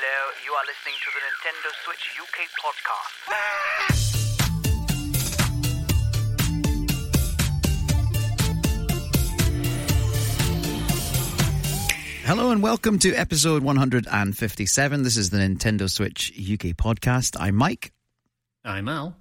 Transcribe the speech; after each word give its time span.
Hello, 0.00 0.30
you 0.44 0.52
are 0.52 0.62
listening 0.64 0.94
to 1.02 1.10
the 1.12 1.18
Nintendo 1.26 1.74
Switch 1.82 2.04
UK 2.22 2.46
podcast. 2.62 3.14
Hello 12.24 12.52
and 12.52 12.62
welcome 12.62 13.00
to 13.00 13.12
episode 13.12 13.64
157. 13.64 15.02
This 15.02 15.16
is 15.16 15.30
the 15.30 15.38
Nintendo 15.38 15.90
Switch 15.90 16.30
UK 16.30 16.76
podcast. 16.76 17.36
I'm 17.40 17.56
Mike. 17.56 17.90
I'm 18.64 18.88
Al. 18.88 19.16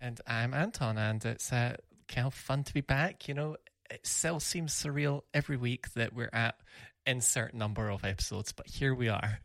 And 0.00 0.18
I'm 0.26 0.54
Anton, 0.54 0.96
and 0.96 1.22
it's 1.26 1.52
uh, 1.52 1.76
kind 2.08 2.28
of 2.28 2.32
fun 2.32 2.64
to 2.64 2.72
be 2.72 2.80
back. 2.80 3.28
You 3.28 3.34
know, 3.34 3.56
it 3.90 4.06
still 4.06 4.40
seems 4.40 4.72
surreal 4.72 5.24
every 5.34 5.58
week 5.58 5.92
that 5.92 6.14
we're 6.14 6.30
at 6.32 6.54
insert 7.04 7.52
number 7.52 7.90
of 7.90 8.02
episodes, 8.02 8.52
but 8.52 8.66
here 8.66 8.94
we 8.94 9.10
are. 9.10 9.40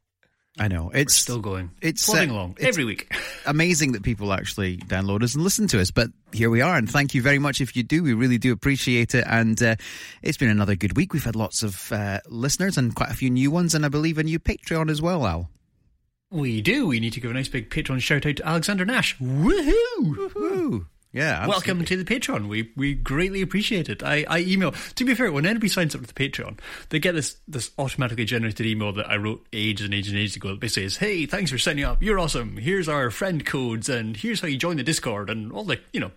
I 0.59 0.67
know 0.67 0.91
it's 0.93 1.13
Still 1.15 1.39
going. 1.39 1.71
It's, 1.81 2.05
plodding 2.05 2.31
uh, 2.31 2.33
along 2.33 2.51
it's- 2.51 2.67
every 2.67 2.83
week. 2.83 3.11
amazing 3.45 3.93
that 3.93 4.03
people 4.03 4.33
actually 4.33 4.77
download 4.77 5.23
us 5.23 5.33
and 5.33 5.43
listen 5.43 5.67
to 5.69 5.79
us. 5.79 5.91
But 5.91 6.09
here 6.33 6.49
we 6.49 6.61
are, 6.61 6.75
and 6.75 6.89
thank 6.89 7.13
you 7.15 7.21
very 7.21 7.39
much 7.39 7.61
if 7.61 7.75
you 7.75 7.83
do. 7.83 8.03
We 8.03 8.13
really 8.13 8.37
do 8.37 8.51
appreciate 8.51 9.15
it. 9.15 9.23
And 9.27 9.61
uh, 9.63 9.75
it's 10.21 10.37
been 10.37 10.49
another 10.49 10.75
good 10.75 10.97
week. 10.97 11.13
We've 11.13 11.23
had 11.23 11.37
lots 11.37 11.63
of 11.63 11.91
uh, 11.91 12.19
listeners 12.27 12.77
and 12.77 12.93
quite 12.93 13.09
a 13.11 13.15
few 13.15 13.29
new 13.29 13.49
ones, 13.49 13.73
and 13.73 13.85
I 13.85 13.89
believe 13.89 14.17
a 14.17 14.23
new 14.23 14.39
Patreon 14.39 14.91
as 14.91 15.01
well, 15.01 15.25
Al. 15.25 15.49
We 16.31 16.61
do. 16.61 16.87
We 16.87 16.99
need 16.99 17.13
to 17.13 17.19
give 17.21 17.31
a 17.31 17.33
nice 17.33 17.47
big 17.49 17.69
Patreon 17.69 17.99
shout 18.01 18.25
out 18.25 18.35
to 18.37 18.47
Alexander 18.47 18.85
Nash. 18.85 19.17
Woohoo! 19.19 20.33
Woo! 20.35 20.87
Yeah, 21.13 21.45
Welcome 21.45 21.83
to 21.83 21.97
the 22.01 22.05
Patreon. 22.05 22.47
We 22.47 22.71
we 22.77 22.93
greatly 22.93 23.41
appreciate 23.41 23.89
it. 23.89 24.01
I, 24.01 24.25
I 24.29 24.39
email. 24.39 24.71
To 24.95 25.03
be 25.03 25.13
fair, 25.13 25.29
when 25.29 25.45
anybody 25.45 25.67
signs 25.67 25.93
up 25.93 25.99
to 25.99 26.07
the 26.07 26.13
Patreon, 26.13 26.57
they 26.87 26.99
get 26.99 27.15
this 27.15 27.35
this 27.49 27.71
automatically 27.77 28.23
generated 28.23 28.65
email 28.65 28.93
that 28.93 29.09
I 29.09 29.17
wrote 29.17 29.45
ages 29.51 29.85
and 29.85 29.93
ages 29.93 30.13
and 30.13 30.21
ages 30.21 30.37
ago. 30.37 30.51
That 30.51 30.61
basically 30.61 30.83
says, 30.83 30.97
"Hey, 30.97 31.25
thanks 31.25 31.51
for 31.51 31.57
signing 31.57 31.83
up. 31.83 32.01
You're 32.01 32.17
awesome. 32.17 32.55
Here's 32.55 32.87
our 32.87 33.11
friend 33.11 33.45
codes, 33.45 33.89
and 33.89 34.15
here's 34.15 34.39
how 34.39 34.47
you 34.47 34.57
join 34.57 34.77
the 34.77 34.83
Discord, 34.83 35.29
and 35.29 35.51
all 35.51 35.65
the 35.65 35.81
you 35.91 35.99
know." 35.99 36.11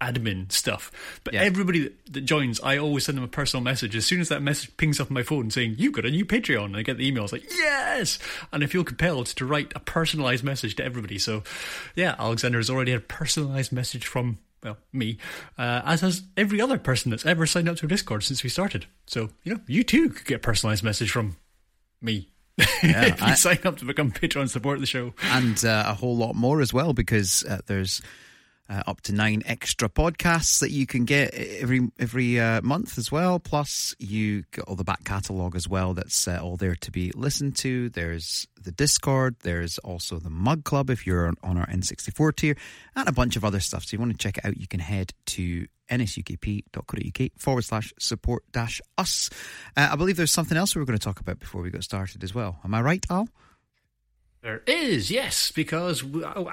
Admin 0.00 0.50
stuff. 0.52 0.90
But 1.24 1.34
Yeah. 1.34 1.42
everybody 1.42 1.80
that, 1.84 2.12
that 2.12 2.20
joins, 2.22 2.60
I 2.60 2.76
always 2.78 3.04
send 3.04 3.16
them 3.18 3.24
a 3.24 3.28
personal 3.28 3.62
message. 3.64 3.96
As 3.96 4.04
soon 4.06 4.20
as 4.20 4.28
that 4.28 4.42
message 4.42 4.76
pings 4.76 5.00
up 5.00 5.10
on 5.10 5.14
my 5.14 5.22
phone 5.22 5.50
saying, 5.50 5.76
You've 5.78 5.92
got 5.94 6.04
a 6.04 6.10
new 6.10 6.24
Patreon, 6.26 6.66
and 6.66 6.76
I 6.76 6.82
get 6.82 6.98
the 6.98 7.06
email, 7.08 7.24
it's 7.24 7.32
like, 7.32 7.50
Yes! 7.50 8.18
And 8.52 8.62
I 8.62 8.66
feel 8.66 8.84
compelled 8.84 9.26
to 9.26 9.46
write 9.46 9.72
a 9.74 9.80
personalised 9.80 10.42
message 10.42 10.76
to 10.76 10.84
everybody. 10.84 11.18
So, 11.18 11.42
yeah, 11.94 12.14
Alexander 12.18 12.58
has 12.58 12.68
already 12.70 12.92
had 12.92 13.00
a 13.00 13.04
personalised 13.04 13.72
message 13.72 14.06
from, 14.06 14.38
well, 14.62 14.76
me, 14.92 15.18
uh, 15.58 15.82
as 15.84 16.00
has 16.02 16.22
every 16.36 16.60
other 16.60 16.78
person 16.78 17.10
that's 17.10 17.24
ever 17.26 17.46
signed 17.46 17.68
up 17.68 17.76
to 17.76 17.86
Discord 17.86 18.22
since 18.24 18.42
we 18.42 18.50
started. 18.50 18.86
So, 19.06 19.30
you 19.44 19.54
know, 19.54 19.60
you 19.66 19.82
too 19.82 20.10
could 20.10 20.26
get 20.26 20.44
a 20.44 20.48
personalised 20.50 20.82
message 20.82 21.10
from 21.10 21.36
me. 22.02 22.28
if 22.58 23.20
you 23.20 23.26
I- 23.26 23.34
sign 23.34 23.58
up 23.64 23.76
to 23.78 23.84
become 23.84 24.10
Patreon 24.12 24.42
and 24.42 24.50
support 24.50 24.80
the 24.80 24.86
show. 24.86 25.14
and 25.24 25.62
uh, 25.64 25.84
a 25.86 25.94
whole 25.94 26.16
lot 26.16 26.34
more 26.34 26.60
as 26.60 26.72
well 26.72 26.92
because 26.94 27.44
uh, 27.44 27.60
there's 27.66 28.00
uh, 28.68 28.82
up 28.86 29.00
to 29.02 29.12
nine 29.12 29.42
extra 29.46 29.88
podcasts 29.88 30.60
that 30.60 30.70
you 30.70 30.86
can 30.86 31.04
get 31.04 31.34
every 31.34 31.88
every 31.98 32.40
uh, 32.40 32.60
month 32.62 32.98
as 32.98 33.12
well. 33.12 33.38
Plus, 33.38 33.94
you 33.98 34.44
get 34.52 34.64
all 34.66 34.76
the 34.76 34.84
back 34.84 35.04
catalogue 35.04 35.56
as 35.56 35.68
well. 35.68 35.94
That's 35.94 36.26
uh, 36.26 36.40
all 36.42 36.56
there 36.56 36.74
to 36.76 36.90
be 36.90 37.12
listened 37.14 37.56
to. 37.56 37.88
There's 37.90 38.46
the 38.60 38.72
Discord. 38.72 39.36
There's 39.42 39.78
also 39.78 40.18
the 40.18 40.30
Mug 40.30 40.64
Club 40.64 40.90
if 40.90 41.06
you're 41.06 41.28
on, 41.28 41.34
on 41.42 41.56
our 41.56 41.66
N64 41.66 42.36
tier, 42.36 42.56
and 42.94 43.08
a 43.08 43.12
bunch 43.12 43.36
of 43.36 43.44
other 43.44 43.60
stuff. 43.60 43.84
So 43.84 43.88
if 43.88 43.92
you 43.94 43.98
want 43.98 44.12
to 44.12 44.18
check 44.18 44.38
it 44.38 44.44
out, 44.44 44.56
you 44.56 44.66
can 44.66 44.80
head 44.80 45.12
to 45.26 45.66
nsukp.co.uk 45.90 47.30
forward 47.38 47.62
slash 47.62 47.92
support 47.98 48.42
dash 48.52 48.80
us. 48.98 49.30
Uh, 49.76 49.88
I 49.92 49.96
believe 49.96 50.16
there's 50.16 50.32
something 50.32 50.58
else 50.58 50.74
we 50.74 50.80
were 50.80 50.86
going 50.86 50.98
to 50.98 51.04
talk 51.04 51.20
about 51.20 51.38
before 51.38 51.62
we 51.62 51.70
got 51.70 51.84
started 51.84 52.24
as 52.24 52.34
well. 52.34 52.58
Am 52.64 52.74
I 52.74 52.80
right, 52.80 53.06
Al? 53.10 53.28
There 54.46 54.62
is, 54.68 55.10
yes, 55.10 55.50
because 55.50 56.04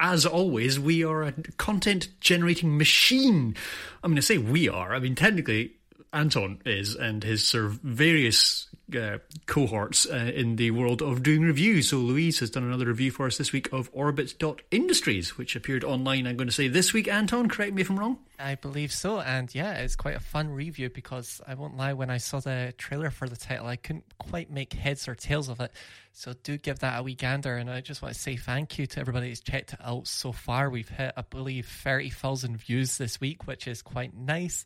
as 0.02 0.25
always, 0.25 0.80
we 0.80 1.03
are 1.03 1.22
a 1.22 1.33
content 1.58 2.08
generating 2.19 2.75
machine. 2.75 3.55
I 4.03 4.08
mean, 4.08 4.17
I 4.17 4.22
say 4.22 4.40
we 4.40 4.67
are. 4.67 4.95
I 4.95 5.00
mean, 5.00 5.13
technically, 5.13 5.73
Anton 6.12 6.59
is, 6.66 6.95
and 6.95 7.23
his 7.23 7.45
sort 7.45 7.66
of 7.66 7.73
various 7.84 8.67
uh, 8.95 9.19
cohorts 9.45 10.05
uh, 10.05 10.31
in 10.33 10.55
the 10.57 10.71
world 10.71 11.01
of 11.01 11.23
doing 11.23 11.41
reviews. 11.41 11.89
So, 11.89 11.97
Louise 11.97 12.39
has 12.39 12.49
done 12.49 12.63
another 12.63 12.88
review 12.88 13.11
for 13.11 13.25
us 13.25 13.38
this 13.38 13.51
week 13.51 13.71
of 13.71 13.89
Orbit.industries, 13.94 15.38
which 15.38 15.55
appeared 15.55 15.83
online, 15.83 16.27
I'm 16.27 16.38
going 16.38 16.47
to 16.47 16.53
say 16.53 16.67
this 16.67 16.93
week. 16.93 17.07
Anton, 17.07 17.49
correct 17.49 17.73
me 17.73 17.81
if 17.81 17.89
I'm 17.89 17.99
wrong. 17.99 18.19
I 18.39 18.55
believe 18.55 18.91
so, 18.91 19.22
and 19.22 19.53
yeah, 19.53 19.73
it's 19.73 19.95
quite 19.95 20.16
a 20.16 20.19
fun 20.19 20.49
review 20.49 20.89
because 20.89 21.39
I 21.47 21.53
won't 21.53 21.77
lie, 21.77 21.93
when 21.93 22.09
I 22.09 22.17
saw 22.17 22.39
the 22.39 22.73
trailer 22.77 23.09
for 23.09 23.29
the 23.29 23.38
title, 23.38 23.67
I 23.67 23.77
couldn't 23.77 24.05
quite 24.17 24.51
make 24.51 24.73
heads 24.73 25.07
or 25.07 25.16
tails 25.16 25.49
of 25.49 25.59
it. 25.61 25.72
So 26.11 26.33
do 26.43 26.57
give 26.57 26.79
that 26.79 26.99
a 26.99 27.03
wee 27.03 27.16
gander, 27.16 27.55
and 27.55 27.69
I 27.69 27.81
just 27.81 28.01
want 28.01 28.13
to 28.13 28.19
say 28.19 28.35
thank 28.35 28.77
you 28.77 28.85
to 28.85 28.99
everybody 28.99 29.29
who's 29.29 29.39
checked 29.39 29.73
it 29.73 29.79
out 29.83 30.07
so 30.07 30.31
far. 30.31 30.69
We've 30.69 30.89
hit, 30.89 31.13
I 31.16 31.22
believe, 31.22 31.67
thirty 31.67 32.09
thousand 32.09 32.57
views 32.57 32.97
this 32.97 33.19
week, 33.19 33.47
which 33.47 33.67
is 33.67 33.81
quite 33.81 34.16
nice 34.16 34.66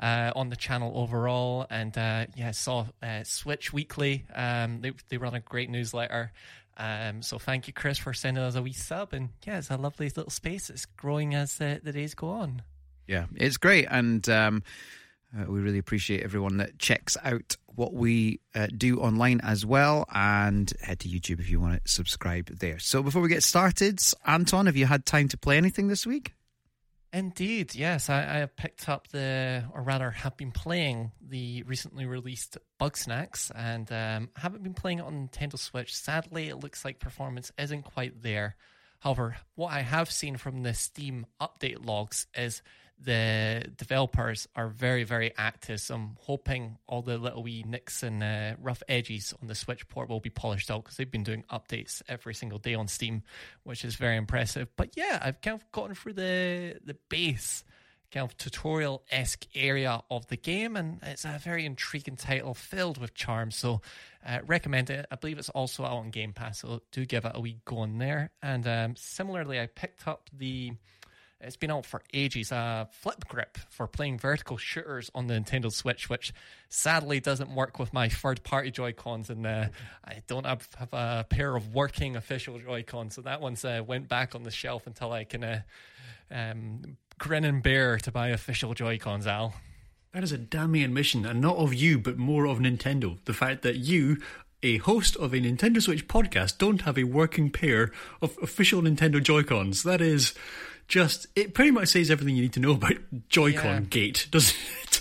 uh, 0.00 0.32
on 0.34 0.50
the 0.50 0.56
channel 0.56 0.92
overall. 0.94 1.66
And 1.70 1.96
uh, 1.96 2.26
yeah, 2.36 2.50
saw 2.50 2.86
uh, 3.02 3.24
Switch 3.24 3.72
Weekly. 3.72 4.24
Um, 4.34 4.80
they 4.80 4.92
they 5.08 5.16
run 5.16 5.34
a 5.34 5.40
great 5.40 5.70
newsletter. 5.70 6.32
Um, 6.76 7.22
so 7.22 7.38
thank 7.38 7.66
you, 7.66 7.72
Chris, 7.72 7.98
for 7.98 8.12
sending 8.12 8.42
us 8.42 8.56
a 8.56 8.62
wee 8.62 8.72
sub. 8.72 9.12
And 9.12 9.30
yeah, 9.46 9.58
it's 9.58 9.70
a 9.70 9.76
lovely 9.76 10.08
little 10.08 10.30
space. 10.30 10.70
It's 10.70 10.86
growing 10.86 11.34
as 11.34 11.58
the, 11.58 11.80
the 11.82 11.92
days 11.92 12.14
go 12.14 12.30
on. 12.30 12.62
Yeah, 13.06 13.26
it's 13.36 13.58
great, 13.58 13.86
and 13.90 14.26
um, 14.30 14.62
uh, 15.36 15.44
we 15.50 15.60
really 15.60 15.78
appreciate 15.78 16.22
everyone 16.22 16.56
that 16.56 16.78
checks 16.78 17.18
out 17.22 17.56
what 17.66 17.92
we 17.92 18.40
uh, 18.54 18.68
do 18.74 19.00
online 19.00 19.40
as 19.42 19.66
well. 19.66 20.06
And 20.12 20.72
head 20.80 21.00
to 21.00 21.08
YouTube 21.08 21.38
if 21.40 21.50
you 21.50 21.60
want 21.60 21.84
to 21.84 21.90
subscribe 21.90 22.46
there. 22.46 22.78
So 22.78 23.02
before 23.02 23.20
we 23.20 23.28
get 23.28 23.42
started, 23.42 24.00
Anton, 24.26 24.66
have 24.66 24.76
you 24.76 24.86
had 24.86 25.04
time 25.04 25.28
to 25.28 25.36
play 25.36 25.58
anything 25.58 25.88
this 25.88 26.06
week? 26.06 26.32
Indeed, 27.14 27.76
yes. 27.76 28.10
I, 28.10 28.22
I 28.22 28.36
have 28.38 28.56
picked 28.56 28.88
up 28.88 29.06
the, 29.06 29.62
or 29.72 29.82
rather, 29.82 30.10
have 30.10 30.36
been 30.36 30.50
playing 30.50 31.12
the 31.20 31.62
recently 31.62 32.06
released 32.06 32.58
Bugsnax 32.80 33.52
and 33.54 33.90
um, 33.92 34.30
haven't 34.34 34.64
been 34.64 34.74
playing 34.74 34.98
it 34.98 35.04
on 35.04 35.28
Nintendo 35.28 35.56
Switch. 35.56 35.94
Sadly, 35.94 36.48
it 36.48 36.56
looks 36.56 36.84
like 36.84 36.98
performance 36.98 37.52
isn't 37.56 37.84
quite 37.84 38.24
there. 38.24 38.56
However, 38.98 39.36
what 39.54 39.72
I 39.72 39.82
have 39.82 40.10
seen 40.10 40.36
from 40.36 40.64
the 40.64 40.74
Steam 40.74 41.26
update 41.40 41.86
logs 41.86 42.26
is 42.36 42.62
the 43.04 43.64
developers 43.76 44.48
are 44.56 44.68
very, 44.68 45.04
very 45.04 45.32
active. 45.36 45.80
So 45.80 45.94
I'm 45.94 46.16
hoping 46.20 46.78
all 46.86 47.02
the 47.02 47.18
little 47.18 47.42
wee 47.42 47.64
nicks 47.66 48.02
and 48.02 48.22
uh, 48.22 48.54
rough 48.60 48.82
edges 48.88 49.34
on 49.40 49.48
the 49.48 49.54
Switch 49.54 49.86
port 49.88 50.08
will 50.08 50.20
be 50.20 50.30
polished 50.30 50.70
out 50.70 50.84
because 50.84 50.96
they've 50.96 51.10
been 51.10 51.22
doing 51.22 51.44
updates 51.50 52.02
every 52.08 52.34
single 52.34 52.58
day 52.58 52.74
on 52.74 52.88
Steam, 52.88 53.22
which 53.62 53.84
is 53.84 53.96
very 53.96 54.16
impressive. 54.16 54.68
But 54.76 54.96
yeah, 54.96 55.18
I've 55.22 55.40
kind 55.40 55.60
of 55.60 55.70
gotten 55.72 55.94
through 55.94 56.14
the 56.14 56.78
the 56.84 56.96
base 57.08 57.64
kind 58.14 58.24
of 58.24 58.36
tutorial 58.36 59.02
esque 59.10 59.46
area 59.56 60.00
of 60.08 60.26
the 60.28 60.36
game, 60.36 60.76
and 60.76 61.00
it's 61.02 61.24
a 61.24 61.38
very 61.42 61.66
intriguing 61.66 62.16
title 62.16 62.54
filled 62.54 62.96
with 62.98 63.12
charm. 63.12 63.50
So, 63.50 63.80
uh, 64.24 64.38
recommend 64.46 64.88
it. 64.90 65.06
I 65.10 65.16
believe 65.16 65.38
it's 65.38 65.48
also 65.48 65.84
out 65.84 65.96
on 65.96 66.10
Game 66.10 66.32
Pass, 66.32 66.60
so 66.60 66.80
do 66.92 67.04
give 67.04 67.24
it 67.24 67.32
a 67.34 67.40
wee 67.40 67.58
go 67.64 67.78
on 67.78 67.98
there. 67.98 68.30
And 68.40 68.66
um, 68.68 68.94
similarly, 68.96 69.60
I 69.60 69.66
picked 69.66 70.06
up 70.06 70.30
the. 70.32 70.72
It's 71.46 71.56
been 71.56 71.70
out 71.70 71.84
for 71.84 72.00
ages. 72.14 72.52
A 72.52 72.88
flip 72.90 73.26
grip 73.28 73.58
for 73.68 73.86
playing 73.86 74.18
vertical 74.18 74.56
shooters 74.56 75.10
on 75.14 75.26
the 75.26 75.34
Nintendo 75.34 75.70
Switch, 75.70 76.08
which 76.08 76.32
sadly 76.70 77.20
doesn't 77.20 77.54
work 77.54 77.78
with 77.78 77.92
my 77.92 78.08
third-party 78.08 78.70
Joy 78.70 78.92
Cons, 78.92 79.28
and 79.28 79.46
uh, 79.46 79.66
I 80.04 80.22
don't 80.26 80.46
have, 80.46 80.66
have 80.78 80.92
a 80.92 81.26
pair 81.28 81.54
of 81.54 81.74
working 81.74 82.16
official 82.16 82.58
Joy 82.58 82.82
Cons. 82.82 83.14
So 83.14 83.22
that 83.22 83.40
one's 83.40 83.64
uh, 83.64 83.82
went 83.86 84.08
back 84.08 84.34
on 84.34 84.42
the 84.42 84.50
shelf 84.50 84.86
until 84.86 85.12
I 85.12 85.24
can 85.24 85.44
uh, 85.44 85.62
um, 86.30 86.96
grin 87.18 87.44
and 87.44 87.62
bear 87.62 87.98
to 87.98 88.10
buy 88.10 88.28
official 88.28 88.72
Joy 88.72 88.98
Cons. 88.98 89.26
Al. 89.26 89.54
That 90.12 90.24
is 90.24 90.32
a 90.32 90.38
damning 90.38 90.82
admission, 90.82 91.26
and 91.26 91.40
not 91.40 91.56
of 91.56 91.74
you, 91.74 91.98
but 91.98 92.16
more 92.16 92.46
of 92.46 92.58
Nintendo. 92.58 93.18
The 93.26 93.34
fact 93.34 93.62
that 93.62 93.76
you, 93.76 94.18
a 94.62 94.78
host 94.78 95.14
of 95.16 95.34
a 95.34 95.38
Nintendo 95.38 95.82
Switch 95.82 96.08
podcast, 96.08 96.56
don't 96.56 96.82
have 96.82 96.96
a 96.96 97.04
working 97.04 97.50
pair 97.50 97.90
of 98.22 98.38
official 98.40 98.80
Nintendo 98.80 99.22
Joy-Cons. 99.22 99.82
That 99.82 100.00
is 100.00 100.32
just, 100.88 101.26
it 101.36 101.54
pretty 101.54 101.70
much 101.70 101.88
says 101.88 102.10
everything 102.10 102.36
you 102.36 102.42
need 102.42 102.52
to 102.54 102.60
know 102.60 102.72
about 102.72 102.94
Joy-Con 103.28 103.64
Yeah. 103.64 103.80
gate, 103.80 104.28
doesn't 104.30 104.56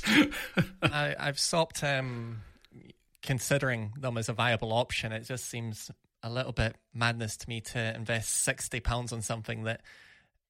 it? 0.08 0.32
I, 0.84 1.16
I've 1.20 1.40
stopped 1.40 1.84
um, 1.84 2.42
considering 3.22 3.94
them 4.00 4.18
as 4.18 4.30
a 4.30 4.34
viable 4.34 4.74
option. 4.74 5.12
It 5.12 5.22
just 5.26 5.46
seems 5.46 5.90
a 6.22 6.30
little 6.30 6.52
bit 6.54 6.76
madness 6.94 7.36
to 7.38 7.50
me 7.50 7.60
to 7.62 7.96
invest 7.96 8.30
sixty 8.44 8.80
pounds 8.80 9.12
on 9.12 9.22
something 9.22 9.64
that 9.64 9.82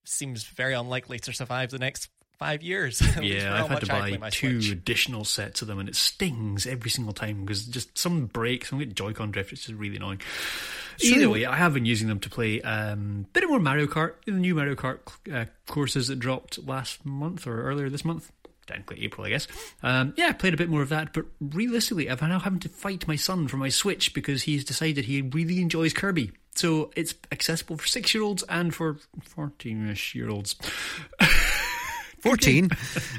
seems 0.04 0.44
very 0.44 0.74
unlikely 0.74 1.18
to 1.18 1.32
survive 1.32 1.70
the 1.70 1.78
next 1.78 2.08
five 2.38 2.62
years. 2.62 3.00
at 3.00 3.06
least 3.06 3.16
for 3.16 3.22
yeah, 3.22 3.62
I've 3.62 3.68
had 3.68 3.80
to 3.80 3.86
buy 3.86 4.30
two 4.30 4.60
Switch. 4.60 4.72
additional 4.72 5.24
sets 5.24 5.62
of 5.62 5.68
them, 5.68 5.78
and 5.78 5.88
it 5.88 5.96
stings 5.96 6.66
every 6.66 6.90
single 6.90 7.12
time 7.12 7.44
because 7.44 7.64
just 7.66 7.96
some 7.96 8.26
break, 8.26 8.64
some 8.64 8.78
get 8.78 8.94
Joy-Con 8.94 9.30
drift. 9.30 9.52
It's 9.52 9.66
just 9.66 9.78
really 9.78 9.96
annoying. 9.96 10.20
Either 11.02 11.28
way, 11.28 11.44
I 11.44 11.56
have 11.56 11.74
been 11.74 11.84
using 11.84 12.08
them 12.08 12.20
to 12.20 12.30
play 12.30 12.60
um, 12.62 13.26
a 13.34 13.40
bit 13.40 13.48
more 13.48 13.58
Mario 13.58 13.86
Kart. 13.86 14.14
The 14.26 14.32
new 14.32 14.54
Mario 14.54 14.74
Kart 14.74 14.98
uh, 15.32 15.46
courses 15.66 16.08
that 16.08 16.18
dropped 16.18 16.64
last 16.66 17.04
month 17.04 17.46
or 17.46 17.62
earlier 17.62 17.90
this 17.90 18.04
month. 18.04 18.30
Technically 18.66 19.04
April, 19.04 19.26
I 19.26 19.30
guess. 19.30 19.46
Um, 19.82 20.14
yeah, 20.16 20.28
I 20.28 20.32
played 20.32 20.54
a 20.54 20.56
bit 20.56 20.70
more 20.70 20.80
of 20.80 20.88
that, 20.88 21.12
but 21.12 21.26
realistically, 21.40 22.08
I'm 22.08 22.18
now 22.28 22.38
having 22.38 22.60
to 22.60 22.68
fight 22.70 23.06
my 23.06 23.16
son 23.16 23.46
for 23.46 23.58
my 23.58 23.68
Switch 23.68 24.14
because 24.14 24.44
he's 24.44 24.64
decided 24.64 25.04
he 25.04 25.20
really 25.20 25.60
enjoys 25.60 25.92
Kirby. 25.92 26.32
So 26.54 26.90
it's 26.96 27.14
accessible 27.32 27.76
for 27.76 27.86
six 27.86 28.14
year 28.14 28.22
olds 28.22 28.42
and 28.48 28.74
for 28.74 28.98
14 29.22 29.88
ish 29.90 30.14
year 30.14 30.30
olds. 30.30 30.54
14. 32.24 32.70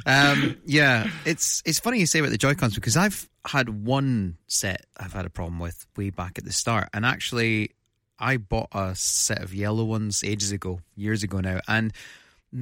um, 0.06 0.57
yeah, 0.66 1.07
it's 1.25 1.62
it's 1.66 1.80
funny 1.80 2.00
you 2.00 2.07
say 2.07 2.19
about 2.19 2.31
the 2.31 2.38
Joy 2.38 2.56
Cons 2.56 2.75
because 2.75 2.98
I've 2.98 3.30
had 3.46 3.69
one 3.86 4.38
set 4.48 4.86
I've 4.98 5.13
had 5.13 5.25
a 5.25 5.30
problem 5.30 5.60
with 5.60 5.86
way 5.96 6.10
back 6.10 6.38
at 6.38 6.44
the 6.44 6.52
start, 6.52 6.90
and 6.94 7.06
actually 7.06 7.72
I 8.19 8.38
bought 8.38 8.69
a 8.72 8.96
set 8.96 9.44
of 9.44 9.54
yellow 9.54 9.84
ones 9.84 10.24
ages 10.24 10.52
ago, 10.52 10.80
years 10.96 11.22
ago 11.22 11.40
now, 11.40 11.60
and 11.68 11.94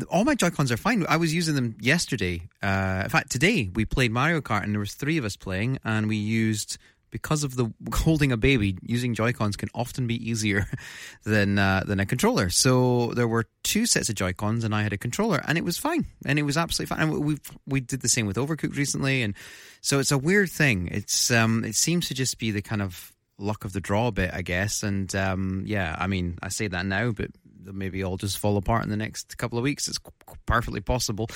all 0.10 0.26
my 0.26 0.36
Joy 0.36 0.50
Cons 0.50 0.72
are 0.72 0.78
fine. 0.78 1.06
I 1.08 1.18
was 1.18 1.34
using 1.34 1.56
them 1.56 1.78
yesterday. 1.80 2.50
Uh, 2.62 3.02
in 3.06 3.10
fact, 3.10 3.32
today 3.32 3.70
we 3.74 3.86
played 3.86 4.12
Mario 4.12 4.42
Kart, 4.42 4.64
and 4.64 4.74
there 4.74 4.80
was 4.80 4.96
three 4.96 5.18
of 5.18 5.26
us 5.26 5.38
playing, 5.38 5.80
and 5.86 6.08
we 6.08 6.18
used 6.18 6.78
because 7.14 7.46
of 7.46 7.56
the 7.56 7.72
holding 7.94 8.34
a 8.34 8.38
baby, 8.38 8.76
using 8.82 9.14
Joy 9.14 9.32
Cons 9.32 9.56
can 9.56 9.70
often 9.74 10.08
be 10.08 10.16
easier 10.16 10.68
than 11.24 11.58
uh, 11.58 11.84
than 11.86 12.02
a 12.02 12.06
controller. 12.06 12.50
So 12.50 13.14
there 13.14 13.28
were 13.28 13.46
two 13.64 13.86
sets 13.86 14.10
of 14.10 14.16
Joy 14.16 14.34
Cons, 14.34 14.66
and 14.66 14.76
I 14.76 14.84
had 14.84 14.92
a 14.92 14.98
controller, 14.98 15.42
and 15.48 15.58
it 15.58 15.64
was 15.64 15.78
fine, 15.78 16.06
and 16.26 16.38
it 16.38 16.44
was 16.44 16.58
absolutely 16.58 16.94
fine. 16.94 17.08
And 17.08 17.24
we 17.24 17.38
we 17.66 17.80
did 17.80 18.02
the 18.02 18.10
same 18.10 18.26
with 18.26 18.36
Overcooked 18.36 18.76
recently, 18.76 19.22
and 19.22 19.36
so 19.80 20.00
it's 20.00 20.12
a 20.12 20.18
weird 20.18 20.50
thing. 20.50 20.90
It's 20.92 21.32
um, 21.32 21.64
it 21.64 21.76
seems 21.76 22.10
to 22.10 22.14
just 22.14 22.38
be 22.40 22.52
the 22.52 22.62
kind 22.62 22.82
of 22.82 23.14
luck 23.38 23.66
of 23.66 23.74
the 23.74 23.82
draw 23.82 24.12
bit, 24.12 24.32
I 24.34 24.42
guess. 24.42 24.84
And 24.84 25.14
um, 25.16 25.64
yeah, 25.66 25.96
I 25.98 26.08
mean, 26.08 26.38
I 26.42 26.50
say 26.50 26.68
that 26.68 26.86
now, 26.86 27.12
but 27.12 27.32
maybe 27.66 28.04
all 28.04 28.18
just 28.18 28.38
fall 28.38 28.58
apart 28.58 28.84
in 28.84 28.90
the 28.90 28.98
next 28.98 29.38
couple 29.38 29.58
of 29.58 29.64
weeks. 29.64 29.88
It's 29.88 30.00
perfectly 30.46 30.82
possible. 30.82 31.30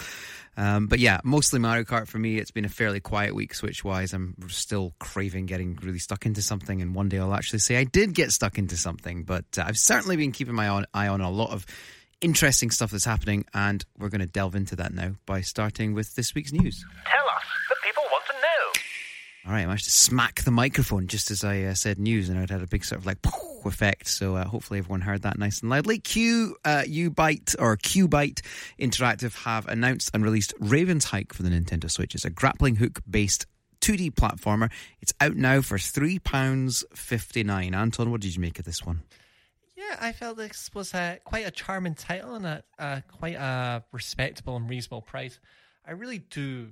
Um, 0.56 0.88
but 0.88 1.00
yeah, 1.00 1.20
mostly 1.24 1.60
Mario 1.60 1.84
Kart 1.84 2.08
for 2.08 2.18
me. 2.18 2.38
It's 2.38 2.52
been 2.52 2.66
a 2.66 2.70
fairly 2.70 3.00
quiet 3.00 3.36
week 3.36 3.54
Switch 3.54 3.84
wise. 3.84 4.14
I'm 4.14 4.36
still 4.50 4.94
craving 5.00 5.46
getting 5.46 5.78
really 5.82 6.00
stuck 6.00 6.26
into 6.26 6.42
something, 6.42 6.82
and 6.82 6.96
one 6.96 7.10
day 7.10 7.20
I'll 7.20 7.34
actually 7.34 7.60
say 7.60 7.78
I 7.78 7.84
did 7.84 8.14
get 8.14 8.32
stuck 8.32 8.58
into 8.58 8.76
something. 8.76 9.24
But 9.24 9.46
uh, 9.58 9.66
I've 9.68 9.78
certainly 9.78 10.16
been 10.16 10.32
keeping 10.32 10.56
my 10.56 10.84
eye 10.94 11.08
on 11.08 11.22
a 11.22 11.30
lot 11.30 11.52
of 11.52 11.66
interesting 12.22 12.72
stuff 12.72 12.92
that's 12.92 13.06
happening, 13.06 13.46
and 13.54 13.86
we're 13.98 14.10
going 14.10 14.22
to 14.22 14.28
delve 14.28 14.56
into 14.56 14.76
that 14.78 14.94
now 14.94 15.14
by 15.26 15.42
starting 15.42 15.94
with 15.94 16.16
this 16.16 16.34
week's 16.34 16.52
news. 16.52 16.84
Tell 17.06 17.26
us, 17.36 17.44
the 17.70 17.76
people 17.84 18.04
want 18.12 18.26
to 18.26 18.34
know. 18.34 18.82
All 19.48 19.54
right, 19.54 19.62
I 19.62 19.66
managed 19.66 19.86
to 19.86 19.92
smack 19.92 20.44
the 20.44 20.52
microphone 20.52 21.08
just 21.08 21.32
as 21.32 21.46
I 21.46 21.62
uh, 21.62 21.74
said 21.74 22.00
news, 22.00 22.28
and 22.28 22.38
it 22.38 22.50
had 22.50 22.62
a 22.62 22.68
big 22.68 22.84
sort 22.84 23.00
of 23.00 23.06
like 23.06 23.20
effect. 23.66 24.10
So 24.10 24.36
uh, 24.36 24.44
hopefully 24.44 24.80
everyone 24.80 25.00
heard 25.00 25.22
that 25.22 25.40
nice 25.40 25.62
and 25.62 25.70
loudly. 25.70 26.00
Q, 26.00 26.58
uh, 26.66 26.84
Byte 26.86 27.56
or 27.58 27.78
QUByte 27.78 28.42
Interactive 28.78 29.44
have 29.46 29.66
announced 29.70 30.12
and 30.14 30.22
released 30.22 30.54
Raven's 30.60 31.06
Hike 31.06 31.32
for 31.32 31.44
the 31.44 31.50
Nintendo 31.50 31.90
Switch. 31.90 32.14
It's 32.14 32.26
a 32.26 32.30
grappling 32.30 32.76
hook 32.76 33.00
based 33.10 33.46
2D 33.80 34.16
platformer. 34.16 34.70
It's 35.00 35.14
out 35.22 35.38
now 35.38 35.62
for 35.62 35.78
three 35.78 36.20
pounds 36.20 36.84
fifty 36.94 37.42
nine. 37.42 37.74
Anton, 37.74 38.12
what 38.12 38.20
did 38.20 38.36
you 38.36 38.42
make 38.42 38.60
of 38.60 38.66
this 38.66 38.86
one? 38.86 39.04
Yeah, 39.78 39.96
I 40.02 40.12
felt 40.12 40.36
this 40.36 40.70
was 40.74 40.94
a, 40.94 41.20
quite 41.24 41.48
a 41.48 41.52
charming 41.52 41.96
title 41.96 42.36
and 42.36 42.46
a, 42.46 42.64
a 42.80 43.02
quite 43.18 43.36
a 43.36 43.86
respectable 43.94 44.58
and 44.58 44.70
reasonable 44.70 45.04
price. 45.04 45.40
I 45.86 45.92
really 45.92 46.20
do. 46.20 46.72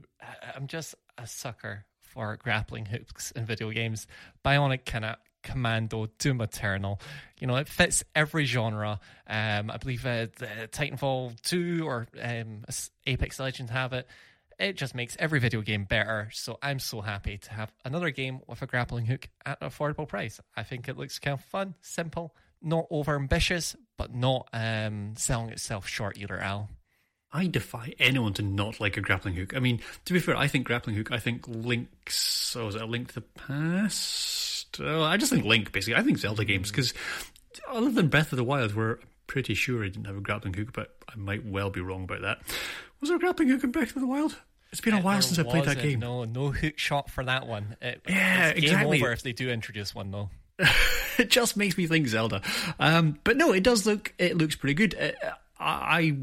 I'm 0.53 0.67
just 0.67 0.93
a 1.17 1.25
sucker 1.25 1.85
for 2.15 2.37
grappling 2.37 2.85
hooks 2.85 3.31
in 3.31 3.45
video 3.45 3.69
games. 3.69 4.07
Bionic 4.43 5.03
of 5.03 5.17
Commando, 5.43 6.07
Doom 6.17 6.41
Eternal. 6.41 6.99
You 7.39 7.47
know, 7.47 7.57
it 7.57 7.67
fits 7.67 8.03
every 8.15 8.45
genre. 8.45 8.99
Um, 9.27 9.69
I 9.69 9.77
believe 9.77 10.05
uh, 10.05 10.27
Titanfall 10.71 11.39
2 11.41 11.85
or 11.85 12.07
um, 12.21 12.63
Apex 13.05 13.39
Legends 13.39 13.71
have 13.71 13.93
it. 13.93 14.07
It 14.57 14.77
just 14.77 14.95
makes 14.95 15.17
every 15.19 15.39
video 15.39 15.61
game 15.61 15.83
better. 15.83 16.29
So 16.33 16.57
I'm 16.63 16.79
so 16.79 17.01
happy 17.01 17.37
to 17.37 17.51
have 17.51 17.73
another 17.83 18.09
game 18.09 18.39
with 18.47 18.61
a 18.61 18.65
grappling 18.65 19.05
hook 19.05 19.27
at 19.45 19.61
an 19.61 19.69
affordable 19.69 20.07
price. 20.07 20.39
I 20.55 20.63
think 20.63 20.87
it 20.87 20.97
looks 20.97 21.19
kind 21.19 21.37
of 21.37 21.43
fun, 21.43 21.75
simple, 21.81 22.33
not 22.61 22.85
over 22.89 23.15
ambitious, 23.15 23.75
but 23.97 24.15
not 24.15 24.47
um, 24.53 25.13
selling 25.17 25.49
itself 25.49 25.87
short 25.87 26.17
either, 26.17 26.39
Al. 26.39 26.69
I 27.35 27.47
defy 27.47 27.93
anyone 27.99 28.33
to 28.35 28.41
not 28.41 28.79
like 28.79 28.95
a 28.95 29.01
grappling 29.01 29.35
hook. 29.35 29.55
I 29.55 29.59
mean, 29.59 29.81
to 30.05 30.13
be 30.13 30.19
fair, 30.19 30.37
I 30.37 30.47
think 30.47 30.65
grappling 30.65 30.95
hook. 30.95 31.11
I 31.11 31.19
think 31.19 31.45
Link's. 31.49 32.55
Oh, 32.55 32.67
was 32.67 32.75
it 32.75 32.81
a 32.81 32.85
Link 32.85 33.09
to 33.09 33.15
the 33.15 33.21
Past? 33.21 34.79
Oh, 34.79 35.03
I 35.03 35.17
just 35.17 35.33
think 35.33 35.43
Link. 35.43 35.73
Basically, 35.73 35.99
I 35.99 36.03
think 36.03 36.17
Zelda 36.17 36.45
games 36.45 36.71
because 36.71 36.93
other 37.69 37.91
than 37.91 38.07
Breath 38.07 38.31
of 38.31 38.37
the 38.37 38.43
Wild, 38.45 38.73
where 38.73 38.91
I'm 38.93 39.07
pretty 39.27 39.53
sure 39.53 39.83
I 39.83 39.89
didn't 39.89 40.05
have 40.05 40.15
a 40.15 40.21
grappling 40.21 40.53
hook, 40.53 40.71
but 40.71 40.95
I 41.09 41.17
might 41.17 41.45
well 41.45 41.69
be 41.69 41.81
wrong 41.81 42.05
about 42.05 42.21
that. 42.21 42.39
Was 43.01 43.09
there 43.09 43.17
a 43.17 43.19
grappling 43.19 43.49
hook 43.49 43.65
in 43.65 43.71
Breath 43.71 43.95
of 43.97 44.01
the 44.01 44.07
Wild? 44.07 44.37
It's 44.71 44.79
been 44.79 44.93
a 44.93 45.01
while 45.01 45.21
since 45.21 45.37
I 45.37 45.43
played 45.43 45.65
that 45.65 45.81
game. 45.81 45.99
No, 45.99 46.23
no 46.23 46.51
hook 46.51 46.77
shot 46.77 47.09
for 47.09 47.23
that 47.25 47.47
one. 47.47 47.75
It, 47.81 48.01
yeah, 48.07 48.47
it's 48.47 48.59
exactly. 48.59 49.01
Over 49.01 49.11
if 49.11 49.23
they 49.23 49.33
do 49.33 49.49
introduce 49.49 49.93
one 49.93 50.11
though. 50.11 50.29
it 51.17 51.29
just 51.29 51.57
makes 51.57 51.77
me 51.77 51.85
think 51.85 52.07
Zelda. 52.07 52.41
Um, 52.79 53.19
but 53.25 53.35
no, 53.35 53.51
it 53.51 53.63
does 53.63 53.85
look. 53.85 54.13
It 54.17 54.37
looks 54.37 54.55
pretty 54.55 54.73
good. 54.73 54.95
Uh, 54.95 55.31
I, 55.59 55.97
I 55.97 56.15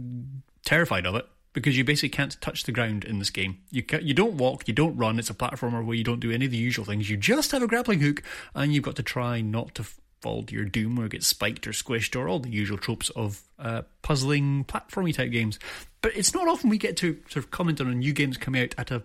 terrified 0.64 1.06
of 1.06 1.14
it 1.14 1.26
because 1.52 1.76
you 1.76 1.84
basically 1.84 2.08
can't 2.08 2.40
touch 2.40 2.64
the 2.64 2.72
ground 2.72 3.04
in 3.04 3.18
this 3.18 3.30
game. 3.30 3.58
You 3.70 3.84
you 4.00 4.14
don't 4.14 4.34
walk, 4.34 4.66
you 4.66 4.74
don't 4.74 4.96
run. 4.96 5.18
It's 5.18 5.30
a 5.30 5.34
platformer 5.34 5.84
where 5.84 5.96
you 5.96 6.04
don't 6.04 6.20
do 6.20 6.30
any 6.30 6.46
of 6.46 6.50
the 6.50 6.56
usual 6.56 6.84
things. 6.84 7.10
You 7.10 7.16
just 7.16 7.52
have 7.52 7.62
a 7.62 7.66
grappling 7.66 8.00
hook, 8.00 8.22
and 8.54 8.72
you've 8.72 8.84
got 8.84 8.96
to 8.96 9.02
try 9.02 9.40
not 9.40 9.74
to 9.76 9.84
fall 10.22 10.44
to 10.44 10.54
your 10.54 10.64
doom 10.64 10.98
or 10.98 11.08
get 11.08 11.24
spiked 11.24 11.66
or 11.66 11.72
squished 11.72 12.18
or 12.18 12.28
all 12.28 12.38
the 12.38 12.48
usual 12.48 12.78
tropes 12.78 13.10
of 13.10 13.42
uh, 13.58 13.82
puzzling 14.02 14.64
platformy 14.64 15.12
type 15.12 15.32
games. 15.32 15.58
But 16.00 16.16
it's 16.16 16.32
not 16.32 16.48
often 16.48 16.70
we 16.70 16.78
get 16.78 16.96
to 16.98 17.18
sort 17.28 17.44
of 17.44 17.50
comment 17.50 17.80
on 17.80 17.88
a 17.88 17.94
new 17.94 18.12
games 18.12 18.36
coming 18.36 18.62
out 18.62 18.74
at 18.78 18.90
a 18.90 19.02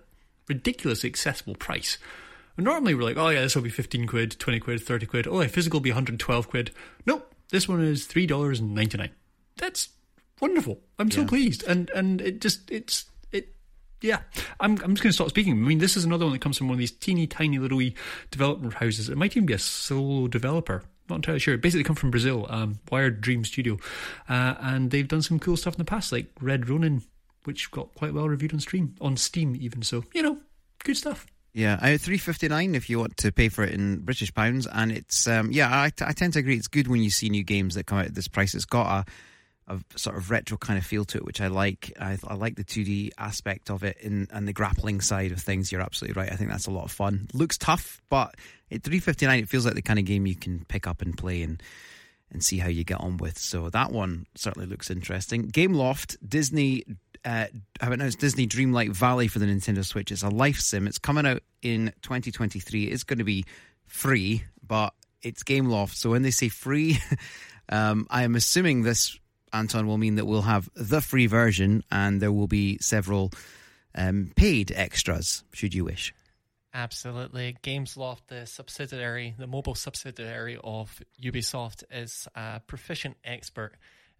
ridiculously 0.47 1.09
accessible 1.09 1.55
price. 1.55 1.97
Normally 2.55 2.95
we're 2.95 3.03
like, 3.03 3.17
oh 3.17 3.29
yeah, 3.29 3.41
this 3.41 3.55
will 3.55 3.63
be 3.63 3.69
15 3.69 4.07
quid, 4.07 4.39
20 4.39 4.59
quid, 4.59 4.81
30 4.81 5.05
quid. 5.05 5.27
Oh, 5.27 5.41
a 5.41 5.47
physical 5.47 5.79
will 5.79 5.83
be 5.83 5.91
112 5.91 6.49
quid. 6.49 6.71
Nope, 7.05 7.33
this 7.49 7.67
one 7.67 7.83
is 7.83 8.07
$3.99. 8.07 9.09
That's 9.57 9.89
wonderful. 10.41 10.79
I'm 10.99 11.11
so 11.11 11.21
yeah. 11.21 11.27
pleased, 11.27 11.63
and 11.63 11.89
and 11.91 12.21
it 12.21 12.41
just 12.41 12.69
it's 12.71 13.05
it. 13.31 13.55
Yeah, 14.01 14.19
I'm 14.59 14.71
I'm 14.83 14.95
just 14.95 15.03
going 15.03 15.09
to 15.09 15.13
stop 15.13 15.29
speaking. 15.29 15.53
I 15.53 15.55
mean, 15.55 15.79
this 15.79 15.97
is 15.97 16.03
another 16.03 16.25
one 16.25 16.33
that 16.33 16.41
comes 16.41 16.57
from 16.57 16.67
one 16.67 16.75
of 16.75 16.79
these 16.79 16.91
teeny 16.91 17.27
tiny 17.27 17.59
little 17.59 17.77
wee 17.77 17.95
development 18.31 18.75
houses. 18.75 19.09
It 19.09 19.17
might 19.17 19.35
even 19.35 19.45
be 19.45 19.53
a 19.53 19.59
solo 19.59 20.27
developer. 20.27 20.83
Not 21.09 21.17
entirely 21.17 21.39
sure. 21.39 21.53
It 21.53 21.61
basically 21.61 21.85
come 21.85 21.95
from 21.95 22.11
Brazil, 22.11 22.45
um, 22.49 22.79
Wired 22.91 23.21
Dream 23.21 23.45
Studio, 23.45 23.77
uh, 24.27 24.55
and 24.59 24.91
they've 24.91 25.07
done 25.07 25.21
some 25.21 25.39
cool 25.39 25.55
stuff 25.55 25.75
in 25.75 25.77
the 25.77 25.85
past, 25.85 26.11
like 26.11 26.27
Red 26.41 26.67
Ronin, 26.67 27.01
which 27.45 27.71
got 27.71 27.95
quite 27.95 28.13
well 28.13 28.27
reviewed 28.27 28.53
on 28.53 28.59
stream 28.59 28.95
on 28.99 29.15
Steam, 29.15 29.55
even. 29.59 29.81
So 29.83 30.03
you 30.13 30.21
know, 30.21 30.37
good 30.83 30.97
stuff. 30.97 31.25
Yeah, 31.53 31.79
uh, 31.81 31.97
three 31.97 32.19
fifty 32.19 32.47
nine 32.47 32.75
if 32.75 32.89
you 32.89 32.99
want 32.99 33.17
to 33.17 33.31
pay 33.31 33.49
for 33.49 33.63
it 33.63 33.73
in 33.73 33.99
British 33.99 34.33
pounds, 34.33 34.67
and 34.67 34.91
it's 34.91 35.27
um, 35.27 35.51
yeah, 35.51 35.69
I, 35.69 35.85
I 36.01 36.11
tend 36.11 36.33
to 36.33 36.39
agree. 36.39 36.55
It's 36.55 36.67
good 36.67 36.87
when 36.87 37.01
you 37.01 37.09
see 37.09 37.29
new 37.29 37.43
games 37.43 37.75
that 37.75 37.85
come 37.87 37.97
out 37.97 38.05
at 38.05 38.15
this 38.15 38.27
price. 38.27 38.53
It's 38.53 38.65
got 38.65 38.85
a 38.85 39.11
a 39.67 39.79
sort 39.95 40.15
of 40.15 40.31
retro 40.31 40.57
kind 40.57 40.77
of 40.79 40.85
feel 40.85 41.05
to 41.05 41.17
it, 41.17 41.25
which 41.25 41.41
I 41.41 41.47
like. 41.47 41.91
I, 41.99 42.17
I 42.25 42.35
like 42.35 42.55
the 42.55 42.63
2D 42.63 43.11
aspect 43.17 43.69
of 43.69 43.83
it 43.83 43.97
in, 43.99 44.27
and 44.31 44.47
the 44.47 44.53
grappling 44.53 45.01
side 45.01 45.31
of 45.31 45.41
things. 45.41 45.71
You're 45.71 45.81
absolutely 45.81 46.21
right. 46.21 46.31
I 46.31 46.35
think 46.35 46.49
that's 46.49 46.67
a 46.67 46.71
lot 46.71 46.85
of 46.85 46.91
fun. 46.91 47.27
Looks 47.33 47.57
tough, 47.57 48.01
but 48.09 48.35
at 48.71 48.83
359, 48.83 49.39
it 49.39 49.49
feels 49.49 49.65
like 49.65 49.75
the 49.75 49.81
kind 49.81 49.99
of 49.99 50.05
game 50.05 50.25
you 50.25 50.35
can 50.35 50.65
pick 50.65 50.87
up 50.87 51.01
and 51.01 51.17
play 51.17 51.41
and 51.41 51.61
and 52.29 52.43
see 52.43 52.57
how 52.57 52.67
you 52.67 52.83
get 52.83 52.99
on 52.99 53.15
with. 53.17 53.37
So 53.37 53.69
that 53.69 53.91
one 53.91 54.25
certainly 54.35 54.67
looks 54.67 54.89
interesting. 54.89 55.49
Gameloft, 55.49 56.17
Disney 56.27 56.83
uh, 57.23 57.47
have 57.79 57.91
announced 57.91 58.19
Disney 58.19 58.47
Dreamlight 58.47 58.91
Valley 58.91 59.27
for 59.27 59.39
the 59.39 59.45
Nintendo 59.45 59.83
Switch. 59.83 60.11
It's 60.11 60.23
a 60.23 60.29
life 60.29 60.59
sim. 60.59 60.87
It's 60.87 60.97
coming 60.97 61.25
out 61.25 61.41
in 61.61 61.93
2023. 62.01 62.85
It's 62.85 63.03
going 63.03 63.19
to 63.19 63.23
be 63.23 63.45
free, 63.85 64.43
but 64.65 64.93
it's 65.21 65.43
Gameloft. 65.43 65.95
So 65.95 66.09
when 66.09 66.21
they 66.21 66.31
say 66.31 66.49
free, 66.49 66.99
um, 67.69 68.07
I 68.09 68.23
am 68.23 68.35
assuming 68.35 68.83
this 68.83 69.17
Anton, 69.53 69.87
will 69.87 69.97
mean 69.97 70.15
that 70.15 70.25
we'll 70.25 70.43
have 70.43 70.69
the 70.75 71.01
free 71.01 71.27
version 71.27 71.83
and 71.91 72.21
there 72.21 72.31
will 72.31 72.47
be 72.47 72.77
several 72.79 73.31
um, 73.95 74.31
paid 74.35 74.71
extras, 74.75 75.43
should 75.53 75.73
you 75.73 75.85
wish. 75.85 76.13
Absolutely. 76.73 77.57
Gameloft, 77.63 78.27
the 78.27 78.45
subsidiary, 78.45 79.33
the 79.37 79.47
mobile 79.47 79.73
subsidiary 79.73 80.59
of 80.63 81.01
Ubisoft, 81.21 81.83
is 81.91 82.27
a 82.35 82.59
proficient 82.67 83.17
expert 83.23 83.73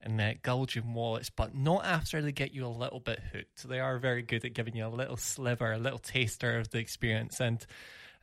in 0.03 0.19
uh, 0.19 0.33
gouging 0.41 0.93
wallets, 0.93 1.29
but 1.29 1.55
not 1.55 1.85
after 1.85 2.21
they 2.21 2.31
get 2.31 2.53
you 2.53 2.65
a 2.65 2.67
little 2.67 2.99
bit 2.99 3.19
hooked. 3.31 3.67
They 3.67 3.79
are 3.79 3.99
very 3.99 4.21
good 4.21 4.45
at 4.45 4.53
giving 4.53 4.75
you 4.75 4.87
a 4.87 4.89
little 4.89 5.17
sliver, 5.17 5.71
a 5.71 5.77
little 5.77 5.99
taster 5.99 6.57
of 6.57 6.69
the 6.69 6.79
experience. 6.79 7.39
And 7.39 7.65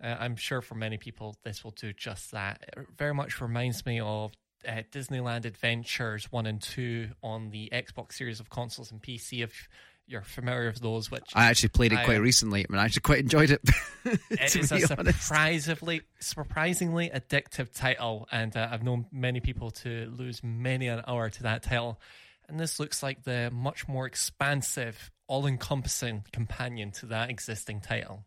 uh, 0.03 0.17
I'm 0.19 0.37
sure 0.37 0.61
for 0.61 0.75
many 0.75 0.99
people, 0.99 1.37
this 1.45 1.63
will 1.63 1.73
do 1.73 1.93
just 1.93 2.33
that. 2.33 2.65
It 2.77 2.87
very 2.97 3.15
much 3.15 3.41
reminds 3.41 3.85
me 3.87 4.01
of 4.01 4.33
uh, 4.67 4.83
Disneyland 4.91 5.45
Adventures 5.45 6.31
1 6.31 6.47
and 6.47 6.61
2 6.61 7.09
on 7.23 7.51
the 7.51 7.71
Xbox 7.73 8.13
series 8.15 8.41
of 8.41 8.51
consoles 8.51 8.91
and 8.91 9.03
PC. 9.03 9.43
If 9.43 9.69
you're 10.07 10.23
familiar 10.23 10.67
with 10.67 10.81
those, 10.81 11.11
which 11.11 11.33
I 11.35 11.47
actually 11.47 11.71
played 11.71 11.93
it 11.93 12.01
I, 12.01 12.05
quite 12.05 12.21
recently. 12.21 12.61
I 12.61 12.67
mean, 12.71 12.79
I 12.79 12.85
actually 12.85 13.03
quite 13.03 13.21
enjoyed 13.21 13.51
it. 13.51 13.61
it 14.31 14.57
is 14.57 14.71
a 14.71 14.81
surprisingly, 14.81 16.03
surprisingly 16.21 17.11
addictive 17.11 17.73
title, 17.73 18.29
and 18.31 18.55
uh, 18.57 18.69
I've 18.71 18.83
known 18.83 19.07
many 19.11 19.41
people 19.41 19.71
to 19.71 20.13
lose 20.17 20.43
many 20.43 20.89
an 20.89 21.03
hour 21.07 21.31
to 21.31 21.43
that 21.45 21.63
title. 21.63 22.01
And 22.49 22.61
this 22.61 22.79
looks 22.79 23.03
like 23.03 23.25
the 23.25 23.51
much 23.51 23.89
more 23.89 24.07
expansive, 24.07 25.11
all-encompassing 25.27 26.25
companion 26.33 26.91
to 26.93 27.07
that 27.07 27.31
existing 27.31 27.81
title. 27.81 28.25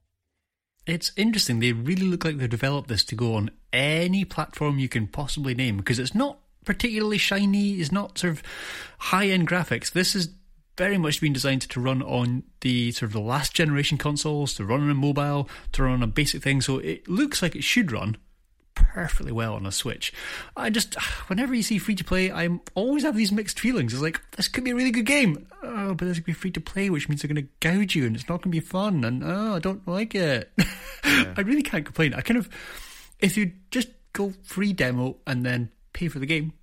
It's 0.88 1.12
interesting. 1.18 1.60
They 1.60 1.74
really 1.74 2.08
look 2.08 2.24
like 2.24 2.38
they've 2.38 2.50
developed 2.50 2.88
this 2.88 3.04
to 3.06 3.16
go 3.16 3.36
on 3.36 3.52
any 3.74 4.24
platform 4.24 4.80
you 4.80 4.88
can 4.88 5.06
possibly 5.08 5.54
name 5.54 5.78
because 5.78 6.00
it's 6.00 6.16
not 6.16 6.40
particularly 6.64 7.18
shiny. 7.18 7.74
It's 7.74 7.92
not 7.92 8.18
sort 8.18 8.34
of 8.34 8.44
high 8.98 9.28
end 9.28 9.50
graphics. 9.50 9.92
This 9.92 10.16
is 10.16 10.30
very 10.78 10.98
much 10.98 11.20
been 11.20 11.34
designed 11.34 11.64
to 11.64 11.80
run 11.82 12.02
on 12.02 12.44
the 12.62 12.92
sort 12.94 13.10
of 13.10 13.14
the 13.14 13.20
last 13.20 13.54
generation 13.54 13.98
consoles, 13.98 14.54
to 14.54 14.64
run 14.64 14.82
on 14.82 14.90
a 14.90 14.96
mobile, 14.96 15.50
to 15.74 15.84
run 15.84 15.94
on 15.94 16.04
a 16.04 16.08
basic 16.08 16.42
thing. 16.42 16.62
So 16.62 16.78
it 16.78 17.08
looks 17.08 17.42
like 17.42 17.56
it 17.56 17.64
should 17.64 17.92
run 17.92 18.16
perfectly 18.78 19.32
well 19.32 19.56
on 19.56 19.66
a 19.66 19.72
Switch. 19.72 20.14
I 20.56 20.70
just, 20.70 20.96
whenever 21.28 21.54
you 21.54 21.64
see 21.64 21.78
free 21.78 21.96
to 21.96 22.04
play, 22.04 22.32
I 22.32 22.50
always 22.76 23.04
have 23.04 23.16
these 23.16 23.32
mixed 23.32 23.60
feelings. 23.60 23.94
It's 23.94 24.02
like, 24.02 24.22
this 24.32 24.48
could 24.48 24.64
be 24.64 24.72
a 24.72 24.76
really 24.76 24.92
good 24.92 25.06
game. 25.06 25.48
Oh, 25.64 25.94
but 25.94 26.06
this 26.06 26.18
could 26.18 26.26
be 26.26 26.34
free 26.34 26.52
to 26.52 26.62
play, 26.62 26.90
which 26.90 27.10
means 27.10 27.22
they're 27.22 27.34
going 27.34 27.46
to 27.46 27.52
gouge 27.60 27.96
you 27.96 28.06
and 28.06 28.16
it's 28.16 28.30
not 28.30 28.42
going 28.42 28.52
to 28.52 28.58
be 28.58 28.60
fun. 28.60 29.04
And 29.04 29.24
oh, 29.24 29.56
I 29.56 29.60
don't 29.60 29.88
like 29.88 30.16
it. 30.16 30.52
Yeah. 30.58 31.34
I 31.38 31.42
really 31.42 31.64
can't 31.64 31.86
complain. 31.86 32.14
I 32.14 32.22
kind 32.22 32.38
of, 32.38 32.50
if 33.20 33.38
you 33.38 33.52
just 33.72 33.90
go 34.14 34.34
free 34.44 34.74
demo 34.74 35.18
and 35.26 35.46
then 35.46 35.72
pay 35.94 36.08
for 36.08 36.20
the 36.20 36.26
game, 36.26 36.54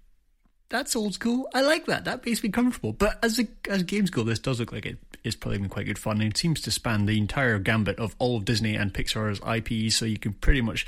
that's 0.68 0.96
old 0.96 1.14
school. 1.14 1.48
I 1.54 1.60
like 1.60 1.86
that. 1.86 2.04
That 2.04 2.24
makes 2.24 2.42
me 2.42 2.48
comfortable. 2.48 2.92
But 2.92 3.18
as 3.22 3.38
a, 3.38 3.46
as 3.68 3.82
games 3.82 4.10
go, 4.10 4.22
this 4.22 4.38
does 4.38 4.60
look 4.60 4.72
like 4.72 4.86
it 4.86 4.98
is 5.22 5.36
probably 5.36 5.58
been 5.58 5.68
quite 5.68 5.86
good 5.86 5.98
fun. 5.98 6.20
And 6.20 6.30
it 6.30 6.36
seems 6.36 6.60
to 6.62 6.70
span 6.70 7.06
the 7.06 7.18
entire 7.18 7.58
gambit 7.58 7.98
of 7.98 8.16
all 8.18 8.36
of 8.36 8.44
Disney 8.44 8.74
and 8.74 8.92
Pixar's 8.92 9.40
IPs. 9.40 9.96
So 9.96 10.04
you 10.04 10.18
can 10.18 10.32
pretty 10.32 10.60
much 10.60 10.86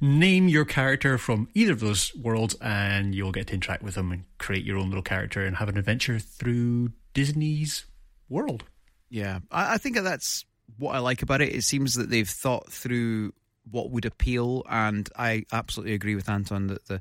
name 0.00 0.48
your 0.48 0.64
character 0.64 1.18
from 1.18 1.48
either 1.54 1.72
of 1.72 1.80
those 1.80 2.14
worlds, 2.14 2.56
and 2.60 3.14
you'll 3.14 3.32
get 3.32 3.48
to 3.48 3.54
interact 3.54 3.82
with 3.82 3.94
them 3.94 4.12
and 4.12 4.24
create 4.38 4.64
your 4.64 4.78
own 4.78 4.88
little 4.88 5.02
character 5.02 5.44
and 5.44 5.56
have 5.56 5.68
an 5.68 5.78
adventure 5.78 6.18
through 6.18 6.92
Disney's 7.14 7.84
world. 8.28 8.64
Yeah, 9.08 9.40
I, 9.50 9.74
I 9.74 9.78
think 9.78 9.96
that's 9.96 10.44
what 10.78 10.94
I 10.94 10.98
like 10.98 11.22
about 11.22 11.40
it. 11.40 11.54
It 11.54 11.62
seems 11.62 11.94
that 11.94 12.10
they've 12.10 12.28
thought 12.28 12.72
through 12.72 13.32
what 13.70 13.90
would 13.90 14.04
appeal, 14.04 14.62
and 14.68 15.08
I 15.16 15.44
absolutely 15.52 15.94
agree 15.94 16.14
with 16.14 16.28
Anton 16.28 16.68
that 16.68 16.86
the 16.86 17.00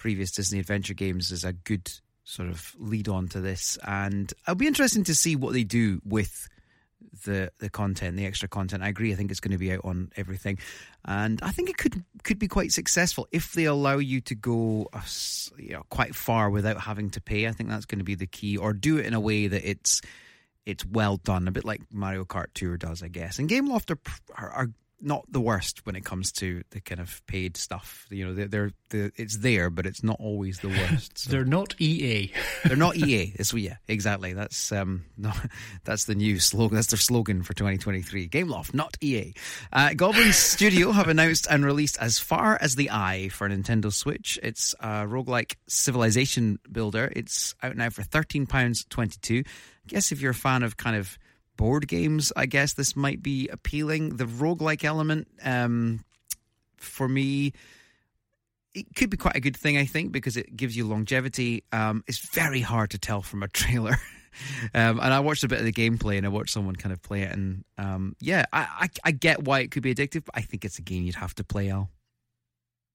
previous 0.00 0.32
Disney 0.32 0.58
adventure 0.58 0.94
games 0.94 1.30
is 1.30 1.44
a 1.44 1.52
good 1.52 1.92
sort 2.24 2.48
of 2.48 2.74
lead 2.78 3.06
on 3.08 3.28
to 3.28 3.40
this. 3.40 3.78
And 3.86 4.32
it'll 4.42 4.56
be 4.56 4.66
interesting 4.66 5.04
to 5.04 5.14
see 5.14 5.36
what 5.36 5.52
they 5.52 5.62
do 5.62 6.00
with 6.04 6.48
the 7.24 7.52
the 7.58 7.70
content, 7.70 8.16
the 8.16 8.26
extra 8.26 8.48
content. 8.48 8.82
I 8.82 8.88
agree. 8.88 9.12
I 9.12 9.14
think 9.14 9.30
it's 9.30 9.40
going 9.40 9.52
to 9.52 9.58
be 9.58 9.72
out 9.72 9.80
on 9.84 10.10
everything, 10.16 10.58
and 11.04 11.40
I 11.42 11.50
think 11.50 11.70
it 11.70 11.76
could 11.76 12.04
could 12.24 12.38
be 12.38 12.48
quite 12.48 12.72
successful 12.72 13.26
if 13.32 13.52
they 13.52 13.64
allow 13.64 13.98
you 13.98 14.20
to 14.22 14.34
go 14.34 14.88
you 15.58 15.72
know, 15.72 15.82
quite 15.90 16.14
far 16.14 16.50
without 16.50 16.80
having 16.80 17.10
to 17.10 17.20
pay. 17.20 17.46
I 17.46 17.52
think 17.52 17.68
that's 17.68 17.86
going 17.86 17.98
to 17.98 18.04
be 18.04 18.14
the 18.14 18.26
key, 18.26 18.56
or 18.56 18.72
do 18.72 18.98
it 18.98 19.06
in 19.06 19.14
a 19.14 19.20
way 19.20 19.46
that 19.46 19.68
it's 19.68 20.02
it's 20.66 20.84
well 20.84 21.16
done, 21.16 21.48
a 21.48 21.52
bit 21.52 21.64
like 21.64 21.82
Mario 21.92 22.24
Kart 22.24 22.48
Tour 22.54 22.76
does, 22.76 23.02
I 23.02 23.08
guess. 23.08 23.38
And 23.38 23.48
Gameloft 23.48 23.90
are, 23.90 23.98
are, 24.36 24.50
are 24.50 24.70
not 25.02 25.24
the 25.30 25.40
worst 25.40 25.84
when 25.86 25.96
it 25.96 26.04
comes 26.04 26.32
to 26.32 26.62
the 26.70 26.80
kind 26.80 27.00
of 27.00 27.24
paid 27.26 27.56
stuff. 27.56 28.06
You 28.10 28.26
know, 28.26 28.34
they're, 28.34 28.48
they're, 28.48 28.70
they're 28.90 29.12
it's 29.16 29.38
there, 29.38 29.70
but 29.70 29.86
it's 29.86 30.02
not 30.02 30.16
always 30.20 30.60
the 30.60 30.68
worst. 30.68 31.18
So. 31.18 31.30
they're 31.32 31.44
not 31.44 31.74
EA. 31.80 32.32
they're 32.64 32.76
not 32.76 32.96
EA. 32.96 33.32
It's, 33.36 33.52
yeah, 33.54 33.76
exactly. 33.88 34.32
That's 34.32 34.72
um, 34.72 35.04
no, 35.16 35.32
that's 35.84 36.04
the 36.04 36.14
new 36.14 36.38
slogan. 36.38 36.76
That's 36.76 36.88
their 36.88 36.98
slogan 36.98 37.42
for 37.42 37.54
2023. 37.54 38.28
Gameloft, 38.28 38.74
not 38.74 38.96
EA. 39.00 39.34
Uh, 39.72 39.90
Goblinz 39.90 40.34
Studio 40.34 40.92
have 40.92 41.08
announced 41.08 41.46
and 41.50 41.64
released 41.64 41.98
As 42.00 42.18
Far 42.18 42.58
as 42.60 42.76
the 42.76 42.90
Eye 42.90 43.28
for 43.30 43.48
Nintendo 43.48 43.92
Switch. 43.92 44.38
It's 44.42 44.74
a 44.80 45.06
roguelike 45.06 45.56
civilization 45.68 46.58
builder. 46.70 47.12
It's 47.14 47.54
out 47.62 47.76
now 47.76 47.90
for 47.90 48.02
£13.22. 48.02 49.46
I 49.46 49.88
guess 49.88 50.12
if 50.12 50.20
you're 50.20 50.32
a 50.32 50.34
fan 50.34 50.62
of 50.62 50.76
kind 50.76 50.96
of 50.96 51.18
board 51.56 51.88
games, 51.88 52.32
I 52.36 52.46
guess 52.46 52.72
this 52.72 52.96
might 52.96 53.22
be 53.22 53.48
appealing. 53.48 54.16
The 54.16 54.24
roguelike 54.24 54.84
element, 54.84 55.28
um, 55.44 56.04
for 56.76 57.08
me, 57.08 57.52
it 58.74 58.86
could 58.94 59.10
be 59.10 59.16
quite 59.16 59.36
a 59.36 59.40
good 59.40 59.56
thing, 59.56 59.76
I 59.76 59.84
think, 59.84 60.12
because 60.12 60.36
it 60.36 60.56
gives 60.56 60.76
you 60.76 60.86
longevity. 60.86 61.64
Um, 61.72 62.04
it's 62.06 62.18
very 62.18 62.60
hard 62.60 62.90
to 62.90 62.98
tell 62.98 63.22
from 63.22 63.42
a 63.42 63.48
trailer. 63.52 63.96
um, 64.74 65.00
and 65.00 65.12
I 65.12 65.20
watched 65.20 65.44
a 65.44 65.48
bit 65.48 65.58
of 65.58 65.64
the 65.64 65.72
gameplay 65.72 66.16
and 66.16 66.24
I 66.24 66.28
watched 66.28 66.52
someone 66.52 66.76
kind 66.76 66.92
of 66.92 67.02
play 67.02 67.22
it. 67.22 67.32
And 67.32 67.64
um, 67.78 68.16
yeah, 68.20 68.44
I, 68.52 68.60
I, 68.60 68.88
I, 69.04 69.10
get 69.10 69.42
why 69.42 69.60
it 69.60 69.72
could 69.72 69.82
be 69.82 69.94
addictive, 69.94 70.24
but 70.24 70.36
I 70.36 70.42
think 70.42 70.64
it's 70.64 70.78
a 70.78 70.82
game 70.82 71.02
you'd 71.02 71.16
have 71.16 71.34
to 71.36 71.44
play, 71.44 71.68
Al. 71.68 71.90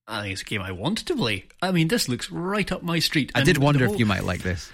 I 0.08 0.22
think 0.22 0.34
it's 0.34 0.44
a 0.44 0.46
game 0.46 0.62
I 0.62 0.72
wanted 0.72 1.08
to 1.08 1.16
play. 1.16 1.46
I 1.62 1.72
mean, 1.72 1.88
this 1.88 2.08
looks 2.08 2.32
right 2.32 2.72
up 2.72 2.84
my 2.84 3.00
street. 3.00 3.32
I 3.36 3.44
did 3.44 3.58
wonder 3.58 3.86
whole, 3.86 3.96
if 3.96 4.00
you 4.00 4.06
might 4.06 4.24
like 4.24 4.44
this. 4.44 4.72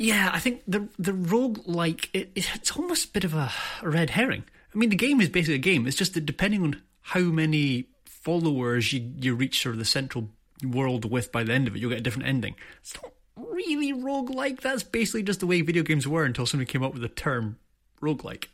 Yeah, 0.00 0.30
I 0.32 0.38
think 0.38 0.62
the 0.66 0.88
the 0.98 1.12
rogue 1.12 1.60
like 1.66 2.08
it, 2.14 2.30
it's 2.34 2.74
almost 2.74 3.10
a 3.10 3.12
bit 3.12 3.22
of 3.22 3.34
a 3.34 3.52
red 3.82 4.08
herring. 4.08 4.44
I 4.74 4.78
mean, 4.78 4.88
the 4.88 4.96
game 4.96 5.20
is 5.20 5.28
basically 5.28 5.56
a 5.56 5.58
game. 5.58 5.86
It's 5.86 5.94
just 5.94 6.14
that 6.14 6.24
depending 6.24 6.62
on 6.62 6.80
how 7.02 7.20
many 7.20 7.84
followers 8.06 8.94
you, 8.94 9.12
you 9.20 9.34
reach 9.34 9.62
sort 9.62 9.74
of 9.74 9.78
the 9.78 9.84
central 9.84 10.30
world 10.66 11.04
with 11.10 11.30
by 11.30 11.44
the 11.44 11.52
end 11.52 11.68
of 11.68 11.76
it, 11.76 11.80
you'll 11.80 11.90
get 11.90 11.98
a 11.98 12.02
different 12.02 12.28
ending. 12.28 12.54
It's 12.80 12.94
not 12.94 13.12
really 13.36 13.92
rogue 13.92 14.30
like. 14.30 14.62
That's 14.62 14.82
basically 14.82 15.22
just 15.22 15.40
the 15.40 15.46
way 15.46 15.60
video 15.60 15.82
games 15.82 16.08
were 16.08 16.24
until 16.24 16.46
somebody 16.46 16.72
came 16.72 16.82
up 16.82 16.94
with 16.94 17.02
the 17.02 17.08
term 17.10 17.58
roguelike 18.00 18.46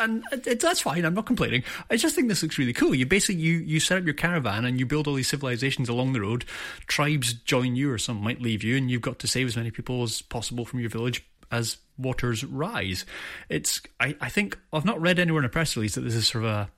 and 0.00 0.24
it, 0.32 0.60
that's 0.60 0.80
fine. 0.80 1.04
I'm 1.04 1.14
not 1.14 1.26
complaining. 1.26 1.62
I 1.90 1.96
just 1.96 2.14
think 2.14 2.28
this 2.28 2.42
looks 2.42 2.58
really 2.58 2.72
cool. 2.72 2.94
You 2.94 3.06
basically 3.06 3.40
you 3.42 3.58
you 3.58 3.80
set 3.80 3.98
up 3.98 4.04
your 4.04 4.14
caravan 4.14 4.64
and 4.64 4.78
you 4.78 4.86
build 4.86 5.06
all 5.06 5.14
these 5.14 5.28
civilizations 5.28 5.88
along 5.88 6.12
the 6.12 6.20
road. 6.20 6.44
Tribes 6.86 7.32
join 7.32 7.76
you, 7.76 7.90
or 7.90 7.98
some 7.98 8.20
might 8.20 8.40
leave 8.40 8.64
you, 8.64 8.76
and 8.76 8.90
you've 8.90 9.02
got 9.02 9.18
to 9.20 9.26
save 9.26 9.46
as 9.46 9.56
many 9.56 9.70
people 9.70 10.02
as 10.02 10.22
possible 10.22 10.64
from 10.64 10.80
your 10.80 10.90
village 10.90 11.24
as 11.50 11.78
waters 11.96 12.44
rise. 12.44 13.04
It's 13.48 13.80
I, 14.00 14.16
I 14.20 14.28
think 14.28 14.58
I've 14.72 14.84
not 14.84 15.00
read 15.00 15.18
anywhere 15.18 15.40
in 15.40 15.46
a 15.46 15.50
press 15.50 15.76
release 15.76 15.94
that 15.94 16.02
this 16.02 16.14
is 16.14 16.26
sort 16.26 16.44
of 16.44 16.50
a 16.50 16.70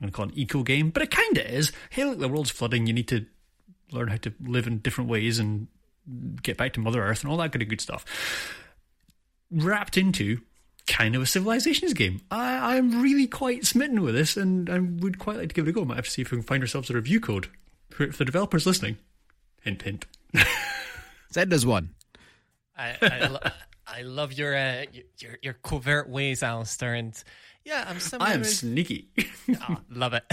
I'm 0.00 0.08
to 0.08 0.12
call 0.12 0.26
it 0.26 0.32
an 0.32 0.38
eco 0.38 0.62
game, 0.62 0.90
but 0.90 1.02
it 1.02 1.10
kind 1.10 1.36
of 1.36 1.44
is. 1.44 1.72
Hey, 1.90 2.04
look, 2.04 2.18
the 2.18 2.28
world's 2.28 2.50
flooding. 2.50 2.86
You 2.86 2.92
need 2.92 3.08
to 3.08 3.26
learn 3.92 4.08
how 4.08 4.16
to 4.16 4.32
live 4.40 4.66
in 4.66 4.78
different 4.78 5.10
ways 5.10 5.38
and 5.38 5.66
get 6.42 6.56
back 6.56 6.72
to 6.74 6.80
Mother 6.80 7.02
Earth 7.02 7.22
and 7.22 7.30
all 7.30 7.36
that 7.38 7.52
kind 7.52 7.62
of 7.62 7.68
good 7.68 7.80
stuff. 7.80 8.04
Wrapped 9.50 9.98
into 9.98 10.40
kind 10.90 11.14
of 11.14 11.22
a 11.22 11.26
civilizations 11.26 11.94
game. 11.94 12.20
I, 12.30 12.76
I'm 12.76 13.00
really 13.00 13.26
quite 13.26 13.64
smitten 13.64 14.02
with 14.02 14.14
this, 14.14 14.36
and 14.36 14.68
I 14.68 14.80
would 14.80 15.18
quite 15.18 15.36
like 15.36 15.48
to 15.48 15.54
give 15.54 15.66
it 15.66 15.70
a 15.70 15.72
go. 15.72 15.82
I 15.82 15.84
might 15.84 15.96
have 15.96 16.04
to 16.06 16.10
see 16.10 16.22
if 16.22 16.30
we 16.30 16.38
can 16.38 16.42
find 16.42 16.62
ourselves 16.62 16.90
a 16.90 16.94
review 16.94 17.20
code. 17.20 17.48
If 17.98 18.18
the 18.18 18.24
developer's 18.24 18.66
listening, 18.66 18.98
hint, 19.62 19.82
hint. 19.82 20.06
Send 21.30 21.52
us 21.52 21.64
one. 21.64 21.90
I, 22.76 22.96
I, 23.00 23.26
lo- 23.28 23.50
I 23.86 24.02
love 24.02 24.32
your, 24.32 24.56
uh, 24.56 24.84
your 25.18 25.38
your 25.42 25.52
covert 25.54 26.08
ways, 26.08 26.42
Alistair, 26.42 26.94
and 26.94 27.14
yeah, 27.64 27.84
I'm 27.88 28.00
similar. 28.00 28.30
I 28.30 28.34
am 28.34 28.44
sneaky. 28.44 29.08
oh, 29.68 29.76
love 29.90 30.14
it. 30.14 30.24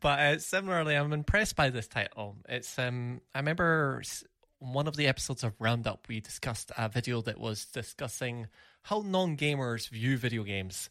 but 0.00 0.18
uh, 0.18 0.38
similarly, 0.38 0.94
I'm 0.94 1.12
impressed 1.12 1.56
by 1.56 1.70
this 1.70 1.88
title. 1.88 2.36
It's 2.48 2.78
um, 2.78 3.20
I 3.34 3.38
remember 3.38 4.02
one 4.60 4.86
of 4.86 4.96
the 4.96 5.06
episodes 5.06 5.44
of 5.44 5.54
Roundup 5.58 6.06
we 6.08 6.20
discussed 6.20 6.72
a 6.76 6.88
video 6.88 7.20
that 7.22 7.38
was 7.38 7.64
discussing 7.66 8.46
how 8.82 9.02
non 9.04 9.36
gamers 9.36 9.88
view 9.88 10.16
video 10.16 10.42
games. 10.42 10.90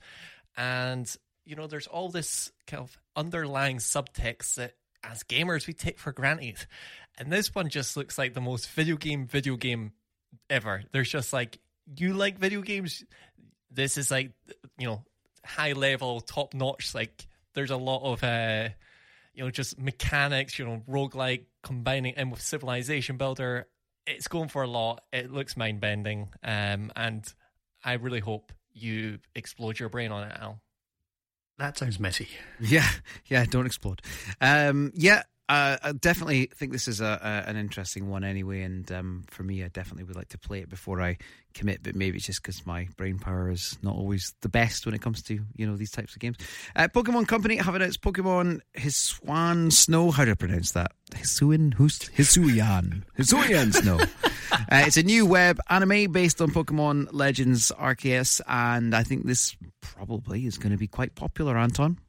And, 0.55 1.13
you 1.45 1.55
know, 1.55 1.67
there's 1.67 1.87
all 1.87 2.09
this 2.09 2.51
kind 2.65 2.81
of 2.83 2.97
underlying 3.15 3.77
subtext 3.77 4.55
that 4.55 4.73
as 5.03 5.23
gamers 5.23 5.67
we 5.67 5.73
take 5.73 5.99
for 5.99 6.11
granted. 6.11 6.65
And 7.17 7.31
this 7.31 7.53
one 7.53 7.69
just 7.69 7.97
looks 7.97 8.17
like 8.17 8.33
the 8.33 8.41
most 8.41 8.69
video 8.69 8.97
game, 8.97 9.25
video 9.27 9.55
game 9.55 9.93
ever. 10.49 10.83
There's 10.91 11.09
just 11.09 11.33
like, 11.33 11.59
you 11.97 12.13
like 12.13 12.37
video 12.37 12.61
games? 12.61 13.03
This 13.71 13.97
is 13.97 14.11
like, 14.11 14.31
you 14.77 14.87
know, 14.87 15.03
high 15.43 15.73
level, 15.73 16.21
top 16.21 16.53
notch. 16.53 16.93
Like, 16.93 17.27
there's 17.53 17.71
a 17.71 17.77
lot 17.77 18.03
of, 18.03 18.23
uh, 18.23 18.69
you 19.33 19.43
know, 19.43 19.49
just 19.49 19.79
mechanics, 19.79 20.59
you 20.59 20.65
know, 20.65 20.83
roguelike 20.87 21.45
combining 21.63 22.13
in 22.15 22.29
with 22.29 22.41
Civilization 22.41 23.17
Builder. 23.17 23.67
It's 24.05 24.27
going 24.27 24.49
for 24.49 24.63
a 24.63 24.67
lot. 24.67 25.03
It 25.11 25.31
looks 25.31 25.57
mind 25.57 25.79
bending. 25.79 26.29
Um, 26.43 26.91
and 26.95 27.25
I 27.87 27.93
really 27.93 28.19
hope 28.19 28.51
you 28.73 29.19
explode 29.33 29.79
your 29.79 29.87
brain 29.87 30.11
on 30.11 30.27
it, 30.27 30.37
Al. 30.41 30.59
That 31.57 31.77
sounds 31.77 32.01
messy. 32.01 32.27
Yeah, 32.59 32.85
yeah, 33.27 33.45
don't 33.45 33.65
explode. 33.65 34.01
Um, 34.41 34.91
yeah, 34.93 35.23
uh, 35.49 35.77
I 35.81 35.91
definitely 35.93 36.49
think 36.53 36.73
this 36.73 36.89
is 36.89 36.99
a, 36.99 37.19
a, 37.21 37.49
an 37.49 37.55
interesting 37.55 38.09
one 38.09 38.25
anyway, 38.25 38.63
and 38.63 38.91
um, 38.91 39.23
for 39.27 39.43
me, 39.43 39.63
I 39.63 39.69
definitely 39.69 40.03
would 40.03 40.15
like 40.17 40.27
to 40.29 40.37
play 40.37 40.59
it 40.59 40.69
before 40.69 41.01
I 41.01 41.17
commit. 41.53 41.83
But 41.83 41.95
maybe 41.95 42.17
it's 42.17 42.25
just 42.25 42.41
because 42.41 42.65
my 42.65 42.89
brain 42.97 43.17
power 43.17 43.49
is 43.49 43.77
not 43.81 43.95
always 43.95 44.33
the 44.41 44.49
best 44.49 44.85
when 44.85 44.93
it 44.93 45.01
comes 45.01 45.21
to 45.23 45.39
you 45.55 45.65
know 45.65 45.77
these 45.77 45.91
types 45.91 46.13
of 46.13 46.19
games. 46.19 46.35
Uh, 46.75 46.89
Pokemon 46.89 47.29
Company 47.29 47.55
have 47.55 47.75
announced 47.75 48.01
Pokemon 48.01 48.59
Hisuian 48.75 49.71
Snow. 49.71 50.11
How 50.11 50.25
do 50.25 50.31
I 50.31 50.35
pronounce 50.35 50.71
that? 50.71 50.91
Hisuian 51.11 51.73
Hisuian 51.75 53.03
Hisuian 53.17 53.73
Snow. 53.73 53.99
uh, 54.51 54.83
it's 54.85 54.97
a 54.97 55.03
new 55.03 55.25
web 55.25 55.61
anime 55.69 56.11
based 56.11 56.41
on 56.41 56.51
Pokemon 56.51 57.07
Legends 57.13 57.71
Arceus, 57.79 58.41
and 58.49 58.93
I 58.93 59.03
think 59.03 59.25
this 59.25 59.55
probably 59.79 60.45
is 60.45 60.57
going 60.57 60.73
to 60.73 60.77
be 60.77 60.87
quite 60.87 61.15
popular. 61.15 61.57
Anton. 61.57 61.99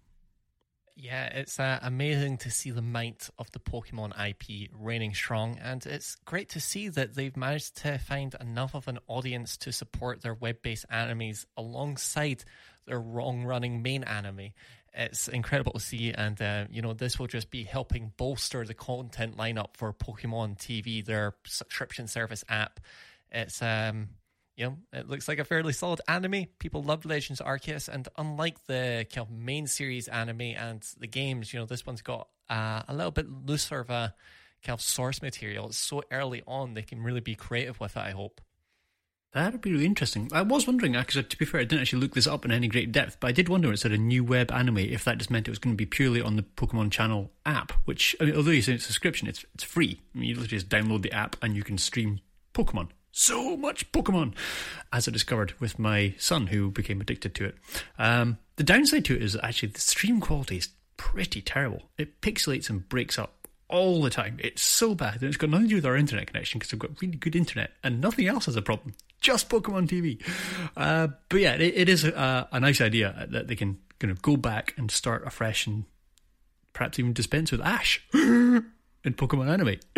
Yeah, 1.01 1.27
it's 1.27 1.61
uh, 1.61 1.79
amazing 1.81 2.39
to 2.39 2.51
see 2.51 2.73
the 2.73 2.83
might 2.83 3.31
of 3.39 3.49
the 3.53 3.61
Pokemon 3.61 4.11
IP 4.19 4.69
reigning 4.77 5.15
strong, 5.15 5.57
and 5.63 5.87
it's 5.87 6.17
great 6.25 6.49
to 6.51 6.61
see 6.61 6.89
that 6.89 7.15
they've 7.15 7.37
managed 7.37 7.77
to 7.83 7.99
find 7.99 8.35
enough 8.41 8.75
of 8.75 8.89
an 8.89 8.99
audience 9.07 9.57
to 9.59 9.71
support 9.71 10.23
their 10.23 10.35
web 10.35 10.61
based 10.61 10.87
animes 10.91 11.47
alongside 11.57 12.43
their 12.87 12.99
long 12.99 13.45
running 13.45 13.81
main 13.81 14.03
anime. 14.03 14.51
it's 14.93 15.29
incredible 15.29 15.71
to 15.75 15.79
see, 15.79 16.11
and 16.11 16.43
uh, 16.43 16.65
you 16.69 16.83
know 16.83 16.95
this 16.95 17.17
will 17.17 17.29
just 17.29 17.49
be 17.49 17.63
helping 17.63 18.13
bolster 18.17 18.65
the 18.65 18.75
content 18.75 19.37
lineup 19.37 19.77
for 19.77 19.93
Pokemon 19.93 20.59
TV, 20.59 21.05
their 21.05 21.37
subscription 21.47 22.09
service 22.09 22.43
app. 22.49 22.81
It's 23.31 23.63
um, 23.63 24.09
you 24.59 24.65
know, 24.65 24.79
it 24.93 25.09
looks 25.09 25.29
like 25.29 25.39
a 25.39 25.45
fairly 25.45 25.73
solid 25.73 26.01
anime. 26.09 26.47
People 26.59 26.83
love 26.83 27.05
Legends 27.05 27.41
Arceus, 27.41 27.89
and 27.89 28.09
unlike 28.19 28.67
the 28.67 29.07
kind 29.15 29.29
of 29.29 29.31
main 29.31 29.69
series 29.69 30.09
anime 30.09 30.41
and 30.41 30.85
the 30.99 31.07
games, 31.07 31.53
you 31.55 31.61
know, 31.61 31.65
this 31.65 31.87
one's 31.87 32.03
got 32.03 32.29
uh, 32.51 32.83
a 32.89 32.93
little 32.93 33.13
bit 33.13 33.31
looser 33.47 33.79
of 33.79 33.89
a 33.89 34.13
kind 34.65 34.75
of 34.75 34.81
source 34.81 35.23
material. 35.23 35.69
It's 35.69 35.79
so 35.79 36.03
early 36.11 36.43
on; 36.45 36.75
they 36.75 36.83
can 36.83 37.05
really 37.05 37.21
be 37.21 37.37
creative 37.37 37.79
with 37.79 37.97
it. 37.97 38.01
I 38.01 38.11
hope. 38.11 38.41
That'd 39.33 39.61
be 39.61 39.71
really 39.71 39.87
interesting. 39.87 40.29
I 40.33 40.43
was 40.43 40.67
wondering, 40.67 40.97
actually, 40.97 41.25
to 41.25 41.39
be 41.39 41.45
fair, 41.45 41.61
I 41.61 41.65
didn't 41.65 41.83
actually 41.83 42.01
look 42.01 42.15
this 42.15 42.27
up 42.27 42.45
in 42.45 42.51
any 42.51 42.67
great 42.67 42.91
depth, 42.91 43.19
but 43.21 43.29
I 43.29 43.33
did 43.33 43.49
wonder 43.49 43.69
when 43.69 43.75
it 43.75 43.79
said 43.79 43.93
a 43.93 43.99
new 43.99 44.25
web 44.25 44.51
anime 44.51 44.79
if 44.79 45.05
that 45.05 45.19
just 45.19 45.31
meant 45.31 45.47
it 45.47 45.53
was 45.53 45.59
going 45.61 45.75
to 45.75 45.79
be 45.79 45.87
purely 45.87 46.21
on 46.21 46.35
the 46.35 46.43
Pokemon 46.43 46.91
Channel 46.91 47.31
app, 47.47 47.73
which, 47.85 48.17
I 48.21 48.25
mean, 48.25 48.35
although 48.35 48.51
you 48.51 48.63
say 48.63 48.73
it's 48.73 48.87
subscription, 48.87 49.29
it's, 49.29 49.45
it's 49.55 49.63
free. 49.63 50.01
I 50.15 50.19
mean, 50.19 50.31
you 50.31 50.35
literally 50.35 50.49
just 50.49 50.71
download 50.71 51.03
the 51.03 51.13
app 51.13 51.37
and 51.43 51.55
you 51.55 51.63
can 51.63 51.79
stream 51.79 52.21
Pokemon. 52.55 52.89
So 53.19 53.57
much 53.57 53.91
Pokemon, 53.91 54.35
as 54.93 55.09
I 55.09 55.11
discovered 55.11 55.53
with 55.59 55.77
my 55.77 56.15
son 56.19 56.47
who 56.47 56.71
became 56.71 57.01
addicted 57.01 57.35
to 57.35 57.47
it. 57.47 57.57
Um, 57.99 58.39
the 58.55 58.63
downside 58.63 59.05
to 59.07 59.17
it 59.17 59.23
is 59.25 59.37
actually 59.43 59.71
the 59.71 59.81
stream 59.81 60.21
quality 60.21 60.59
is 60.59 60.69
pretty 60.97 61.43
terrible. 61.43 61.83
It 61.99 62.21
pixelates 62.21 62.71
and 62.71 62.89
breaks 62.89 63.19
up 63.19 63.49
all 63.67 64.03
the 64.03 64.09
time. 64.09 64.39
It's 64.39 64.63
so 64.63 64.95
bad, 64.95 65.15
and 65.15 65.25
it's 65.25 65.37
got 65.37 65.51
nothing 65.51 65.67
to 65.67 65.71
do 65.71 65.75
with 65.75 65.85
our 65.85 65.97
internet 65.97 66.29
connection 66.29 66.61
because 66.61 66.71
we've 66.71 66.79
got 66.79 67.03
really 67.03 67.17
good 67.17 67.35
internet, 67.35 67.73
and 67.83 68.01
nothing 68.01 68.29
else 68.29 68.47
has 68.47 68.55
a 68.55 68.63
problem. 68.63 68.95
Just 69.21 69.49
Pokemon 69.49 69.89
TV. 69.89 70.25
Uh, 70.77 71.09
but 71.29 71.41
yeah, 71.41 71.55
it, 71.55 71.75
it 71.75 71.89
is 71.89 72.05
a, 72.05 72.49
a, 72.53 72.61
nice 72.61 72.81
idea 72.81 73.27
that 73.31 73.49
they 73.49 73.57
can 73.57 73.79
kind 73.99 74.13
of 74.13 74.23
go 74.23 74.37
back 74.37 74.75
and 74.77 74.93
start 74.93 75.27
afresh 75.27 75.67
and 75.67 75.87
perhaps 76.73 77.01
even 77.01 77.15
dispense 77.15 77.51
with 77.51 77.63
Ash 77.63 78.01
in 78.15 78.65
Pokemon 79.05 79.51
Anime. 79.51 79.81